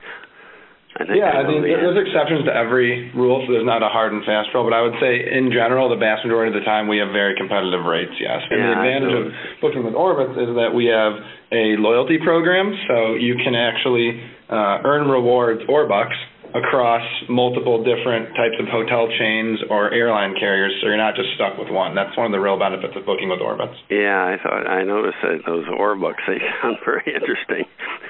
I 0.99 1.07
think 1.07 1.23
yeah, 1.23 1.31
I, 1.31 1.47
I 1.47 1.49
mean, 1.49 1.63
the 1.63 1.71
there's 1.71 2.03
exceptions 2.03 2.43
to 2.51 2.53
every 2.53 3.15
rule, 3.15 3.47
so 3.47 3.55
there's 3.55 3.65
not 3.65 3.79
a 3.79 3.87
hard 3.87 4.11
and 4.11 4.27
fast 4.27 4.51
rule. 4.51 4.67
But 4.67 4.75
I 4.75 4.83
would 4.83 4.99
say, 4.99 5.23
in 5.23 5.55
general, 5.55 5.87
the 5.87 5.97
vast 5.97 6.27
majority 6.27 6.51
of 6.51 6.59
the 6.59 6.67
time, 6.67 6.91
we 6.91 6.99
have 6.99 7.15
very 7.15 7.39
competitive 7.39 7.87
rates. 7.87 8.11
Yes, 8.19 8.43
and 8.51 8.59
yeah, 8.59 8.67
the 8.67 8.75
advantage 8.75 9.15
of 9.15 9.25
booking 9.63 9.87
with 9.87 9.95
Orbitz 9.95 10.35
is 10.35 10.51
that 10.59 10.75
we 10.75 10.91
have 10.91 11.15
a 11.55 11.79
loyalty 11.79 12.19
program, 12.19 12.75
so 12.91 13.15
you 13.15 13.39
can 13.39 13.55
actually 13.55 14.19
uh, 14.51 14.83
earn 14.83 15.07
rewards 15.07 15.63
or 15.71 15.87
bucks 15.87 16.19
across 16.55 17.05
multiple 17.29 17.83
different 17.85 18.35
types 18.35 18.57
of 18.59 18.67
hotel 18.67 19.09
chains 19.19 19.61
or 19.71 19.93
airline 19.93 20.35
carriers, 20.39 20.73
so 20.81 20.89
you're 20.89 20.97
not 20.97 21.15
just 21.15 21.29
stuck 21.35 21.59
with 21.59 21.71
one. 21.71 21.95
That's 21.95 22.17
one 22.17 22.27
of 22.27 22.33
the 22.33 22.41
real 22.41 22.59
benefits 22.59 22.95
of 22.97 23.07
booking 23.07 23.29
with 23.29 23.41
Orbitz. 23.41 23.75
Yeah, 23.89 24.19
I 24.19 24.37
thought 24.43 24.67
I 24.67 24.83
noticed 24.85 25.19
that 25.23 25.47
those 25.47 25.67
Orbucks 25.67 26.23
they 26.27 26.39
sound 26.63 26.79
very 26.85 27.07
interesting. 27.07 27.65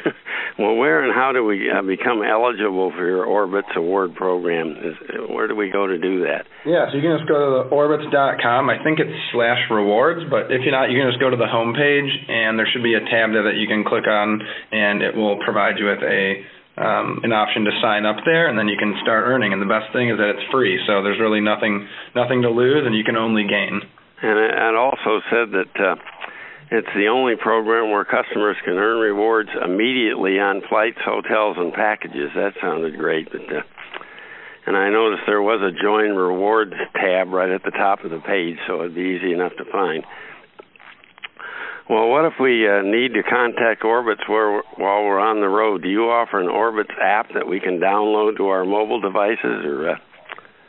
well, 0.58 0.76
where 0.76 1.04
and 1.04 1.12
how 1.14 1.32
do 1.32 1.44
we 1.44 1.70
uh, 1.70 1.82
become 1.82 2.22
eligible 2.22 2.92
for 2.96 3.06
your 3.06 3.26
Orbitz 3.26 3.76
award 3.76 4.14
program? 4.14 4.76
Is, 4.80 4.96
where 5.28 5.48
do 5.48 5.54
we 5.54 5.70
go 5.70 5.86
to 5.86 5.98
do 5.98 6.24
that? 6.24 6.46
Yeah, 6.64 6.88
so 6.90 6.96
you 6.96 7.02
can 7.02 7.16
just 7.18 7.28
go 7.28 7.36
to 7.36 7.50
the 7.60 7.74
orbitz.com. 7.74 8.70
I 8.70 8.82
think 8.82 9.00
it's 9.00 9.14
slash 9.32 9.60
rewards, 9.70 10.24
but 10.30 10.52
if 10.52 10.62
you're 10.64 10.72
not, 10.72 10.90
you 10.90 11.00
can 11.00 11.08
just 11.08 11.20
go 11.20 11.30
to 11.30 11.36
the 11.36 11.48
home 11.48 11.74
page, 11.74 12.10
and 12.28 12.58
there 12.58 12.68
should 12.72 12.82
be 12.82 12.94
a 12.94 13.04
tab 13.04 13.32
there 13.32 13.44
that 13.44 13.56
you 13.56 13.68
can 13.68 13.84
click 13.84 14.06
on, 14.08 14.40
and 14.72 15.02
it 15.02 15.14
will 15.14 15.38
provide 15.44 15.78
you 15.78 15.86
with 15.86 16.02
a 16.02 16.44
um, 16.76 17.20
an 17.22 17.32
option 17.32 17.64
to 17.64 17.72
sign 17.82 18.06
up 18.06 18.16
there, 18.24 18.48
and 18.48 18.58
then 18.58 18.68
you 18.68 18.76
can 18.78 18.94
start 19.02 19.26
earning. 19.26 19.52
And 19.52 19.60
the 19.60 19.70
best 19.70 19.92
thing 19.92 20.10
is 20.10 20.18
that 20.18 20.30
it's 20.36 20.50
free, 20.50 20.78
so 20.86 21.02
there's 21.02 21.20
really 21.20 21.40
nothing 21.40 21.86
nothing 22.14 22.42
to 22.42 22.50
lose, 22.50 22.86
and 22.86 22.94
you 22.94 23.04
can 23.04 23.16
only 23.16 23.44
gain. 23.44 23.80
And 24.22 24.36
it 24.38 24.76
also 24.76 25.20
said 25.30 25.50
that 25.52 25.74
uh, 25.80 25.96
it's 26.70 26.92
the 26.94 27.08
only 27.08 27.34
program 27.36 27.90
where 27.90 28.04
customers 28.04 28.56
can 28.64 28.74
earn 28.74 29.00
rewards 29.00 29.50
immediately 29.64 30.38
on 30.38 30.62
flights, 30.68 30.98
hotels, 31.04 31.56
and 31.58 31.72
packages. 31.72 32.30
That 32.34 32.54
sounded 32.60 32.96
great, 32.96 33.30
but. 33.30 33.44
Uh, 33.48 33.62
and 34.66 34.76
I 34.76 34.90
noticed 34.90 35.22
there 35.26 35.42
was 35.42 35.60
a 35.62 35.72
join 35.72 36.14
rewards 36.14 36.74
tab 36.94 37.32
right 37.32 37.50
at 37.50 37.64
the 37.64 37.70
top 37.70 38.04
of 38.04 38.10
the 38.10 38.20
page, 38.20 38.56
so 38.68 38.80
it'd 38.80 38.94
be 38.94 39.18
easy 39.18 39.32
enough 39.32 39.52
to 39.58 39.64
find. 39.64 40.04
Well, 41.90 42.06
what 42.06 42.24
if 42.24 42.34
we 42.38 42.62
uh, 42.70 42.86
need 42.86 43.18
to 43.18 43.26
contact 43.26 43.82
Orbitz 43.82 44.22
where, 44.30 44.62
while 44.78 45.02
we're 45.02 45.18
on 45.18 45.42
the 45.42 45.50
road? 45.50 45.82
Do 45.82 45.90
you 45.90 46.06
offer 46.06 46.38
an 46.38 46.46
Orbitz 46.46 46.94
app 47.02 47.34
that 47.34 47.50
we 47.50 47.58
can 47.58 47.82
download 47.82 48.38
to 48.38 48.46
our 48.46 48.64
mobile 48.64 49.00
devices, 49.02 49.66
or? 49.66 49.90
Uh... 49.90 49.94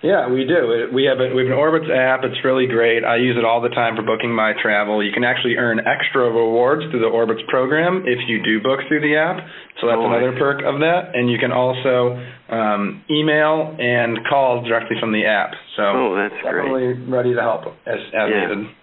Yeah, 0.01 0.33
we 0.33 0.49
do. 0.49 0.89
We 0.89 1.05
have 1.05 1.21
a, 1.21 1.29
we 1.29 1.45
have 1.45 1.53
an 1.53 1.61
Orbitz 1.61 1.85
app. 1.93 2.25
It's 2.25 2.41
really 2.41 2.65
great. 2.65 3.05
I 3.05 3.21
use 3.21 3.37
it 3.37 3.45
all 3.45 3.61
the 3.61 3.69
time 3.69 3.93
for 3.93 4.01
booking 4.01 4.33
my 4.33 4.57
travel. 4.65 5.05
You 5.05 5.13
can 5.13 5.21
actually 5.21 5.61
earn 5.61 5.77
extra 5.85 6.25
rewards 6.25 6.89
through 6.89 7.05
the 7.05 7.13
Orbitz 7.13 7.45
program 7.53 8.01
if 8.09 8.17
you 8.25 8.41
do 8.41 8.57
book 8.57 8.81
through 8.89 9.05
the 9.05 9.13
app. 9.13 9.45
So 9.77 9.93
that's 9.93 10.01
oh, 10.01 10.09
another 10.09 10.33
perk 10.41 10.65
of 10.65 10.81
that, 10.81 11.13
and 11.13 11.29
you 11.29 11.37
can 11.37 11.53
also 11.53 12.17
um, 12.49 13.05
email 13.13 13.77
and 13.77 14.25
call 14.25 14.65
directly 14.65 14.97
from 14.97 15.13
the 15.13 15.29
app. 15.29 15.53
So 15.77 15.85
oh, 15.85 16.17
that's 16.17 16.41
definitely 16.41 16.97
great. 16.97 17.13
ready 17.13 17.33
to 17.37 17.41
help 17.45 17.69
as, 17.85 18.01
as 18.09 18.25
yeah. 18.25 18.57
needed. 18.57 18.80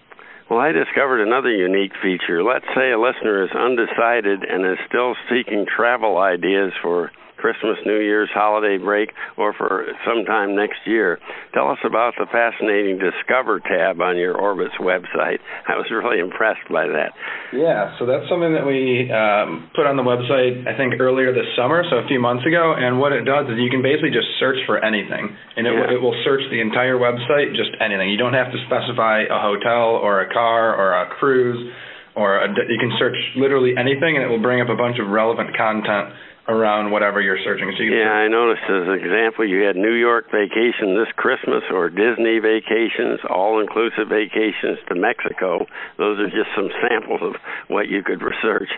Well, 0.48 0.60
I 0.60 0.72
discovered 0.72 1.20
another 1.20 1.50
unique 1.50 1.92
feature. 2.02 2.42
Let's 2.42 2.64
say 2.74 2.90
a 2.90 2.98
listener 2.98 3.44
is 3.44 3.50
undecided 3.50 4.44
and 4.44 4.64
is 4.64 4.78
still 4.88 5.14
seeking 5.28 5.66
travel 5.66 6.16
ideas 6.16 6.72
for 6.80 7.12
Christmas, 7.38 7.78
New 7.86 7.98
Year's 7.98 8.28
holiday 8.34 8.76
break, 8.76 9.10
or 9.36 9.54
for 9.54 9.86
sometime 10.06 10.54
next 10.54 10.82
year. 10.84 11.18
Tell 11.54 11.70
us 11.70 11.78
about 11.86 12.14
the 12.18 12.26
fascinating 12.30 12.98
Discover 12.98 13.60
tab 13.60 14.00
on 14.02 14.18
your 14.18 14.34
Orbitz 14.34 14.74
website. 14.82 15.38
I 15.66 15.78
was 15.78 15.86
really 15.90 16.18
impressed 16.18 16.66
by 16.70 16.86
that. 16.86 17.14
Yeah, 17.54 17.96
so 17.98 18.04
that's 18.04 18.28
something 18.28 18.52
that 18.52 18.66
we 18.66 19.08
um, 19.08 19.70
put 19.72 19.86
on 19.86 19.96
the 19.96 20.04
website, 20.04 20.66
I 20.66 20.76
think, 20.76 21.00
earlier 21.00 21.32
this 21.32 21.48
summer, 21.56 21.86
so 21.88 22.02
a 22.02 22.06
few 22.06 22.20
months 22.20 22.44
ago. 22.44 22.74
And 22.76 22.98
what 22.98 23.12
it 23.12 23.24
does 23.24 23.46
is 23.48 23.56
you 23.56 23.70
can 23.70 23.80
basically 23.80 24.12
just 24.12 24.28
search 24.42 24.58
for 24.66 24.82
anything, 24.82 25.32
and 25.56 25.64
it, 25.66 25.72
yeah. 25.72 25.94
it 25.96 26.02
will 26.02 26.16
search 26.26 26.42
the 26.50 26.60
entire 26.60 26.98
website, 26.98 27.54
just 27.54 27.70
anything. 27.80 28.10
You 28.10 28.18
don't 28.18 28.34
have 28.34 28.50
to 28.50 28.58
specify 28.66 29.24
a 29.30 29.38
hotel 29.38 29.96
or 29.96 30.20
a 30.20 30.28
car 30.28 30.74
or 30.74 30.92
a 30.92 31.06
cruise 31.16 31.72
or 32.18 32.42
a, 32.42 32.48
you 32.50 32.78
can 32.82 32.90
search 32.98 33.14
literally 33.36 33.78
anything 33.78 34.18
and 34.18 34.26
it 34.26 34.28
will 34.28 34.42
bring 34.42 34.60
up 34.60 34.68
a 34.68 34.74
bunch 34.74 34.98
of 34.98 35.06
relevant 35.06 35.54
content 35.56 36.10
around 36.48 36.90
whatever 36.90 37.20
you're 37.20 37.38
searching. 37.44 37.70
So 37.76 37.82
you 37.84 37.92
yeah, 37.92 38.24
I 38.24 38.28
noticed 38.28 38.64
as 38.64 38.88
an 38.88 38.96
example, 38.96 39.46
you 39.46 39.68
had 39.68 39.76
New 39.76 39.92
York 39.92 40.32
vacation 40.32 40.96
this 40.96 41.12
Christmas 41.16 41.62
or 41.70 41.90
Disney 41.90 42.40
vacations, 42.40 43.20
all 43.28 43.60
inclusive 43.60 44.08
vacations 44.08 44.80
to 44.88 44.96
Mexico. 44.96 45.68
Those 45.98 46.18
are 46.18 46.32
just 46.32 46.48
some 46.56 46.72
samples 46.88 47.20
of 47.22 47.34
what 47.68 47.88
you 47.88 48.02
could 48.02 48.22
research. 48.22 48.72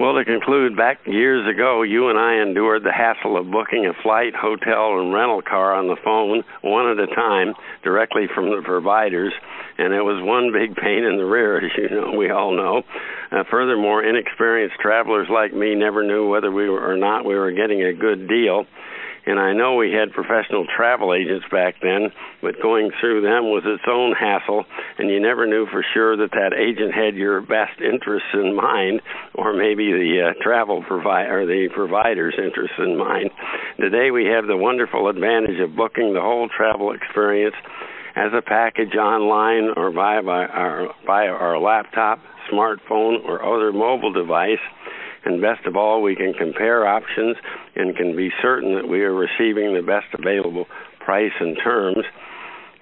Well, 0.00 0.14
to 0.14 0.24
conclude, 0.24 0.78
back 0.78 1.06
years 1.06 1.46
ago, 1.46 1.82
you 1.82 2.08
and 2.08 2.18
I 2.18 2.40
endured 2.40 2.84
the 2.84 2.90
hassle 2.90 3.36
of 3.36 3.50
booking 3.50 3.84
a 3.84 3.92
flight, 4.02 4.32
hotel, 4.34 4.98
and 4.98 5.12
rental 5.12 5.42
car 5.42 5.74
on 5.74 5.88
the 5.88 5.96
phone, 6.02 6.42
one 6.62 6.88
at 6.88 6.98
a 6.98 7.14
time, 7.14 7.52
directly 7.84 8.24
from 8.34 8.46
the 8.46 8.62
providers, 8.64 9.34
and 9.76 9.92
it 9.92 10.00
was 10.00 10.24
one 10.24 10.54
big 10.56 10.74
pain 10.74 11.04
in 11.04 11.18
the 11.18 11.26
rear, 11.26 11.58
as 11.66 11.70
you 11.76 11.90
know, 11.90 12.12
we 12.16 12.30
all 12.30 12.56
know. 12.56 12.82
Uh, 13.30 13.44
furthermore, 13.50 14.02
inexperienced 14.02 14.80
travelers 14.80 15.28
like 15.28 15.52
me 15.52 15.74
never 15.74 16.02
knew 16.02 16.30
whether 16.30 16.50
we 16.50 16.70
were 16.70 16.80
or 16.80 16.96
not 16.96 17.26
we 17.26 17.34
were 17.34 17.52
getting 17.52 17.82
a 17.82 17.92
good 17.92 18.26
deal 18.26 18.64
and 19.30 19.38
I 19.38 19.52
know 19.52 19.76
we 19.76 19.92
had 19.92 20.10
professional 20.10 20.66
travel 20.66 21.14
agents 21.14 21.46
back 21.52 21.76
then, 21.80 22.10
but 22.42 22.60
going 22.60 22.90
through 22.98 23.22
them 23.22 23.44
was 23.44 23.62
its 23.64 23.84
own 23.86 24.12
hassle, 24.12 24.64
and 24.98 25.08
you 25.08 25.20
never 25.20 25.46
knew 25.46 25.66
for 25.70 25.84
sure 25.94 26.16
that 26.16 26.32
that 26.32 26.52
agent 26.52 26.92
had 26.92 27.14
your 27.14 27.40
best 27.40 27.80
interests 27.80 28.34
in 28.34 28.56
mind, 28.56 29.00
or 29.34 29.52
maybe 29.52 29.92
the 29.92 30.34
uh, 30.34 30.42
travel 30.42 30.82
provider 30.82 31.42
or 31.42 31.46
the 31.46 31.68
provider's 31.72 32.34
interests 32.38 32.74
in 32.78 32.98
mind. 32.98 33.30
Today 33.78 34.10
we 34.10 34.24
have 34.26 34.48
the 34.48 34.56
wonderful 34.56 35.08
advantage 35.08 35.60
of 35.60 35.76
booking 35.76 36.12
the 36.12 36.20
whole 36.20 36.48
travel 36.48 36.92
experience 36.92 37.54
as 38.16 38.32
a 38.34 38.42
package 38.42 38.96
online 38.96 39.70
or 39.76 39.92
via 39.92 40.22
our, 40.24 40.88
via 41.06 41.30
our 41.30 41.58
laptop, 41.60 42.18
smartphone, 42.50 43.22
or 43.24 43.44
other 43.44 43.72
mobile 43.72 44.12
device 44.12 44.58
and 45.24 45.40
best 45.40 45.66
of 45.66 45.76
all, 45.76 46.02
we 46.02 46.16
can 46.16 46.32
compare 46.32 46.86
options 46.86 47.36
and 47.76 47.96
can 47.96 48.16
be 48.16 48.30
certain 48.40 48.74
that 48.74 48.88
we 48.88 49.02
are 49.02 49.14
receiving 49.14 49.74
the 49.74 49.82
best 49.82 50.06
available 50.18 50.66
price 51.00 51.32
and 51.40 51.56
terms. 51.62 52.04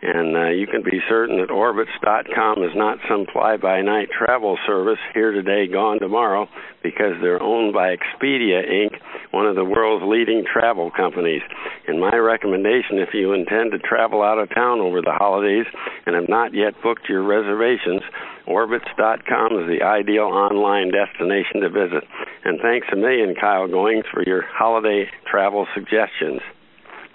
And 0.00 0.36
uh, 0.36 0.50
you 0.50 0.68
can 0.68 0.84
be 0.84 1.00
certain 1.08 1.38
that 1.40 1.48
Orbitz.com 1.48 2.62
is 2.62 2.70
not 2.76 2.98
some 3.10 3.26
fly 3.32 3.56
by 3.56 3.82
night 3.82 4.08
travel 4.16 4.56
service 4.64 5.00
here 5.12 5.32
today, 5.32 5.66
gone 5.66 5.98
tomorrow, 5.98 6.46
because 6.84 7.14
they're 7.20 7.42
owned 7.42 7.74
by 7.74 7.96
Expedia 7.96 8.62
Inc., 8.62 8.94
one 9.32 9.46
of 9.46 9.56
the 9.56 9.64
world's 9.64 10.04
leading 10.06 10.44
travel 10.46 10.92
companies. 10.92 11.42
And 11.88 11.98
my 11.98 12.14
recommendation 12.14 12.98
if 12.98 13.08
you 13.12 13.32
intend 13.32 13.72
to 13.72 13.78
travel 13.78 14.22
out 14.22 14.38
of 14.38 14.54
town 14.54 14.78
over 14.78 15.00
the 15.02 15.12
holidays 15.12 15.66
and 16.06 16.14
have 16.14 16.28
not 16.28 16.54
yet 16.54 16.74
booked 16.80 17.08
your 17.08 17.24
reservations, 17.24 18.02
Orbitz.com 18.48 19.60
is 19.60 19.68
the 19.68 19.84
ideal 19.84 20.24
online 20.24 20.90
destination 20.90 21.60
to 21.60 21.68
visit. 21.68 22.04
And 22.44 22.58
thanks 22.60 22.86
a 22.92 22.96
million, 22.96 23.34
Kyle 23.38 23.68
Goings, 23.68 24.04
for 24.12 24.22
your 24.24 24.42
holiday 24.42 25.10
travel 25.30 25.66
suggestions. 25.74 26.40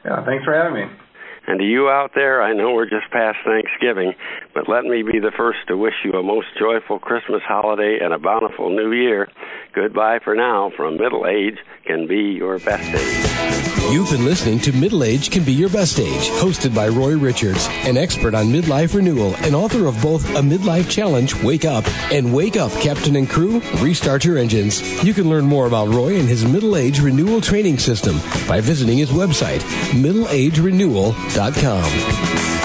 Yeah, 0.06 0.24
thanks 0.26 0.46
for 0.46 0.54
having 0.54 0.74
me. 0.74 1.03
And 1.46 1.60
to 1.60 1.66
you 1.66 1.90
out 1.90 2.12
there, 2.16 2.42
I 2.42 2.54
know 2.54 2.74
we're 2.74 2.90
just 2.90 3.12
past 3.12 3.38
Thanksgiving, 3.46 4.14
but 4.54 4.70
let 4.70 4.86
me 4.86 5.04
be 5.04 5.20
the 5.20 5.32
first 5.36 5.60
to 5.68 5.76
wish 5.76 5.94
you 6.06 6.14
a 6.14 6.24
most 6.24 6.48
joyful 6.58 7.00
Christmas 7.00 7.42
holiday 7.46 8.00
and 8.02 8.14
a 8.14 8.20
bountiful 8.20 8.70
New 8.70 8.94
Year. 8.94 9.28
Goodbye 9.74 10.20
for 10.24 10.36
now 10.36 10.72
from 10.78 10.98
Middle 10.98 11.28
Age 11.28 11.58
Can 11.86 12.08
Be 12.08 12.36
Your 12.38 12.60
Best 12.60 12.88
Age. 12.94 13.92
You've 13.92 14.10
been 14.10 14.24
listening 14.24 14.60
to 14.60 14.72
Middle 14.72 15.04
Age 15.04 15.30
Can 15.30 15.44
Be 15.44 15.52
Your 15.52 15.70
Best 15.70 16.00
Age, 16.00 16.30
hosted 16.40 16.74
by 16.74 16.88
Roy 16.88 17.18
Richards, 17.18 17.68
an 17.84 17.98
expert 17.98 18.34
on 18.34 18.46
midlife 18.46 18.96
renewal 18.96 19.36
and 19.38 19.54
author 19.54 19.88
of 19.88 20.02
both 20.02 20.28
A 20.36 20.42
Midlife 20.42 20.90
Challenge, 20.90 21.36
Wake 21.44 21.66
Up, 21.66 21.84
and 22.12 22.34
Wake 22.34 22.56
Up, 22.56 22.72
Captain 22.82 23.18
and 23.18 23.30
Crew, 23.30 23.60
Restart 23.82 24.24
Your 24.24 24.38
Engines. 24.38 24.82
You 25.04 25.14
can 25.14 25.30
learn 25.30 25.46
more 25.46 25.68
about 25.68 25.90
Roy 25.90 26.18
and 26.18 26.30
his 26.30 26.46
middle 26.46 26.78
age 26.78 27.02
renewal 27.02 27.42
training 27.42 27.78
system 27.78 28.16
by 28.48 28.62
visiting 28.62 28.98
his 28.98 29.10
website, 29.10 29.60
middleagerenewal.com. 29.92 31.33
Dot 31.34 31.56
com. 31.56 32.63